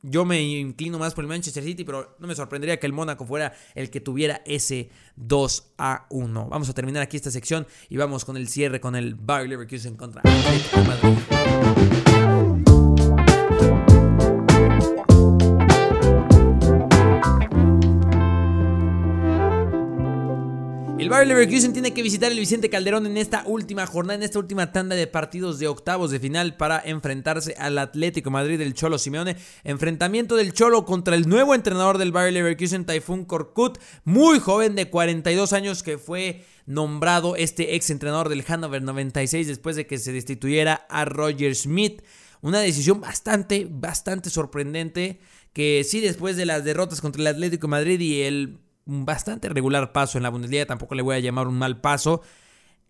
Yo 0.09 0.25
me 0.25 0.40
inclino 0.40 1.01
más 1.01 1.14
por 1.14 1.25
el 1.25 1.29
Manchester 1.29 1.64
City, 1.64 1.83
pero 1.83 2.14
no 2.21 2.29
me 2.29 2.35
sorprendería 2.37 2.79
que 2.79 2.87
el 2.87 2.92
Mónaco 2.92 3.27
fuera 3.27 3.53
el 3.75 3.90
que 3.90 4.01
tuviera 4.01 4.40
ese 4.47 4.88
2 5.16 5.73
a 5.79 6.07
1. 6.11 6.49
Vamos 6.49 6.69
a 6.69 6.75
terminar 6.75 7.03
aquí 7.03 7.16
esta 7.16 7.33
sección 7.33 7.66
y 7.88 7.97
vamos 7.97 8.25
con 8.25 8.37
el 8.37 8.47
cierre 8.47 8.81
con 8.81 8.95
el 8.95 9.16
Bayer 9.16 9.49
Leverkusen 9.49 9.97
contra 9.97 10.23
Madrid. 10.23 11.36
El 21.07 21.11
Bayer 21.11 21.29
Leverkusen 21.29 21.73
tiene 21.73 21.95
que 21.95 22.03
visitar 22.03 22.33
el 22.33 22.38
Vicente 22.40 22.69
Calderón 22.69 23.07
en 23.07 23.16
esta 23.16 23.45
última 23.47 23.87
jornada, 23.87 24.16
en 24.16 24.25
esta 24.25 24.40
última 24.40 24.73
tanda 24.73 24.97
de 24.97 25.07
partidos 25.07 25.61
de 25.61 25.69
octavos 25.69 26.11
de 26.11 26.19
final 26.19 26.57
para 26.57 26.83
enfrentarse 26.85 27.55
al 27.61 27.79
Atlético 27.79 28.33
Madrid 28.33 28.59
del 28.59 28.75
Cholo 28.75 28.99
Simeone. 28.99 29.37
Enfrentamiento 29.62 30.35
del 30.35 30.53
Cholo 30.53 30.85
contra 30.85 31.14
el 31.14 31.29
nuevo 31.29 31.55
entrenador 31.55 31.99
del 31.99 32.11
Bayer 32.11 32.33
Leverkusen, 32.33 32.87
Typhoon 32.87 33.25
Korkut, 33.25 33.79
muy 34.03 34.40
joven 34.40 34.75
de 34.75 34.90
42 34.90 35.53
años 35.53 35.85
que 35.85 35.97
fue 35.97 36.45
nombrado 36.66 37.37
este 37.37 37.77
ex 37.77 37.90
entrenador 37.90 38.29
del 38.29 38.42
Hannover 38.42 38.83
96 38.83 39.47
después 39.47 39.77
de 39.77 39.87
que 39.87 39.99
se 39.99 40.11
destituyera 40.11 40.87
a 40.88 41.05
Roger 41.05 41.55
Smith. 41.55 42.03
Una 42.42 42.59
decisión 42.59 43.01
bastante, 43.01 43.69
bastante 43.71 44.29
sorprendente 44.29 45.21
que 45.53 45.85
sí 45.85 46.01
después 46.01 46.37
de 46.37 46.47
las 46.47 46.64
derrotas 46.64 47.01
contra 47.01 47.23
el 47.23 47.29
Atlético 47.29 47.69
Madrid 47.69 48.01
y 48.01 48.23
el 48.23 48.59
un 48.87 49.05
bastante 49.05 49.49
regular 49.49 49.92
paso 49.92 50.18
en 50.18 50.22
la 50.22 50.31
Bundesliga, 50.31 50.66
tampoco 50.66 50.94
le 50.94 51.03
voy 51.03 51.16
a 51.16 51.20
llamar 51.20 51.49
un 51.49 51.59
mal 51.59 51.81
paso, 51.81 52.22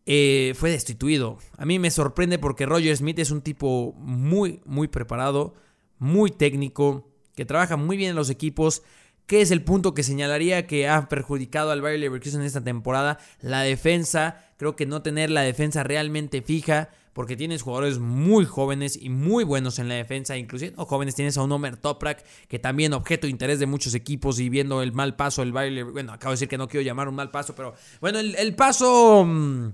eh, 0.04 0.54
fue 0.56 0.70
destituido. 0.70 1.38
A 1.56 1.66
mí 1.66 1.78
me 1.78 1.90
sorprende 1.90 2.38
porque 2.38 2.66
Roger 2.66 2.96
Smith 2.96 3.18
es 3.18 3.30
un 3.30 3.42
tipo 3.42 3.94
muy, 3.98 4.60
muy 4.64 4.88
preparado, 4.88 5.54
muy 5.98 6.30
técnico, 6.30 7.10
que 7.34 7.44
trabaja 7.44 7.76
muy 7.76 7.96
bien 7.96 8.10
en 8.10 8.16
los 8.16 8.30
equipos. 8.30 8.82
¿Qué 9.26 9.40
es 9.40 9.50
el 9.50 9.62
punto 9.64 9.92
que 9.92 10.04
señalaría 10.04 10.68
que 10.68 10.88
ha 10.88 11.08
perjudicado 11.08 11.72
al 11.72 11.82
Bayer 11.82 11.98
Leverkusen 11.98 12.40
en 12.40 12.46
esta 12.46 12.62
temporada? 12.62 13.18
La 13.40 13.62
defensa, 13.62 14.44
creo 14.56 14.76
que 14.76 14.86
no 14.86 15.02
tener 15.02 15.30
la 15.30 15.40
defensa 15.40 15.82
realmente 15.82 16.42
fija, 16.42 16.90
porque 17.16 17.34
tienes 17.34 17.62
jugadores 17.62 17.98
muy 17.98 18.44
jóvenes 18.44 18.98
y 19.00 19.08
muy 19.08 19.42
buenos 19.42 19.78
en 19.78 19.88
la 19.88 19.94
defensa, 19.94 20.36
inclusive 20.36 20.74
no 20.76 20.84
jóvenes, 20.84 21.14
tienes 21.14 21.38
a 21.38 21.42
un 21.42 21.50
Omer 21.50 21.78
Toprak, 21.78 22.22
que 22.46 22.58
también 22.58 22.92
objeto 22.92 23.26
de 23.26 23.30
interés 23.30 23.58
de 23.58 23.64
muchos 23.64 23.94
equipos 23.94 24.38
y 24.38 24.50
viendo 24.50 24.82
el 24.82 24.92
mal 24.92 25.16
paso 25.16 25.40
del 25.40 25.50
baile, 25.50 25.82
bueno, 25.82 26.12
acabo 26.12 26.32
de 26.32 26.34
decir 26.34 26.48
que 26.48 26.58
no 26.58 26.68
quiero 26.68 26.84
llamar 26.84 27.08
un 27.08 27.14
mal 27.14 27.30
paso, 27.30 27.54
pero 27.54 27.72
bueno, 28.02 28.18
el, 28.18 28.54
paso... 28.54 29.24
Mm, 29.24 29.72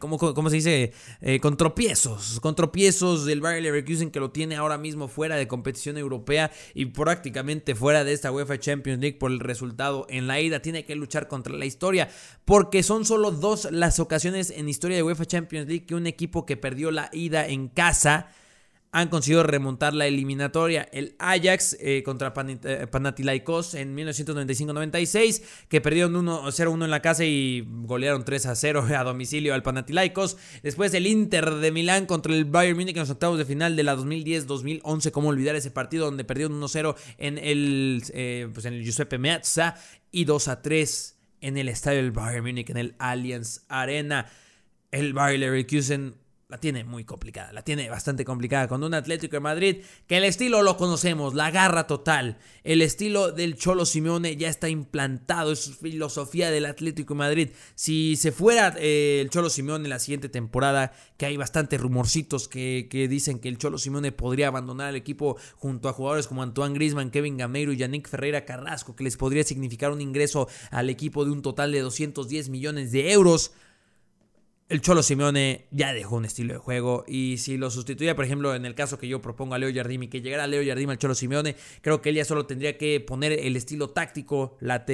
¿Cómo, 0.00 0.18
cómo 0.18 0.50
se 0.50 0.56
dice? 0.56 0.92
Eh, 1.20 1.38
con 1.38 1.56
tropiezos, 1.56 2.40
con 2.40 2.56
tropiezos 2.56 3.24
del 3.24 3.40
Bayer 3.40 3.62
Leverkusen 3.62 4.10
que 4.10 4.18
lo 4.18 4.32
tiene 4.32 4.56
ahora 4.56 4.76
mismo 4.76 5.06
fuera 5.06 5.36
de 5.36 5.46
competición 5.46 5.96
europea 5.96 6.50
y 6.74 6.86
prácticamente 6.86 7.76
fuera 7.76 8.02
de 8.02 8.12
esta 8.12 8.32
UEFA 8.32 8.58
Champions 8.58 9.00
League 9.00 9.18
por 9.18 9.30
el 9.30 9.38
resultado 9.38 10.04
en 10.08 10.26
la 10.26 10.40
ida. 10.40 10.62
Tiene 10.62 10.84
que 10.84 10.96
luchar 10.96 11.28
contra 11.28 11.54
la 11.54 11.64
historia 11.64 12.08
porque 12.44 12.82
son 12.82 13.04
solo 13.04 13.30
dos 13.30 13.68
las 13.70 14.00
ocasiones 14.00 14.50
en 14.50 14.68
historia 14.68 14.96
de 14.96 15.04
UEFA 15.04 15.26
Champions 15.26 15.68
League 15.68 15.86
que 15.86 15.94
un 15.94 16.08
equipo 16.08 16.44
que 16.44 16.56
perdió 16.56 16.90
la 16.90 17.08
ida 17.12 17.46
en 17.46 17.68
casa 17.68 18.30
han 18.92 19.08
conseguido 19.08 19.42
remontar 19.42 19.94
la 19.94 20.06
eliminatoria. 20.06 20.86
El 20.92 21.16
Ajax 21.18 21.78
eh, 21.80 22.02
contra 22.04 22.34
eh, 22.36 22.86
Panathinaikos 22.90 23.72
en 23.74 23.96
1995-96, 23.96 25.42
que 25.68 25.80
perdieron 25.80 26.14
0-1 26.14 26.84
en 26.84 26.90
la 26.90 27.00
casa 27.00 27.24
y 27.24 27.66
golearon 27.66 28.24
3-0 28.24 28.94
a 28.98 29.02
domicilio 29.02 29.54
al 29.54 29.62
Panathinaikos. 29.62 30.36
Después 30.62 30.92
el 30.92 31.06
Inter 31.06 31.54
de 31.54 31.72
Milán 31.72 32.04
contra 32.04 32.34
el 32.34 32.44
Bayern 32.44 32.76
Múnich 32.76 32.94
en 32.94 33.00
los 33.00 33.10
octavos 33.10 33.38
de 33.38 33.46
final 33.46 33.76
de 33.76 33.82
la 33.82 33.96
2010-2011. 33.96 35.10
¿Cómo 35.10 35.30
olvidar 35.30 35.56
ese 35.56 35.70
partido 35.70 36.04
donde 36.04 36.24
perdieron 36.24 36.60
1-0 36.60 36.94
en 37.16 37.38
el, 37.38 38.02
eh, 38.12 38.50
pues 38.52 38.66
en 38.66 38.74
el 38.74 38.84
Giuseppe 38.84 39.16
Meazza 39.16 39.74
y 40.10 40.26
2-3 40.26 41.14
en 41.40 41.56
el 41.56 41.70
estadio 41.70 42.02
del 42.02 42.12
Bayern 42.12 42.44
Múnich 42.44 42.68
en 42.68 42.76
el 42.76 42.94
Allianz 42.98 43.64
Arena? 43.68 44.30
El 44.90 45.14
Bayer 45.14 45.40
Leverkusen 45.40 46.16
la 46.52 46.58
tiene 46.58 46.84
muy 46.84 47.04
complicada, 47.04 47.50
la 47.54 47.62
tiene 47.62 47.88
bastante 47.88 48.26
complicada 48.26 48.68
con 48.68 48.84
un 48.84 48.92
Atlético 48.92 49.36
de 49.36 49.40
Madrid 49.40 49.76
que 50.06 50.18
el 50.18 50.24
estilo 50.24 50.60
lo 50.60 50.76
conocemos, 50.76 51.32
la 51.32 51.50
garra 51.50 51.86
total, 51.86 52.36
el 52.62 52.82
estilo 52.82 53.32
del 53.32 53.56
Cholo 53.56 53.86
Simeone 53.86 54.36
ya 54.36 54.50
está 54.50 54.68
implantado, 54.68 55.52
es 55.52 55.78
filosofía 55.80 56.50
del 56.50 56.66
Atlético 56.66 57.14
de 57.14 57.18
Madrid. 57.18 57.48
Si 57.74 58.16
se 58.16 58.32
fuera 58.32 58.74
eh, 58.78 59.20
el 59.22 59.30
Cholo 59.30 59.48
Simeone 59.48 59.88
la 59.88 59.98
siguiente 59.98 60.28
temporada, 60.28 60.92
que 61.16 61.24
hay 61.24 61.38
bastantes 61.38 61.80
rumorcitos 61.80 62.48
que, 62.48 62.86
que, 62.90 63.08
dicen 63.08 63.38
que 63.38 63.48
el 63.48 63.56
Cholo 63.56 63.78
Simeone 63.78 64.12
podría 64.12 64.48
abandonar 64.48 64.90
el 64.90 64.96
equipo 64.96 65.38
junto 65.56 65.88
a 65.88 65.94
jugadores 65.94 66.26
como 66.26 66.42
Antoine 66.42 66.74
Grisman, 66.74 67.10
Kevin 67.10 67.38
Gameiro 67.38 67.72
y 67.72 67.78
Yannick 67.78 68.10
Ferreira 68.10 68.44
Carrasco, 68.44 68.94
que 68.94 69.04
les 69.04 69.16
podría 69.16 69.42
significar 69.42 69.90
un 69.90 70.02
ingreso 70.02 70.48
al 70.70 70.90
equipo 70.90 71.24
de 71.24 71.30
un 71.30 71.40
total 71.40 71.72
de 71.72 71.80
210 71.80 72.50
millones 72.50 72.92
de 72.92 73.10
euros 73.10 73.52
el 74.72 74.80
Cholo 74.80 75.02
Simeone 75.02 75.66
ya 75.70 75.92
dejó 75.92 76.16
un 76.16 76.24
estilo 76.24 76.54
de 76.54 76.58
juego 76.58 77.04
y 77.06 77.36
si 77.36 77.58
lo 77.58 77.70
sustituía, 77.70 78.16
por 78.16 78.24
ejemplo, 78.24 78.54
en 78.54 78.64
el 78.64 78.74
caso 78.74 78.98
que 78.98 79.06
yo 79.06 79.20
propongo 79.20 79.54
a 79.54 79.58
Leo 79.58 79.70
Jardimi, 79.72 80.08
que 80.08 80.22
llegara 80.22 80.46
Leo 80.46 80.66
Jardimi 80.66 80.92
al 80.92 80.98
Cholo 80.98 81.14
Simeone, 81.14 81.56
creo 81.82 82.00
que 82.00 82.08
él 82.08 82.14
ya 82.14 82.24
solo 82.24 82.46
tendría 82.46 82.78
que 82.78 82.98
poner 83.00 83.32
el 83.32 83.54
estilo 83.54 83.90
táctico, 83.90 84.56
la, 84.60 84.86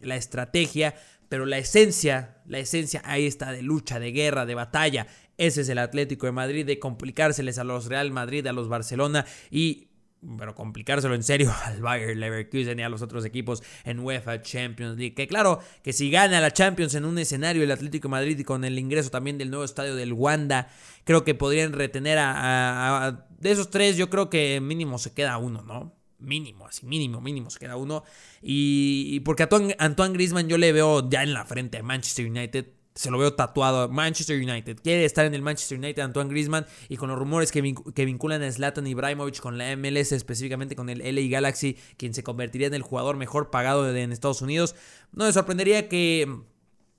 la 0.00 0.16
estrategia, 0.16 0.96
pero 1.28 1.46
la 1.46 1.58
esencia, 1.58 2.38
la 2.46 2.58
esencia 2.58 3.00
ahí 3.04 3.24
está 3.24 3.52
de 3.52 3.62
lucha, 3.62 4.00
de 4.00 4.10
guerra, 4.10 4.44
de 4.44 4.56
batalla. 4.56 5.06
Ese 5.38 5.60
es 5.60 5.68
el 5.68 5.78
Atlético 5.78 6.26
de 6.26 6.32
Madrid, 6.32 6.66
de 6.66 6.80
complicárseles 6.80 7.58
a 7.58 7.64
los 7.64 7.86
Real 7.86 8.10
Madrid, 8.10 8.44
a 8.48 8.52
los 8.52 8.68
Barcelona 8.68 9.24
y 9.52 9.91
pero 10.38 10.54
complicárselo 10.54 11.14
en 11.14 11.22
serio 11.22 11.52
al 11.64 11.80
Bayern 11.80 12.18
Leverkusen 12.18 12.78
y 12.78 12.82
a 12.82 12.88
los 12.88 13.02
otros 13.02 13.24
equipos 13.24 13.62
en 13.84 14.00
UEFA 14.00 14.42
Champions 14.42 14.96
League. 14.96 15.14
Que 15.14 15.26
claro, 15.26 15.60
que 15.82 15.92
si 15.92 16.10
gana 16.10 16.40
la 16.40 16.52
Champions 16.52 16.94
en 16.94 17.04
un 17.04 17.18
escenario 17.18 17.62
el 17.62 17.70
Atlético 17.70 18.08
Madrid 18.08 18.38
y 18.38 18.44
con 18.44 18.64
el 18.64 18.78
ingreso 18.78 19.10
también 19.10 19.38
del 19.38 19.50
nuevo 19.50 19.64
estadio 19.64 19.94
del 19.94 20.12
Wanda, 20.12 20.68
creo 21.04 21.24
que 21.24 21.34
podrían 21.34 21.72
retener 21.72 22.18
a, 22.20 23.26
de 23.38 23.50
esos 23.50 23.70
tres, 23.70 23.96
yo 23.96 24.10
creo 24.10 24.30
que 24.30 24.60
mínimo 24.60 24.98
se 24.98 25.12
queda 25.12 25.38
uno, 25.38 25.62
¿no? 25.62 25.94
Mínimo, 26.18 26.68
así, 26.68 26.86
mínimo, 26.86 27.20
mínimo 27.20 27.50
se 27.50 27.58
queda 27.58 27.76
uno. 27.76 28.04
Y, 28.40 29.18
porque 29.20 29.42
a 29.42 29.46
Antoine, 29.46 29.74
Antoine 29.80 30.14
Griezmann 30.14 30.48
yo 30.48 30.56
le 30.56 30.72
veo 30.72 31.08
ya 31.10 31.24
en 31.24 31.34
la 31.34 31.44
frente 31.44 31.78
a 31.78 31.82
Manchester 31.82 32.26
United 32.26 32.66
se 32.94 33.10
lo 33.10 33.18
veo 33.18 33.34
tatuado. 33.34 33.88
Manchester 33.88 34.36
United. 34.38 34.78
Quiere 34.82 35.04
estar 35.04 35.24
en 35.24 35.34
el 35.34 35.42
Manchester 35.42 35.78
United 35.78 36.02
Antoine 36.02 36.30
Griezmann. 36.30 36.66
Y 36.88 36.96
con 36.96 37.08
los 37.08 37.18
rumores 37.18 37.52
que, 37.52 37.60
vinculan 37.60 38.42
a 38.42 38.52
Zlatan 38.52 38.86
Ibrahimovic 38.86 39.40
con 39.40 39.58
la 39.58 39.76
MLS, 39.76 40.12
específicamente 40.12 40.76
con 40.76 40.88
el 40.88 40.98
LA 40.98 41.28
Galaxy, 41.30 41.76
quien 41.96 42.14
se 42.14 42.22
convertiría 42.22 42.66
en 42.66 42.74
el 42.74 42.82
jugador 42.82 43.16
mejor 43.16 43.50
pagado 43.50 43.94
en 43.94 44.12
Estados 44.12 44.42
Unidos. 44.42 44.74
No 45.12 45.24
me 45.24 45.32
sorprendería 45.32 45.88
que 45.88 46.42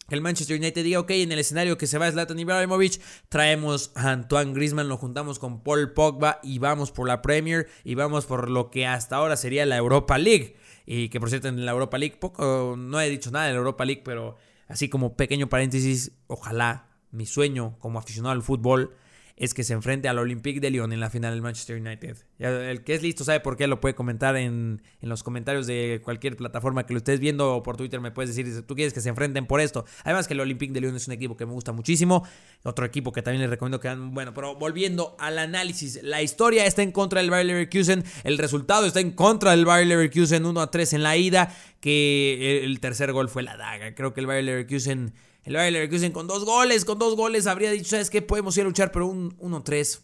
el 0.10 0.22
Manchester 0.22 0.58
United 0.58 0.84
diga, 0.84 1.00
ok, 1.00 1.12
en 1.12 1.32
el 1.32 1.40
escenario 1.40 1.78
que 1.78 1.88
se 1.88 1.98
va 1.98 2.12
Zlatan 2.12 2.38
Ibrahimovic, 2.38 3.00
traemos 3.30 3.92
a 3.96 4.12
Antoine 4.12 4.54
Griezmann, 4.54 4.90
lo 4.90 4.98
juntamos 4.98 5.40
con 5.40 5.64
Paul 5.64 5.94
Pogba 5.94 6.40
y 6.44 6.60
vamos 6.60 6.92
por 6.92 7.08
la 7.08 7.22
Premier 7.22 7.68
y 7.84 7.96
vamos 7.96 8.26
por 8.26 8.50
lo 8.50 8.70
que 8.70 8.86
hasta 8.86 9.16
ahora 9.16 9.38
sería 9.38 9.66
la 9.66 9.78
Europa 9.78 10.18
League. 10.18 10.58
Y 10.86 11.08
que 11.10 11.20
por 11.20 11.30
cierto 11.30 11.48
en 11.48 11.66
la 11.66 11.72
Europa 11.72 11.98
League, 11.98 12.18
poco, 12.20 12.76
no 12.78 13.00
he 13.00 13.10
dicho 13.10 13.32
nada 13.32 13.46
de 13.46 13.54
la 13.54 13.60
Europa 13.60 13.86
League, 13.86 14.02
pero 14.04 14.36
Así 14.74 14.90
como 14.90 15.16
pequeño 15.16 15.50
paréntesis, 15.50 16.14
ojalá 16.26 16.88
mi 17.12 17.28
sueño 17.28 17.78
como 17.78 18.00
aficionado 18.00 18.34
al 18.34 18.42
fútbol 18.42 18.96
es 19.36 19.54
que 19.54 19.64
se 19.64 19.74
enfrente 19.74 20.08
al 20.08 20.20
Olympique 20.20 20.60
de 20.60 20.70
Lyon 20.70 20.94
en 20.94 21.00
la 21.00 21.10
final 21.10 21.34
del 21.34 21.42
Manchester 21.42 21.80
United. 21.80 22.18
el 22.40 22.84
que 22.84 22.94
es 22.94 23.02
listo 23.02 23.24
sabe 23.24 23.40
por 23.40 23.58
qué, 23.58 23.68
lo 23.68 23.82
puede 23.82 23.96
comentar 23.96 24.36
en, 24.36 24.82
los 25.02 25.24
comentarios 25.24 25.66
de 25.66 26.02
cualquier 26.04 26.38
plataforma 26.38 26.86
que 26.86 26.94
lo 26.94 27.00
estés 27.00 27.20
viendo 27.20 27.56
o 27.56 27.64
por 27.64 27.76
Twitter 27.76 28.00
me 28.00 28.12
puedes 28.12 28.36
decir 28.36 28.66
tú 28.66 28.76
quieres 28.76 28.94
que 28.94 29.02
se 29.02 29.10
enfrenten 29.10 29.46
por 29.46 29.60
esto. 29.60 29.86
Además 30.04 30.28
que 30.28 30.34
el 30.34 30.40
Olympique 30.40 30.74
de 30.74 30.82
Lyon 30.82 30.96
es 30.96 31.08
un 31.08 31.14
equipo 31.14 31.36
que 31.36 31.46
me 31.46 31.54
gusta 31.54 31.72
muchísimo. 31.72 32.26
Otro 32.64 32.86
equipo 32.86 33.12
que 33.12 33.22
también 33.22 33.42
les 33.42 33.50
recomiendo 33.50 33.80
que 33.80 33.88
hagan, 33.88 34.14
bueno, 34.14 34.34
pero 34.34 34.56
volviendo 34.56 35.16
al 35.20 35.40
análisis, 35.40 36.02
la 36.04 36.22
historia 36.22 36.66
está 36.66 36.84
en 36.84 36.92
contra 36.92 37.22
del 37.22 37.30
Bayer 37.30 37.48
Leverkusen, 37.48 38.04
el 38.24 38.38
resultado 38.38 38.86
está 38.86 39.00
en 39.00 39.12
contra 39.12 39.52
del 39.52 39.66
Bayer 39.66 39.88
Leverkusen 39.88 40.46
1 40.46 40.62
a 40.62 40.72
3 40.72 40.94
en 40.94 41.04
la 41.04 41.18
ida, 41.18 41.56
que 41.82 42.64
el 42.64 42.80
tercer 42.80 43.12
gol 43.12 43.30
fue 43.30 43.44
la 43.44 43.58
daga. 43.58 43.96
Creo 43.96 44.14
que 44.14 44.22
el 44.22 44.28
Bayer 44.28 44.44
Leverkusen 44.44 45.14
el 45.44 45.56
Bayer 45.56 45.74
Leverkusen 45.74 46.12
con 46.12 46.28
dos 46.28 46.46
goles, 46.46 46.86
con 46.86 47.00
dos 47.00 47.16
goles 47.16 47.48
habría 47.48 47.72
dicho, 47.72 47.90
¿sabes 47.90 48.10
qué? 48.10 48.22
Podemos 48.22 48.56
ir 48.58 48.64
a 48.64 48.66
luchar, 48.66 48.92
pero 48.92 49.08
un 49.08 49.38
1-3 49.38 50.00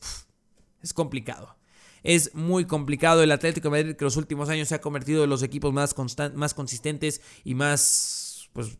es 0.81 0.93
complicado. 0.93 1.55
Es 2.03 2.33
muy 2.33 2.65
complicado. 2.65 3.23
El 3.23 3.31
Atlético 3.31 3.69
de 3.69 3.81
Madrid 3.81 3.95
que 3.95 4.05
los 4.05 4.17
últimos 4.17 4.49
años 4.49 4.69
se 4.69 4.75
ha 4.75 4.81
convertido 4.81 5.23
en 5.23 5.29
los 5.29 5.43
equipos 5.43 5.73
más, 5.73 5.95
más 6.33 6.53
consistentes 6.53 7.21
y 7.43 7.55
más, 7.55 8.49
pues, 8.53 8.77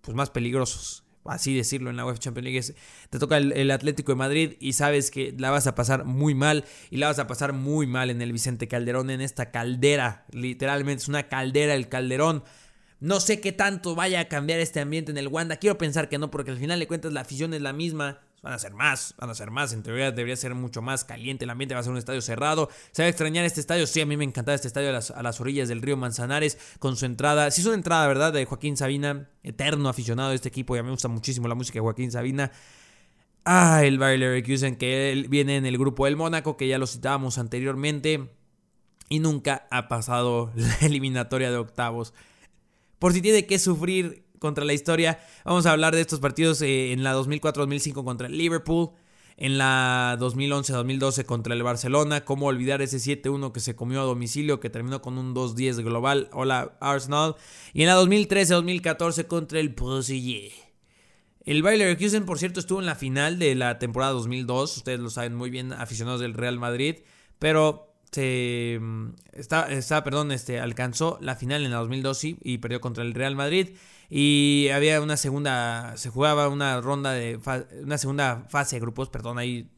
pues 0.00 0.16
más 0.16 0.30
peligrosos 0.30 1.04
así 1.24 1.54
decirlo, 1.54 1.90
en 1.90 1.96
la 1.96 2.04
UEFA 2.04 2.18
Champions 2.18 2.44
League. 2.44 2.74
te 3.10 3.18
toca 3.18 3.36
el, 3.36 3.70
Atlético 3.70 4.12
de 4.12 4.16
Madrid 4.16 4.54
y 4.60 4.72
sabes 4.72 5.10
que 5.10 5.34
la 5.38 5.50
vas 5.50 5.66
a 5.66 5.74
pasar 5.74 6.04
muy 6.04 6.34
mal 6.34 6.64
y 6.90 6.96
la 6.96 7.08
vas 7.08 7.18
a 7.18 7.26
pasar 7.26 7.52
muy 7.52 7.86
mal 7.86 8.10
en 8.10 8.22
el 8.22 8.32
Vicente 8.32 8.68
Calderón, 8.68 9.10
en 9.10 9.20
esta 9.20 9.50
caldera. 9.50 10.24
Literalmente 10.32 11.02
es 11.02 11.08
una 11.08 11.28
caldera 11.28 11.74
el 11.74 11.88
Calderón. 11.88 12.44
No 13.02 13.18
sé 13.18 13.40
qué 13.40 13.50
tanto 13.50 13.96
vaya 13.96 14.20
a 14.20 14.24
cambiar 14.26 14.60
este 14.60 14.78
ambiente 14.78 15.10
en 15.10 15.18
el 15.18 15.26
Wanda. 15.26 15.56
Quiero 15.56 15.76
pensar 15.76 16.08
que 16.08 16.18
no, 16.18 16.30
porque 16.30 16.52
al 16.52 16.58
final 16.58 16.78
de 16.78 16.86
cuentas 16.86 17.12
la 17.12 17.22
afición 17.22 17.52
es 17.52 17.60
la 17.60 17.72
misma. 17.72 18.20
Van 18.42 18.52
a 18.52 18.60
ser 18.60 18.74
más, 18.74 19.16
van 19.18 19.28
a 19.28 19.34
ser 19.34 19.50
más. 19.50 19.72
En 19.72 19.82
teoría 19.82 20.12
debería 20.12 20.36
ser 20.36 20.54
mucho 20.54 20.82
más 20.82 21.02
caliente 21.02 21.42
el 21.42 21.50
ambiente. 21.50 21.74
Va 21.74 21.80
a 21.80 21.82
ser 21.82 21.90
un 21.90 21.98
estadio 21.98 22.22
cerrado. 22.22 22.70
¿Se 22.92 23.02
va 23.02 23.06
a 23.06 23.08
extrañar 23.08 23.44
este 23.44 23.58
estadio? 23.58 23.88
Sí, 23.88 24.00
a 24.00 24.06
mí 24.06 24.16
me 24.16 24.22
encantaba 24.22 24.54
este 24.54 24.68
estadio 24.68 24.90
a 24.90 25.22
las, 25.22 25.40
orillas 25.40 25.68
del 25.68 25.82
río 25.82 25.96
Manzanares 25.96 26.56
con 26.78 26.96
su 26.96 27.04
entrada. 27.04 27.50
Sí, 27.50 27.62
es 27.62 27.66
una 27.66 27.74
entrada, 27.74 28.06
¿verdad? 28.06 28.32
De 28.32 28.44
Joaquín 28.44 28.76
Sabina, 28.76 29.28
eterno 29.42 29.88
aficionado 29.88 30.28
de 30.28 30.36
este 30.36 30.50
equipo. 30.50 30.76
Y 30.76 30.78
a 30.78 30.82
mí 30.84 30.86
me 30.86 30.92
gusta 30.92 31.08
muchísimo 31.08 31.48
la 31.48 31.56
música 31.56 31.78
de 31.78 31.80
Joaquín 31.80 32.12
Sabina. 32.12 32.52
Ah, 33.44 33.82
el 33.82 33.98
Bayer 33.98 34.20
Leverkusen 34.20 34.76
que 34.76 35.10
él 35.10 35.26
viene 35.28 35.56
en 35.56 35.66
el 35.66 35.76
grupo 35.76 36.04
del 36.04 36.14
Mónaco, 36.14 36.56
que 36.56 36.68
ya 36.68 36.78
lo 36.78 36.86
citábamos 36.86 37.38
anteriormente. 37.38 38.30
Y 39.08 39.18
nunca 39.18 39.66
ha 39.72 39.88
pasado 39.88 40.52
la 40.54 40.86
eliminatoria 40.86 41.50
de 41.50 41.56
octavos. 41.56 42.14
Por 43.02 43.12
si 43.12 43.20
tiene 43.20 43.46
que 43.46 43.58
sufrir 43.58 44.26
contra 44.38 44.64
la 44.64 44.74
historia. 44.74 45.18
Vamos 45.44 45.66
a 45.66 45.72
hablar 45.72 45.92
de 45.92 46.00
estos 46.00 46.20
partidos 46.20 46.62
eh, 46.62 46.92
en 46.92 47.02
la 47.02 47.16
2004-2005 47.16 48.04
contra 48.04 48.28
el 48.28 48.38
Liverpool. 48.38 48.90
En 49.36 49.58
la 49.58 50.16
2011-2012 50.20 51.24
contra 51.24 51.52
el 51.54 51.64
Barcelona. 51.64 52.24
¿Cómo 52.24 52.46
olvidar 52.46 52.80
ese 52.80 52.98
7-1 52.98 53.50
que 53.50 53.58
se 53.58 53.74
comió 53.74 54.02
a 54.02 54.04
domicilio 54.04 54.60
que 54.60 54.70
terminó 54.70 55.02
con 55.02 55.18
un 55.18 55.34
2-10 55.34 55.82
global? 55.82 56.28
Hola 56.32 56.76
Arsenal. 56.78 57.34
Y 57.72 57.82
en 57.82 57.88
la 57.88 58.00
2013-2014 58.00 59.26
contra 59.26 59.58
el 59.58 59.74
PSG. 59.74 60.52
El 61.44 61.64
Bayer 61.64 61.80
Leverkusen, 61.80 62.24
por 62.24 62.38
cierto, 62.38 62.60
estuvo 62.60 62.78
en 62.78 62.86
la 62.86 62.94
final 62.94 63.40
de 63.40 63.56
la 63.56 63.80
temporada 63.80 64.12
2002. 64.12 64.76
Ustedes 64.76 65.00
lo 65.00 65.10
saben 65.10 65.34
muy 65.34 65.50
bien, 65.50 65.72
aficionados 65.72 66.20
del 66.20 66.34
Real 66.34 66.56
Madrid. 66.56 66.98
Pero 67.40 67.91
se 68.12 68.78
mm, 68.80 69.08
está, 69.32 69.72
está, 69.72 70.04
perdón, 70.04 70.32
este, 70.32 70.60
alcanzó 70.60 71.18
la 71.20 71.34
final 71.34 71.64
en 71.64 71.70
la 71.72 71.78
2002 71.78 72.24
y 72.24 72.58
perdió 72.58 72.80
contra 72.80 73.02
el 73.02 73.14
Real 73.14 73.34
Madrid. 73.34 73.70
Y 74.10 74.68
había 74.74 75.00
una 75.00 75.16
segunda, 75.16 75.96
se 75.96 76.10
jugaba 76.10 76.48
una 76.48 76.80
ronda 76.82 77.12
de, 77.12 77.40
una 77.82 77.96
segunda 77.96 78.44
fase 78.48 78.76
de 78.76 78.80
grupos, 78.80 79.08
perdón, 79.08 79.38
ahí 79.38 79.70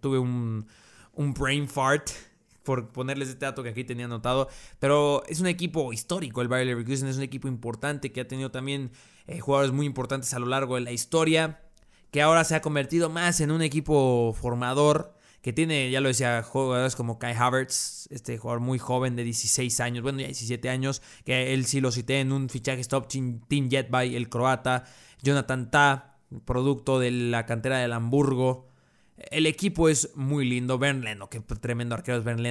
tuve 0.00 0.18
un, 0.18 0.66
un 1.12 1.32
brain 1.32 1.68
fart 1.68 2.10
por 2.64 2.88
ponerles 2.88 3.28
este 3.28 3.46
dato 3.46 3.62
que 3.62 3.68
aquí 3.68 3.84
tenía 3.84 4.06
anotado. 4.06 4.48
Pero 4.80 5.22
es 5.28 5.40
un 5.40 5.46
equipo 5.46 5.92
histórico, 5.92 6.42
el 6.42 6.48
Bayer 6.48 6.66
Leverkusen 6.66 7.08
es 7.08 7.16
un 7.16 7.22
equipo 7.22 7.46
importante 7.46 8.10
que 8.10 8.20
ha 8.22 8.28
tenido 8.28 8.50
también 8.50 8.90
eh, 9.28 9.38
jugadores 9.38 9.72
muy 9.72 9.86
importantes 9.86 10.34
a 10.34 10.40
lo 10.40 10.46
largo 10.46 10.74
de 10.74 10.80
la 10.80 10.90
historia, 10.90 11.62
que 12.10 12.20
ahora 12.20 12.42
se 12.42 12.56
ha 12.56 12.60
convertido 12.60 13.08
más 13.08 13.40
en 13.40 13.52
un 13.52 13.62
equipo 13.62 14.34
formador 14.36 15.14
que 15.42 15.52
tiene, 15.52 15.90
ya 15.90 16.00
lo 16.00 16.08
decía, 16.08 16.42
jugadores 16.42 16.96
como 16.96 17.18
Kai 17.18 17.34
Havertz, 17.34 18.08
este 18.10 18.36
jugador 18.36 18.60
muy 18.60 18.78
joven 18.78 19.16
de 19.16 19.24
16 19.24 19.80
años, 19.80 20.02
bueno, 20.02 20.20
ya 20.20 20.26
17 20.26 20.68
años, 20.68 21.00
que 21.24 21.54
él 21.54 21.64
sí 21.64 21.80
lo 21.80 21.90
cité 21.92 22.20
en 22.20 22.32
un 22.32 22.48
fichaje 22.48 22.80
stop 22.80 23.08
Team 23.08 23.70
Jetby, 23.70 24.16
el 24.16 24.28
croata, 24.28 24.84
Jonathan 25.22 25.70
Ta, 25.70 26.18
producto 26.44 26.98
de 26.98 27.10
la 27.10 27.46
cantera 27.46 27.78
del 27.78 27.92
Hamburgo. 27.92 28.68
El 29.16 29.46
equipo 29.46 29.88
es 29.88 30.14
muy 30.14 30.48
lindo, 30.48 30.78
Ben 30.78 31.02
Leno, 31.02 31.28
que 31.30 31.40
tremendo 31.40 31.94
arquero 31.94 32.18
es 32.18 32.24
Ben 32.24 32.42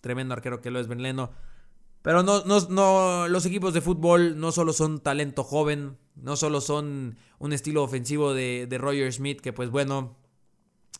tremendo 0.00 0.34
arquero 0.34 0.60
que 0.60 0.70
lo 0.70 0.80
es 0.80 0.88
Ben. 0.88 1.02
Pero 2.02 2.22
no, 2.22 2.44
no, 2.44 2.60
no, 2.68 3.28
los 3.28 3.46
equipos 3.46 3.72
de 3.72 3.80
fútbol 3.80 4.38
no 4.38 4.52
solo 4.52 4.72
son 4.72 5.00
talento 5.00 5.42
joven, 5.42 5.96
no 6.16 6.36
solo 6.36 6.60
son 6.60 7.16
un 7.38 7.52
estilo 7.52 7.82
ofensivo 7.82 8.34
de, 8.34 8.66
de 8.68 8.78
Roger 8.78 9.10
Smith, 9.12 9.40
que 9.40 9.54
pues 9.54 9.70
bueno, 9.70 10.16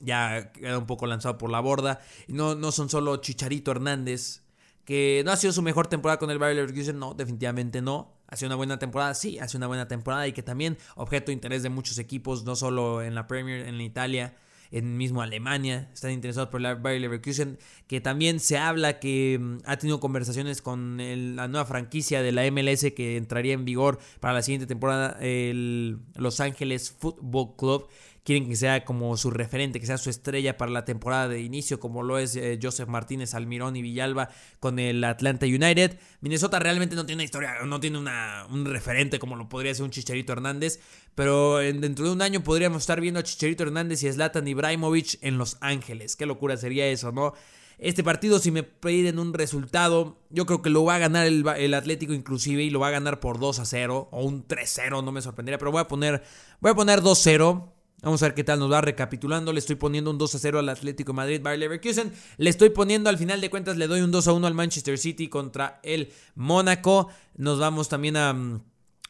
ya 0.00 0.52
queda 0.52 0.78
un 0.78 0.86
poco 0.86 1.06
lanzado 1.06 1.38
por 1.38 1.50
la 1.50 1.60
borda. 1.60 2.00
No, 2.28 2.54
no 2.54 2.72
son 2.72 2.88
solo 2.88 3.16
Chicharito 3.18 3.70
Hernández, 3.70 4.42
que 4.84 5.22
no 5.24 5.32
ha 5.32 5.36
sido 5.36 5.52
su 5.52 5.62
mejor 5.62 5.86
temporada 5.86 6.18
con 6.18 6.30
el 6.30 6.38
Bayer 6.38 6.56
Leverkusen, 6.56 6.98
no, 6.98 7.14
definitivamente 7.14 7.82
no. 7.82 8.12
Ha 8.28 8.36
sido 8.36 8.48
una 8.48 8.56
buena 8.56 8.78
temporada, 8.78 9.14
sí, 9.14 9.38
ha 9.38 9.48
sido 9.48 9.58
una 9.58 9.66
buena 9.68 9.88
temporada 9.88 10.26
y 10.26 10.32
que 10.32 10.42
también 10.42 10.78
objeto 10.96 11.26
de 11.26 11.34
interés 11.34 11.62
de 11.62 11.70
muchos 11.70 11.98
equipos, 11.98 12.44
no 12.44 12.56
solo 12.56 13.02
en 13.02 13.14
la 13.14 13.26
Premier, 13.26 13.66
en 13.66 13.80
Italia, 13.80 14.34
en 14.70 14.96
mismo 14.96 15.22
Alemania, 15.22 15.88
están 15.92 16.10
interesados 16.10 16.48
por 16.48 16.64
el 16.64 16.74
Bayer 16.76 17.00
Leverkusen, 17.00 17.58
que 17.86 18.00
también 18.00 18.40
se 18.40 18.58
habla 18.58 18.98
que 18.98 19.38
mm, 19.40 19.58
ha 19.66 19.76
tenido 19.76 20.00
conversaciones 20.00 20.62
con 20.62 20.96
la 21.36 21.48
nueva 21.48 21.64
franquicia 21.64 22.22
de 22.22 22.32
la 22.32 22.50
MLS 22.50 22.92
que 22.94 23.16
entraría 23.16 23.54
en 23.54 23.64
vigor 23.64 23.98
para 24.20 24.34
la 24.34 24.42
siguiente 24.42 24.66
temporada, 24.66 25.16
el 25.20 26.00
Los 26.16 26.40
Ángeles 26.40 26.90
Football 26.90 27.54
Club, 27.56 27.88
quieren 28.24 28.48
que 28.48 28.56
sea 28.56 28.84
como 28.84 29.16
su 29.16 29.30
referente, 29.30 29.78
que 29.78 29.86
sea 29.86 29.98
su 29.98 30.10
estrella 30.10 30.56
para 30.56 30.70
la 30.70 30.84
temporada 30.84 31.28
de 31.28 31.42
inicio, 31.42 31.78
como 31.78 32.02
lo 32.02 32.18
es 32.18 32.34
eh, 32.36 32.58
Joseph 32.60 32.88
Martínez, 32.88 33.34
Almirón 33.34 33.76
y 33.76 33.82
Villalba 33.82 34.30
con 34.60 34.78
el 34.78 35.04
Atlanta 35.04 35.46
United. 35.46 35.98
Minnesota 36.20 36.58
realmente 36.58 36.96
no 36.96 37.04
tiene 37.04 37.18
una 37.18 37.24
historia, 37.24 37.54
no 37.64 37.80
tiene 37.80 37.98
un 37.98 38.64
referente 38.64 39.18
como 39.18 39.36
lo 39.36 39.48
podría 39.48 39.74
ser 39.74 39.84
un 39.84 39.90
Chicharito 39.90 40.32
Hernández, 40.32 40.80
pero 41.14 41.58
dentro 41.58 42.06
de 42.06 42.12
un 42.12 42.22
año 42.22 42.42
podríamos 42.42 42.82
estar 42.82 43.00
viendo 43.00 43.20
a 43.20 43.22
Chicharito 43.22 43.62
Hernández 43.62 44.02
y 44.02 44.10
Zlatan 44.10 44.48
Ibrahimovic 44.48 45.18
en 45.20 45.36
Los 45.36 45.58
Ángeles. 45.60 46.16
Qué 46.16 46.24
locura 46.24 46.56
sería 46.56 46.86
eso, 46.86 47.12
¿no? 47.12 47.34
Este 47.76 48.04
partido, 48.04 48.38
si 48.38 48.52
me 48.52 48.62
piden 48.62 49.18
un 49.18 49.34
resultado, 49.34 50.16
yo 50.30 50.46
creo 50.46 50.62
que 50.62 50.70
lo 50.70 50.84
va 50.84 50.94
a 50.94 50.98
ganar 50.98 51.26
el, 51.26 51.44
el, 51.58 51.74
Atlético 51.74 52.14
inclusive 52.14 52.62
y 52.62 52.70
lo 52.70 52.78
va 52.78 52.88
a 52.88 52.92
ganar 52.92 53.18
por 53.18 53.40
2 53.40 53.58
a 53.58 53.64
0 53.64 54.08
o 54.12 54.24
un 54.24 54.46
3-0, 54.46 55.02
no 55.04 55.10
me 55.10 55.20
sorprendería, 55.20 55.58
pero 55.58 55.72
voy 55.72 55.80
a 55.80 55.88
poner, 55.88 56.22
voy 56.60 56.70
a 56.70 56.74
poner 56.74 57.00
2-0. 57.00 57.73
Vamos 58.04 58.22
a 58.22 58.26
ver 58.26 58.34
qué 58.34 58.44
tal 58.44 58.58
nos 58.58 58.70
va 58.70 58.82
recapitulando. 58.82 59.50
Le 59.50 59.58
estoy 59.58 59.76
poniendo 59.76 60.10
un 60.10 60.18
2 60.18 60.34
a 60.34 60.38
0 60.38 60.58
al 60.58 60.68
Atlético 60.68 61.12
de 61.12 61.16
Madrid, 61.16 61.40
Bayer 61.42 61.58
Leverkusen. 61.58 62.12
Le 62.36 62.50
estoy 62.50 62.68
poniendo 62.68 63.08
al 63.08 63.16
final 63.16 63.40
de 63.40 63.48
cuentas, 63.48 63.78
le 63.78 63.86
doy 63.86 64.02
un 64.02 64.10
2 64.10 64.28
a 64.28 64.32
1 64.34 64.46
al 64.46 64.52
Manchester 64.52 64.98
City 64.98 65.28
contra 65.28 65.80
el 65.82 66.12
Mónaco. 66.34 67.08
Nos 67.36 67.58
vamos 67.58 67.88
también 67.88 68.18
a, 68.18 68.34
mm, 68.34 68.60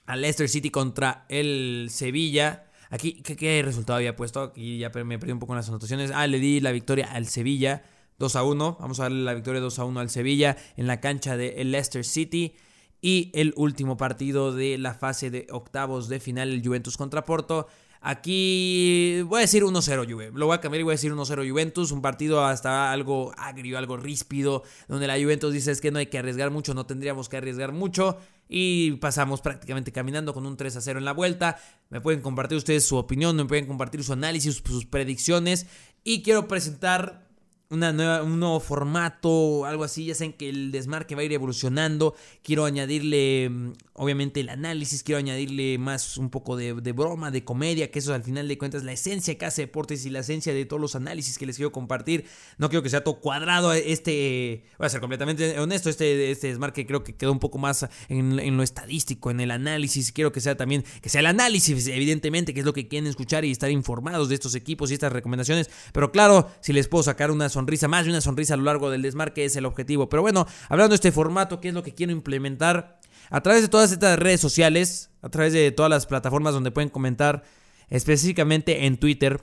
a 0.07 0.15
Leicester 0.17 0.49
City 0.49 0.71
contra 0.71 1.27
el 1.29 1.89
Sevilla. 1.91 2.71
Aquí, 2.89 3.15
¿qué, 3.15 3.63
resultado 3.65 3.97
había 3.97 4.15
puesto? 4.15 4.43
Aquí 4.43 4.79
ya 4.79 4.91
me 4.91 5.19
perdí 5.19 5.33
un 5.33 5.41
poco 5.41 5.55
en 5.55 5.57
las 5.57 5.69
anotaciones. 5.69 6.13
Ah, 6.15 6.29
le 6.29 6.39
di 6.39 6.61
la 6.61 6.71
victoria 6.71 7.11
al 7.13 7.27
Sevilla. 7.27 7.83
2 8.21 8.37
a 8.37 8.45
1. 8.45 8.77
Vamos 8.79 9.01
a 9.01 9.05
darle 9.05 9.25
la 9.25 9.35
victoria 9.35 9.61
2 9.61 9.77
a 9.81 9.85
1 9.87 9.99
al 9.99 10.09
Sevilla 10.09 10.57
en 10.77 10.87
la 10.87 11.01
cancha 11.01 11.37
de 11.37 11.65
Leicester 11.65 12.05
City. 12.05 12.55
Y 13.01 13.33
el 13.35 13.55
último 13.57 13.97
partido 13.97 14.53
de 14.53 14.79
la 14.79 14.95
fase 14.95 15.33
de 15.33 15.49
octavos 15.51 16.09
de 16.09 16.21
final, 16.21 16.51
el 16.51 16.65
Juventus 16.65 16.97
contra 16.97 17.25
Porto. 17.25 17.67
Aquí 18.07 19.23
voy 19.23 19.39
a 19.39 19.41
decir 19.41 19.63
1-0 19.63 20.13
Juve. 20.13 20.31
Lo 20.35 20.45
voy 20.45 20.55
a 20.55 20.61
cambiar 20.61 20.81
y 20.81 20.83
voy 20.83 20.93
a 20.93 20.97
decir 20.97 21.11
1-0 21.11 21.51
Juventus. 21.51 21.91
Un 21.91 22.03
partido 22.03 22.45
hasta 22.45 22.93
algo 22.93 23.33
agrio, 23.39 23.79
algo 23.79 23.97
ríspido. 23.97 24.63
Donde 24.89 25.07
la 25.07 25.15
Juventus 25.15 25.55
dice 25.55 25.71
es 25.71 25.81
que 25.81 25.91
no 25.91 25.99
hay 25.99 26.09
que 26.09 26.19
arriesgar 26.19 26.51
mucho, 26.51 26.75
no 26.75 26.85
tendríamos 26.85 27.31
que 27.31 27.39
arriesgar 27.39 27.73
mucho. 27.73 28.19
Y 28.47 28.93
pasamos 28.97 29.41
prácticamente 29.41 29.91
caminando 29.91 30.35
con 30.35 30.45
un 30.45 30.59
3-0 30.59 30.99
en 30.99 31.07
la 31.07 31.15
vuelta. 31.15 31.57
Me 31.89 32.03
pueden 32.03 32.21
compartir 32.21 32.59
ustedes 32.59 32.85
su 32.85 32.97
opinión, 32.97 33.37
me 33.37 33.47
pueden 33.47 33.67
compartir 33.67 34.05
su 34.05 34.13
análisis, 34.13 34.63
sus 34.63 34.85
predicciones. 34.85 35.67
Y 36.05 36.23
quiero 36.23 36.47
presentar 36.47 37.25
una 37.71 37.93
nueva, 37.93 38.23
un 38.23 38.39
nuevo 38.39 38.61
formato, 38.61 39.65
algo 39.65 39.85
así. 39.85 40.05
Ya 40.05 40.15
saben 40.15 40.33
que 40.35 40.49
el 40.49 40.73
desmarque 40.73 41.15
va 41.15 41.23
a 41.23 41.25
ir 41.25 41.33
evolucionando. 41.33 42.15
Quiero 42.43 42.65
añadirle, 42.65 43.49
mm, 43.49 43.73
obviamente, 43.95 44.41
el 44.41 44.49
análisis. 44.49 45.03
Quiero 45.03 45.19
añadirle 45.19 45.79
más 45.79 46.19
un 46.19 46.31
poco 46.31 46.57
de, 46.57 46.73
broma, 46.93 47.31
de 47.31 47.45
comedia, 47.45 47.91
que 47.91 48.01
eso 48.01 48.13
al 48.13 48.23
final 48.23 48.47
de 48.49 48.59
cuentas 48.59 48.85
la 48.85 48.93
esencia 48.93 49.39
que 49.39 49.47
hace 49.47 49.63
deportes 49.63 50.05
y 50.05 50.11
la 50.11 50.21
esencia 50.21 50.53
de 50.53 50.65
todos 50.67 50.81
los 50.81 50.95
análisis 50.95 51.39
que 51.39 51.47
les 51.47 51.57
quiero 51.57 51.73
compartir. 51.73 52.27
No 52.59 52.69
quiero 52.69 52.83
que 52.83 52.91
sea 52.91 53.03
todo 53.03 53.21
cuadrado. 53.21 53.73
Este, 53.73 54.65
voy 54.79 54.87
a 54.87 54.89
ser 54.91 55.01
completamente 55.01 55.59
honesto. 55.59 55.89
Este, 55.89 56.31
este 56.31 56.49
desmarque 56.49 56.87
creo 56.87 57.05
que 57.05 57.15
quedó 57.15 57.33
un 57.33 57.39
poco 57.39 57.59
más 57.59 57.87
en, 58.09 58.39
en 58.39 58.57
lo 58.57 58.63
estadístico, 58.63 59.31
en 59.31 59.41
el 59.41 59.51
análisis. 59.51 60.13
Quiero 60.13 60.33
que 60.33 60.41
sea 60.41 60.57
también, 60.57 60.85
que 61.01 61.09
sea 61.09 61.21
el 61.21 61.27
análisis, 61.27 61.87
evidentemente, 61.87 62.53
que 62.53 62.61
es 62.61 62.67
lo 62.67 62.73
que 62.73 62.89
quieren 62.89 63.09
escuchar 63.09 63.45
y 63.45 63.51
estar 63.51 63.71
informados 63.71 64.29
de 64.29 64.35
estos 64.35 64.55
equipos 64.55 64.91
y 64.91 64.95
estas 64.95 65.13
recomendaciones. 65.13 65.71
Pero 65.93 66.11
claro, 66.11 66.51
si 66.61 66.73
les 66.73 66.89
puedo 66.89 67.05
sacar 67.05 67.31
una 67.31 67.49
sonrisa, 67.49 67.89
más 67.89 68.05
de 68.05 68.11
una 68.11 68.21
sonrisa 68.21 68.55
a 68.55 68.57
lo 68.57 68.65
largo 68.65 68.91
del 68.91 69.03
desmarque 69.03 69.45
es 69.45 69.55
el 69.57 69.67
objetivo. 69.67 70.09
Pero 70.09 70.23
bueno, 70.23 70.47
hablando 70.69 70.91
de 70.91 70.97
este 70.97 71.13
formato, 71.13 71.61
¿qué 71.61 71.69
es 71.69 71.75
lo 71.75 71.83
que 71.83 71.95
quiero 71.95 72.13
implementar? 72.13 72.99
A 73.31 73.41
través 73.41 73.63
de 73.63 73.69
todas 73.69 73.93
estas 73.93 74.19
redes 74.19 74.41
sociales, 74.41 75.11
a 75.23 75.29
través 75.29 75.53
de 75.53 75.71
todas 75.73 75.91
las 75.91 76.07
plataformas 76.07 76.55
donde 76.55 76.71
pueden 76.71 76.91
comentar, 76.91 77.43
específicamente 77.89 78.87
en 78.87 78.97
Twitter, 78.97 79.43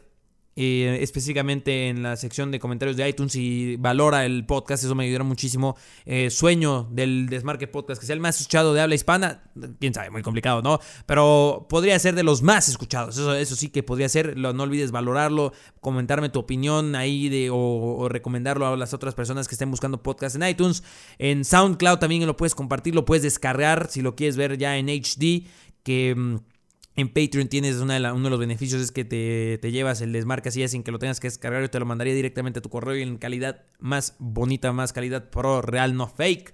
eh, 0.55 0.99
específicamente 1.01 1.87
en 1.87 2.03
la 2.03 2.17
sección 2.17 2.51
de 2.51 2.59
comentarios 2.59 2.97
de 2.97 3.07
iTunes 3.07 3.35
y 3.35 3.77
valora 3.77 4.25
el 4.25 4.45
podcast, 4.45 4.83
eso 4.83 4.93
me 4.95 5.05
ayudará 5.05 5.23
muchísimo. 5.23 5.77
Eh, 6.05 6.29
sueño 6.29 6.89
del 6.91 7.27
Desmarque 7.29 7.67
Podcast, 7.67 8.01
que 8.01 8.05
sea 8.05 8.15
el 8.15 8.19
más 8.19 8.37
escuchado 8.39 8.73
de 8.73 8.81
habla 8.81 8.95
hispana, 8.95 9.43
quién 9.79 9.93
sabe, 9.93 10.09
muy 10.09 10.23
complicado, 10.23 10.61
¿no? 10.61 10.79
Pero 11.05 11.67
podría 11.69 11.97
ser 11.99 12.15
de 12.15 12.23
los 12.23 12.41
más 12.41 12.67
escuchados, 12.67 13.17
eso, 13.17 13.33
eso 13.33 13.55
sí 13.55 13.69
que 13.69 13.81
podría 13.81 14.09
ser, 14.09 14.35
no 14.35 14.63
olvides 14.63 14.91
valorarlo, 14.91 15.53
comentarme 15.79 16.27
tu 16.27 16.39
opinión 16.39 16.95
ahí 16.95 17.29
de, 17.29 17.49
o, 17.49 17.55
o, 17.55 18.09
recomendarlo 18.09 18.67
a 18.67 18.75
las 18.75 18.93
otras 18.93 19.15
personas 19.15 19.47
que 19.47 19.55
estén 19.55 19.71
buscando 19.71 20.03
podcast 20.03 20.35
en 20.35 20.43
iTunes. 20.43 20.83
En 21.17 21.45
SoundCloud 21.45 21.99
también 21.99 22.25
lo 22.25 22.35
puedes 22.35 22.55
compartir, 22.55 22.93
lo 22.93 23.05
puedes 23.05 23.23
descargar 23.23 23.87
si 23.89 24.01
lo 24.01 24.15
quieres 24.15 24.35
ver 24.35 24.57
ya 24.57 24.77
en 24.77 24.89
HD, 24.89 25.47
que 25.83 26.13
mm, 26.15 26.50
En 26.95 27.07
Patreon 27.07 27.47
tienes 27.47 27.77
uno 27.77 27.93
de 27.93 28.29
los 28.29 28.39
beneficios 28.39 28.81
es 28.81 28.91
que 28.91 29.05
te, 29.05 29.71
llevas 29.71 30.01
el 30.01 30.15
así 30.45 30.67
sin 30.67 30.83
que 30.83 30.91
lo 30.91 30.99
tengas 30.99 31.21
que 31.21 31.27
descargar. 31.27 31.61
Yo 31.61 31.69
te 31.69 31.79
lo 31.79 31.85
mandaría 31.85 32.13
directamente 32.13 32.59
a 32.59 32.61
tu 32.61 32.69
correo 32.69 32.97
y 32.97 33.01
en 33.01 33.17
calidad 33.17 33.63
más 33.79 34.15
bonita, 34.19 34.73
más 34.73 34.91
calidad 34.91 35.29
pro, 35.29 35.61
real, 35.61 35.95
no 35.95 36.07
fake. 36.07 36.51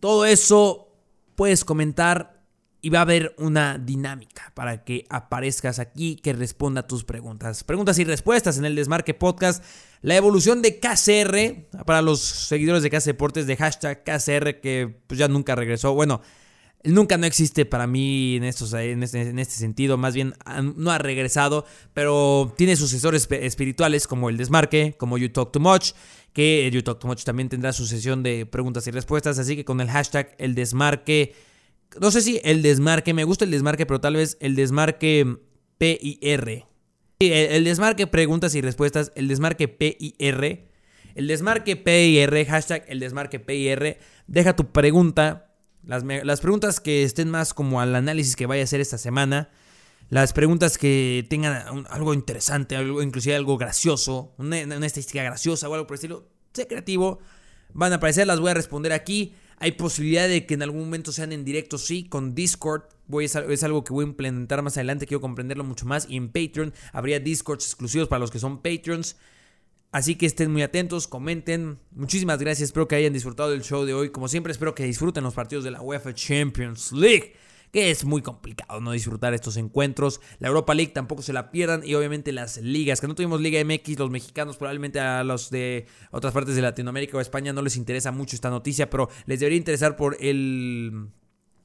Todo 0.00 0.26
eso 0.26 0.88
puedes 1.36 1.64
comentar 1.64 2.42
y 2.82 2.90
va 2.90 2.98
a 2.98 3.02
haber 3.02 3.34
una 3.38 3.78
dinámica 3.78 4.52
para 4.54 4.84
que 4.84 5.06
aparezcas 5.08 5.78
aquí 5.78 6.16
que 6.16 6.32
responda 6.32 6.80
a 6.80 6.86
tus 6.88 7.04
preguntas. 7.04 7.62
Preguntas 7.62 7.98
y 8.00 8.04
respuestas 8.04 8.58
en 8.58 8.64
el 8.64 8.74
Desmarque 8.74 9.14
Podcast. 9.14 9.64
La 10.02 10.16
evolución 10.16 10.62
de 10.62 10.80
KCR 10.80 11.84
para 11.86 12.02
los 12.02 12.20
seguidores 12.20 12.82
de 12.82 12.90
KC 12.90 13.06
Deportes 13.06 13.46
de 13.46 13.56
hashtag 13.56 14.02
KCR 14.02 14.60
que 14.60 15.00
pues, 15.06 15.18
ya 15.18 15.28
nunca 15.28 15.54
regresó. 15.54 15.94
Bueno 15.94 16.20
nunca 16.84 17.16
no 17.16 17.26
existe 17.26 17.64
para 17.64 17.86
mí 17.86 18.36
en, 18.36 18.44
estos, 18.44 18.72
en, 18.74 19.02
este, 19.02 19.22
este 19.22 19.54
sentido, 19.54 19.96
más 19.96 20.14
bien 20.14 20.34
no 20.76 20.90
ha 20.90 20.98
regresado, 20.98 21.64
pero 21.92 22.52
tiene 22.56 22.76
sucesores 22.76 23.26
espirituales 23.30 24.06
como 24.06 24.28
el 24.28 24.36
Desmarque, 24.36 24.94
como 24.98 25.18
You 25.18 25.30
Talk 25.30 25.50
Too 25.52 25.60
Much, 25.60 25.92
que 26.32 26.70
You 26.72 26.82
Talk 26.82 26.98
Too 26.98 27.08
Much 27.08 27.24
también 27.24 27.48
tendrá 27.48 27.72
su 27.72 27.86
sesión 27.86 28.22
de 28.22 28.46
preguntas 28.46 28.86
y 28.86 28.90
respuestas, 28.90 29.38
así 29.38 29.56
que 29.56 29.64
con 29.64 29.80
el 29.80 29.88
hashtag 29.88 30.34
el 30.38 30.54
Desmarque, 30.54 31.34
no 32.00 32.10
sé 32.10 32.20
si 32.20 32.40
el 32.44 32.62
Desmarque, 32.62 33.14
me 33.14 33.24
gusta 33.24 33.44
el 33.44 33.50
Desmarque, 33.50 33.86
pero 33.86 34.00
tal 34.00 34.14
vez 34.14 34.36
el 34.40 34.54
Desmarque 34.54 35.38
PIR. 35.78 36.64
El, 37.20 37.32
el 37.32 37.64
Desmarque 37.64 38.06
preguntas 38.06 38.54
y 38.54 38.60
respuestas, 38.60 39.12
el 39.14 39.28
Desmarque 39.28 39.68
PIR. 39.68 40.74
El 41.14 41.28
desmarque 41.28 41.76
PIR, 41.76 42.44
hashtag 42.46 42.84
el 42.88 42.98
desmarque 42.98 43.38
PIR. 43.38 43.98
Deja 44.26 44.56
tu 44.56 44.72
pregunta 44.72 45.53
las, 45.86 46.40
preguntas 46.40 46.80
que 46.80 47.02
estén 47.02 47.30
más 47.30 47.54
como 47.54 47.80
al 47.80 47.94
análisis 47.94 48.36
que 48.36 48.46
vaya 48.46 48.62
a 48.62 48.64
hacer 48.64 48.80
esta 48.80 48.98
semana. 48.98 49.50
Las 50.10 50.32
preguntas 50.32 50.78
que 50.78 51.26
tengan 51.28 51.86
algo 51.90 52.14
interesante, 52.14 52.76
algo, 52.76 53.02
inclusive 53.02 53.34
algo 53.34 53.56
gracioso, 53.56 54.34
una, 54.38 54.58
estadística 54.58 55.22
graciosa 55.22 55.68
o 55.68 55.74
algo 55.74 55.86
por 55.86 55.94
el 55.94 55.98
estilo, 55.98 56.28
sé 56.52 56.66
creativo. 56.66 57.18
Van 57.72 57.92
a 57.92 57.96
aparecer, 57.96 58.26
las 58.26 58.40
voy 58.40 58.50
a 58.50 58.54
responder 58.54 58.92
aquí. 58.92 59.34
Hay 59.58 59.72
posibilidad 59.72 60.28
de 60.28 60.46
que 60.46 60.54
en 60.54 60.62
algún 60.62 60.80
momento 60.80 61.12
sean 61.12 61.32
en 61.32 61.44
directo, 61.44 61.78
sí, 61.78 62.04
con 62.04 62.34
Discord. 62.34 62.82
Voy, 63.06 63.24
es, 63.24 63.34
es, 63.34 63.62
algo 63.62 63.84
que 63.84 63.92
voy 63.92 64.04
a 64.04 64.08
implementar 64.08 64.62
más 64.62 64.76
adelante, 64.76 65.06
quiero 65.06 65.20
comprenderlo 65.20 65.64
mucho 65.64 65.86
más. 65.86 66.06
Y 66.08 66.16
en 66.16 66.28
Patreon 66.28 66.72
habría 66.92 67.20
Discords 67.20 67.64
exclusivos 67.64 68.08
para 68.08 68.20
los 68.20 68.30
que 68.30 68.38
son 68.38 68.62
Patreons. 68.62 69.16
Así 69.94 70.16
que 70.16 70.26
estén 70.26 70.50
muy 70.50 70.62
atentos, 70.62 71.06
comenten. 71.06 71.78
Muchísimas 71.92 72.40
gracias, 72.40 72.70
espero 72.70 72.88
que 72.88 72.96
hayan 72.96 73.12
disfrutado 73.12 73.50
del 73.50 73.62
show 73.62 73.84
de 73.84 73.94
hoy. 73.94 74.10
Como 74.10 74.26
siempre, 74.26 74.50
espero 74.50 74.74
que 74.74 74.82
disfruten 74.82 75.22
los 75.22 75.34
partidos 75.34 75.62
de 75.62 75.70
la 75.70 75.80
UEFA 75.80 76.12
Champions 76.12 76.90
League. 76.90 77.34
Que 77.70 77.92
es 77.92 78.04
muy 78.04 78.20
complicado 78.20 78.80
no 78.80 78.90
disfrutar 78.90 79.34
estos 79.34 79.56
encuentros. 79.56 80.20
La 80.40 80.48
Europa 80.48 80.74
League 80.74 80.90
tampoco 80.90 81.22
se 81.22 81.32
la 81.32 81.52
pierdan. 81.52 81.82
Y 81.86 81.94
obviamente 81.94 82.32
las 82.32 82.56
ligas. 82.56 83.00
Que 83.00 83.06
no 83.06 83.14
tuvimos 83.14 83.40
Liga 83.40 83.64
MX, 83.64 83.96
los 84.00 84.10
mexicanos, 84.10 84.56
probablemente 84.56 84.98
a 84.98 85.22
los 85.22 85.50
de 85.50 85.86
otras 86.10 86.34
partes 86.34 86.56
de 86.56 86.62
Latinoamérica 86.62 87.16
o 87.16 87.20
España 87.20 87.52
no 87.52 87.62
les 87.62 87.76
interesa 87.76 88.10
mucho 88.10 88.34
esta 88.34 88.50
noticia. 88.50 88.90
Pero 88.90 89.08
les 89.26 89.38
debería 89.38 89.58
interesar 89.58 89.94
por 89.94 90.16
el 90.18 91.06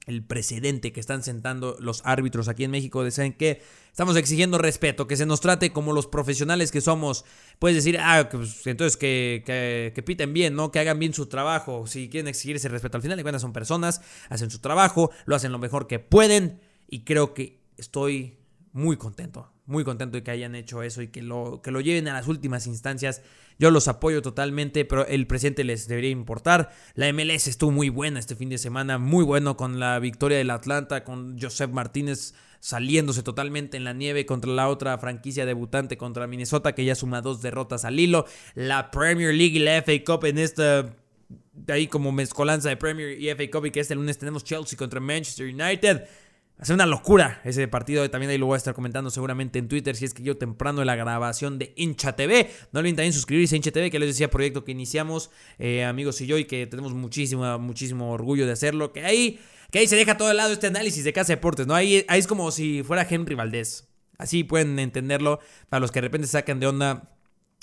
el 0.05 0.23
precedente 0.23 0.91
que 0.91 0.99
están 0.99 1.23
sentando 1.23 1.77
los 1.79 2.01
árbitros 2.03 2.47
aquí 2.47 2.63
en 2.63 2.71
México 2.71 3.03
de 3.03 3.11
saben 3.11 3.33
que 3.33 3.61
estamos 3.91 4.15
exigiendo 4.15 4.57
respeto, 4.57 5.07
que 5.07 5.17
se 5.17 5.25
nos 5.25 5.41
trate 5.41 5.71
como 5.71 5.93
los 5.93 6.07
profesionales 6.07 6.71
que 6.71 6.81
somos. 6.81 7.25
Puedes 7.59 7.75
decir, 7.75 7.99
ah, 7.99 8.27
pues, 8.31 8.65
entonces 8.65 8.97
que, 8.97 9.43
que, 9.45 10.03
piten 10.03 10.33
bien, 10.33 10.55
¿no? 10.55 10.71
Que 10.71 10.79
hagan 10.79 10.99
bien 10.99 11.13
su 11.13 11.27
trabajo. 11.27 11.85
Si 11.85 12.09
quieren 12.09 12.27
exigir 12.27 12.55
ese 12.55 12.69
respeto, 12.69 12.97
al 12.97 13.03
final 13.03 13.17
de 13.17 13.23
cuentas 13.23 13.41
son 13.41 13.53
personas, 13.53 14.01
hacen 14.29 14.49
su 14.49 14.59
trabajo, 14.59 15.11
lo 15.25 15.35
hacen 15.35 15.51
lo 15.51 15.59
mejor 15.59 15.85
que 15.85 15.99
pueden 15.99 16.59
y 16.87 17.03
creo 17.03 17.33
que 17.33 17.59
estoy 17.77 18.38
muy 18.71 18.97
contento, 18.97 19.51
muy 19.65 19.83
contento 19.83 20.17
de 20.17 20.23
que 20.23 20.31
hayan 20.31 20.55
hecho 20.55 20.83
eso 20.83 21.01
y 21.01 21.07
que 21.07 21.21
lo, 21.21 21.61
que 21.61 21.71
lo 21.71 21.81
lleven 21.81 22.07
a 22.07 22.13
las 22.13 22.27
últimas 22.27 22.67
instancias 22.67 23.21
yo 23.59 23.71
los 23.71 23.89
apoyo 23.89 24.21
totalmente, 24.21 24.85
pero 24.85 25.05
el 25.05 25.27
presente 25.27 25.65
les 25.65 25.89
debería 25.89 26.11
importar. 26.11 26.71
La 26.95 27.11
MLS 27.11 27.47
estuvo 27.47 27.71
muy 27.71 27.89
buena 27.89 28.17
este 28.17 28.37
fin 28.37 28.47
de 28.47 28.57
semana, 28.57 28.97
muy 28.97 29.25
bueno 29.25 29.57
con 29.57 29.81
la 29.81 29.99
victoria 29.99 30.37
del 30.37 30.49
Atlanta, 30.49 31.03
con 31.03 31.37
Joseph 31.39 31.71
Martínez 31.71 32.33
saliéndose 32.61 33.21
totalmente 33.21 33.75
en 33.75 33.83
la 33.83 33.93
nieve 33.93 34.25
contra 34.25 34.51
la 34.51 34.69
otra 34.69 34.97
franquicia 34.97 35.45
debutante 35.45 35.97
contra 35.97 36.27
Minnesota 36.27 36.73
que 36.73 36.85
ya 36.85 36.95
suma 36.95 37.21
dos 37.21 37.41
derrotas 37.41 37.83
al 37.83 37.99
hilo. 37.99 38.25
La 38.55 38.91
Premier 38.91 39.33
League 39.33 39.57
y 39.57 39.59
la 39.59 39.81
FA 39.81 40.03
Cup 40.05 40.25
en 40.25 40.37
esta 40.37 40.95
ahí 41.67 41.87
como 41.87 42.13
mezcolanza 42.13 42.69
de 42.69 42.77
Premier 42.77 43.19
y 43.19 43.29
FA 43.29 43.43
Cup 43.51 43.65
y 43.65 43.71
que 43.71 43.81
este 43.81 43.95
lunes 43.95 44.17
tenemos 44.17 44.45
Chelsea 44.45 44.77
contra 44.77 45.01
Manchester 45.01 45.47
United. 45.47 46.07
Hace 46.59 46.73
una 46.73 46.85
locura 46.85 47.39
ese 47.45 47.69
partido. 47.69 48.09
También 48.09 48.29
ahí 48.31 48.37
lo 48.37 48.45
voy 48.45 48.55
a 48.55 48.57
estar 48.57 48.73
comentando 48.73 49.09
seguramente 49.09 49.59
en 49.59 49.69
Twitter. 49.69 49.95
Si 49.95 50.03
es 50.03 50.13
que 50.13 50.23
yo 50.23 50.35
temprano 50.35 50.81
en 50.81 50.87
la 50.87 50.97
grabación 50.97 51.57
de 51.57 51.73
Hincha 51.77 52.17
TV. 52.17 52.51
No 52.73 52.81
olviden 52.81 52.97
también 52.97 53.13
suscribirse 53.13 53.55
a 53.55 53.57
Hincha 53.57 53.71
TV, 53.71 53.89
que 53.89 53.97
les 53.97 54.09
decía 54.09 54.29
proyecto 54.29 54.65
que 54.65 54.73
iniciamos, 54.73 55.31
eh, 55.57 55.85
amigos 55.85 56.19
y 56.19 56.27
yo, 56.27 56.37
y 56.37 56.43
que 56.43 56.67
tenemos 56.67 56.93
muchísimo, 56.93 57.57
muchísimo 57.59 58.11
orgullo 58.11 58.45
de 58.45 58.51
hacerlo. 58.51 58.91
Que 58.91 59.05
ahí, 59.05 59.39
que 59.71 59.79
ahí 59.79 59.87
se 59.87 59.95
deja 59.95 60.17
todo 60.17 60.27
de 60.27 60.33
lado 60.33 60.51
este 60.51 60.67
análisis 60.67 61.05
de 61.05 61.13
Casa 61.13 61.31
Deportes, 61.31 61.65
¿no? 61.65 61.75
Ahí, 61.75 62.03
ahí 62.09 62.19
es 62.19 62.27
como 62.27 62.51
si 62.51 62.83
fuera 62.83 63.07
Henry 63.09 63.35
Valdés. 63.35 63.87
Así 64.17 64.43
pueden 64.43 64.79
entenderlo. 64.79 65.39
Para 65.69 65.79
los 65.79 65.91
que 65.91 66.01
de 66.01 66.07
repente 66.07 66.27
sacan 66.27 66.59
de 66.59 66.67
onda 66.67 67.18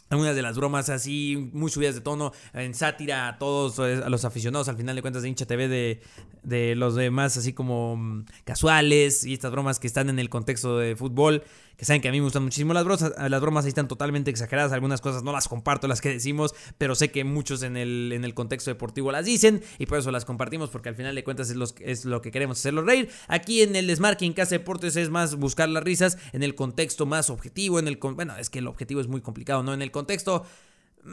algunas 0.08 0.36
de 0.36 0.42
las 0.42 0.56
bromas 0.56 0.88
así 0.88 1.50
muy 1.52 1.70
subidas 1.70 1.94
de 1.94 2.00
tono, 2.00 2.32
en 2.54 2.74
sátira 2.74 3.28
a 3.28 3.38
todos, 3.38 3.78
a 3.78 4.08
los 4.08 4.24
aficionados 4.24 4.68
al 4.68 4.76
final 4.76 4.94
de 4.96 5.02
cuentas 5.02 5.22
de 5.22 5.28
hincha 5.28 5.46
TV 5.46 5.68
de, 5.68 6.00
de 6.42 6.74
los 6.76 6.94
demás 6.94 7.36
así 7.36 7.52
como 7.52 7.96
mm, 7.96 8.26
casuales 8.44 9.24
y 9.24 9.32
estas 9.32 9.50
bromas 9.50 9.78
que 9.80 9.86
están 9.86 10.08
en 10.08 10.18
el 10.18 10.28
contexto 10.28 10.78
de 10.78 10.96
fútbol 10.96 11.42
que 11.76 11.84
saben 11.84 12.00
que 12.00 12.08
a 12.08 12.12
mí 12.12 12.18
me 12.18 12.24
gustan 12.24 12.42
muchísimo 12.42 12.72
las 12.72 12.84
bromas, 12.84 13.12
las 13.28 13.40
bromas 13.40 13.64
ahí 13.64 13.68
están 13.68 13.88
totalmente 13.88 14.30
exageradas, 14.30 14.72
algunas 14.72 15.00
cosas 15.00 15.22
no 15.22 15.32
las 15.32 15.48
comparto 15.48 15.88
las 15.88 16.00
que 16.00 16.08
decimos, 16.08 16.54
pero 16.78 16.94
sé 16.94 17.10
que 17.10 17.24
muchos 17.24 17.62
en 17.62 17.76
el, 17.76 18.12
en 18.12 18.24
el 18.24 18.34
contexto 18.34 18.70
deportivo 18.70 19.12
las 19.12 19.24
dicen 19.24 19.62
y 19.78 19.86
por 19.86 19.98
eso 19.98 20.10
las 20.10 20.24
compartimos 20.24 20.70
porque 20.70 20.88
al 20.88 20.94
final 20.94 21.14
de 21.14 21.24
cuentas 21.24 21.50
es, 21.50 21.74
es 21.80 22.04
lo 22.04 22.22
que 22.22 22.30
queremos 22.30 22.58
hacerlo 22.58 22.82
reír. 22.82 23.10
Aquí 23.28 23.62
en 23.62 23.76
el 23.76 23.90
en 23.90 24.32
Casa 24.32 24.54
Deportes 24.54 24.96
es 24.96 25.10
más 25.10 25.36
buscar 25.36 25.68
las 25.68 25.82
risas 25.82 26.18
en 26.32 26.42
el 26.42 26.54
contexto 26.54 27.06
más 27.06 27.30
objetivo, 27.30 27.78
en 27.78 27.88
el 27.88 27.98
bueno, 27.98 28.36
es 28.36 28.50
que 28.50 28.60
el 28.60 28.66
objetivo 28.66 29.00
es 29.00 29.08
muy 29.08 29.20
complicado, 29.20 29.62
¿no? 29.62 29.74
En 29.74 29.82
el 29.82 29.90
contexto 29.90 30.44
mm, 31.04 31.08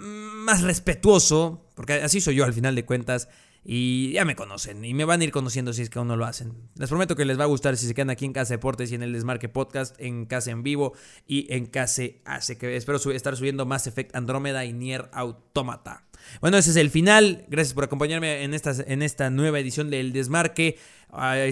más 0.46 0.62
respetuoso, 0.62 1.66
porque 1.76 1.94
así 1.94 2.22
soy 2.22 2.36
yo 2.36 2.46
al 2.46 2.54
final 2.54 2.76
de 2.76 2.86
cuentas. 2.86 3.28
Y 3.66 4.12
ya 4.12 4.26
me 4.26 4.36
conocen 4.36 4.84
y 4.84 4.94
me 4.94 5.06
van 5.06 5.22
a 5.22 5.24
ir 5.24 5.32
conociendo 5.32 5.72
si 5.72 5.84
es 5.84 5.90
que 5.90 5.98
aún 5.98 6.10
no 6.10 6.18
lo 6.18 6.26
hacen. 6.26 6.54
Les 6.76 6.90
prometo 6.90 7.16
que 7.16 7.24
les 7.24 7.40
va 7.40 7.44
a 7.44 7.48
gustar 7.48 7.78
si 7.78 7.88
se 7.88 7.94
quedan 7.94 8.10
aquí 8.10 8.26
en 8.26 8.34
Casa 8.34 8.54
Deportes 8.54 8.92
y 8.92 8.96
en 8.96 9.04
el 9.04 9.14
Desmarque 9.14 9.48
Podcast, 9.48 9.96
en 10.00 10.26
Casa 10.26 10.52
en 10.52 10.64
Vivo 10.64 10.94
y 11.28 11.52
en 11.54 11.68
Casa 11.68 12.04
Hace, 12.26 12.58
que 12.58 12.76
espero 12.76 13.00
estar 13.12 13.38
subiendo 13.38 13.66
más 13.66 13.88
Effect 13.88 14.16
Andrómeda 14.16 14.66
y 14.66 14.74
Nier 14.74 15.10
Automata. 15.14 16.06
Bueno, 16.42 16.58
ese 16.58 16.72
es 16.72 16.76
el 16.76 16.90
final. 16.90 17.46
Gracias 17.48 17.74
por 17.74 17.86
acompañarme 17.86 18.44
en 18.44 18.54
esta, 18.54 18.74
en 18.86 19.02
esta 19.02 19.30
nueva 19.30 19.60
edición 19.60 19.90
del 19.90 20.12
Desmarque. 20.12 20.78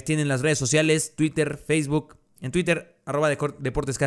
Tienen 0.05 0.28
las 0.28 0.41
redes 0.41 0.57
sociales, 0.57 1.14
Twitter, 1.16 1.57
Facebook. 1.57 2.18
En 2.41 2.51
Twitter, 2.51 2.97
arroba 3.05 3.30
Deportes 3.30 3.97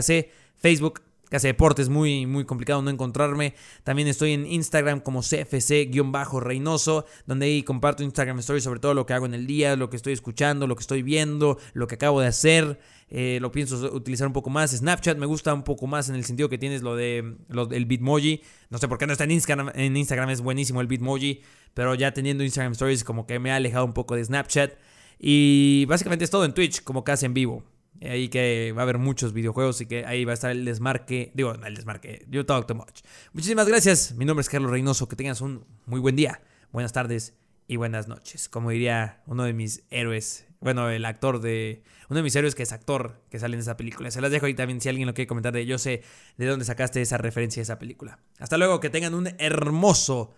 Facebook, 0.57 1.01
Casa 1.31 1.49
Deportes, 1.49 1.89
muy, 1.89 2.27
muy 2.27 2.45
complicado 2.45 2.83
no 2.83 2.91
encontrarme. 2.91 3.55
También 3.83 4.09
estoy 4.09 4.33
en 4.33 4.47
Instagram 4.47 5.01
como 5.01 5.21
CFC-Reynoso, 5.21 7.07
donde 7.27 7.47
ahí 7.47 7.63
comparto 7.63 8.03
Instagram 8.03 8.39
Stories 8.41 8.65
sobre 8.65 8.81
todo 8.81 8.95
lo 8.95 9.07
que 9.07 9.15
hago 9.15 9.27
en 9.27 9.35
el 9.35 9.47
día, 9.47 9.77
lo 9.77 9.91
que 9.91 9.97
estoy 9.97 10.13
escuchando, 10.13 10.67
lo 10.67 10.77
que 10.77 10.83
estoy 10.83 11.03
viendo, 11.03 11.59
lo 11.73 11.87
que 11.87 11.97
acabo 11.97 12.21
de 12.21 12.29
hacer. 12.29 12.79
Eh, 13.09 13.39
lo 13.41 13.53
pienso 13.53 13.77
utilizar 13.95 14.27
un 14.27 14.33
poco 14.33 14.51
más. 14.51 14.73
Snapchat 14.73 15.19
me 15.19 15.27
gusta 15.27 15.53
un 15.55 15.63
poco 15.63 15.87
más 15.87 16.09
en 16.09 16.15
el 16.15 16.25
sentido 16.25 16.49
que 16.49 16.59
tienes 16.59 16.83
lo 16.83 16.97
de 16.97 17.37
del 17.69 17.87
Bitmoji. 17.87 18.43
No 18.71 18.79
sé 18.79 18.89
por 18.89 18.99
qué 18.99 19.07
no 19.07 19.13
está 19.13 19.25
en 19.25 19.31
Instagram. 19.33 19.71
En 19.75 19.97
Instagram 19.97 20.31
es 20.31 20.41
buenísimo 20.41 20.81
el 20.81 20.87
Bitmoji. 20.87 21.43
Pero 21.75 21.95
ya 21.95 22.13
teniendo 22.13 22.45
Instagram 22.45 22.73
Stories 22.73 23.05
como 23.05 23.27
que 23.27 23.39
me 23.39 23.51
ha 23.51 23.57
alejado 23.57 23.85
un 23.85 23.93
poco 23.93 24.17
de 24.17 24.25
Snapchat. 24.25 24.73
Y 25.19 25.85
básicamente 25.87 26.25
es 26.25 26.31
todo 26.31 26.45
en 26.45 26.55
Twitch, 26.55 26.83
como 26.83 27.05
casi 27.05 27.27
en 27.27 27.35
vivo. 27.35 27.65
Ahí 28.03 28.29
que 28.29 28.73
va 28.77 28.83
a 28.83 28.85
haber 28.85 28.99
muchos 28.99 29.33
videojuegos 29.33 29.81
y 29.81 29.87
que 29.87 30.05
ahí 30.05 30.25
va 30.25 30.33
a 30.33 30.35
estar 30.35 30.51
el 30.51 30.65
desmarque. 30.65 31.33
Digo, 31.35 31.55
el 31.55 31.75
desmarque. 31.75 32.27
You 32.29 32.45
talk 32.45 32.67
too 32.67 32.75
much. 32.75 33.03
Muchísimas 33.33 33.67
gracias. 33.67 34.15
Mi 34.17 34.25
nombre 34.25 34.43
es 34.43 34.49
Carlos 34.49 34.71
Reynoso. 34.71 35.09
Que 35.09 35.17
tengas 35.17 35.41
un 35.41 35.65
muy 35.87 36.01
buen 36.01 36.17
día, 36.17 36.43
buenas 36.73 36.93
tardes 36.93 37.35
y 37.67 37.77
buenas 37.77 38.09
noches. 38.09 38.49
Como 38.49 38.71
diría 38.71 39.23
uno 39.27 39.45
de 39.45 39.53
mis 39.53 39.85
héroes. 39.91 40.47
Bueno, 40.61 40.91
el 40.91 41.05
actor 41.05 41.41
de. 41.41 41.83
Uno 42.09 42.19
de 42.19 42.23
mis 42.23 42.37
héroes 42.37 42.55
que 42.55 42.63
es 42.63 42.73
actor 42.73 43.23
que 43.31 43.39
sale 43.39 43.55
en 43.55 43.61
esa 43.61 43.77
película. 43.77 44.11
Se 44.11 44.21
las 44.21 44.31
dejo 44.31 44.47
ahí 44.47 44.55
también 44.55 44.81
si 44.81 44.89
alguien 44.89 45.07
lo 45.07 45.15
quiere 45.15 45.27
comentar 45.27 45.53
de 45.53 45.65
yo 45.65 45.79
sé 45.79 46.03
de 46.37 46.47
dónde 46.47 46.65
sacaste 46.65 47.01
esa 47.01 47.17
referencia 47.17 47.61
de 47.61 47.65
esa 47.65 47.79
película. 47.79 48.19
Hasta 48.39 48.59
luego, 48.59 48.81
que 48.81 48.91
tengan 48.91 49.15
un 49.15 49.29
hermoso 49.39 50.35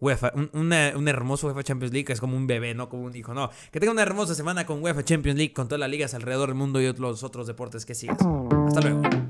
UEFA, 0.00 0.32
un, 0.52 0.72
hermoso 1.08 1.48
UEFA 1.48 1.62
Champions 1.64 1.92
League, 1.92 2.12
es 2.12 2.20
como 2.20 2.36
un 2.36 2.46
bebé, 2.46 2.74
no 2.74 2.88
como 2.88 3.04
un 3.04 3.16
hijo, 3.16 3.34
no. 3.34 3.50
Que 3.72 3.80
tenga 3.80 3.92
una 3.92 4.02
hermosa 4.02 4.34
semana 4.34 4.66
con 4.66 4.82
UEFA 4.82 5.04
Champions 5.04 5.36
League, 5.38 5.52
con 5.52 5.68
todas 5.68 5.80
las 5.80 5.90
ligas 5.90 6.14
alrededor 6.14 6.48
del 6.48 6.56
mundo 6.56 6.80
y 6.80 6.92
los 6.92 7.22
otros 7.22 7.46
deportes 7.46 7.84
que 7.84 7.94
sigas. 7.94 8.18
Hasta 8.66 8.80
luego. 8.80 9.27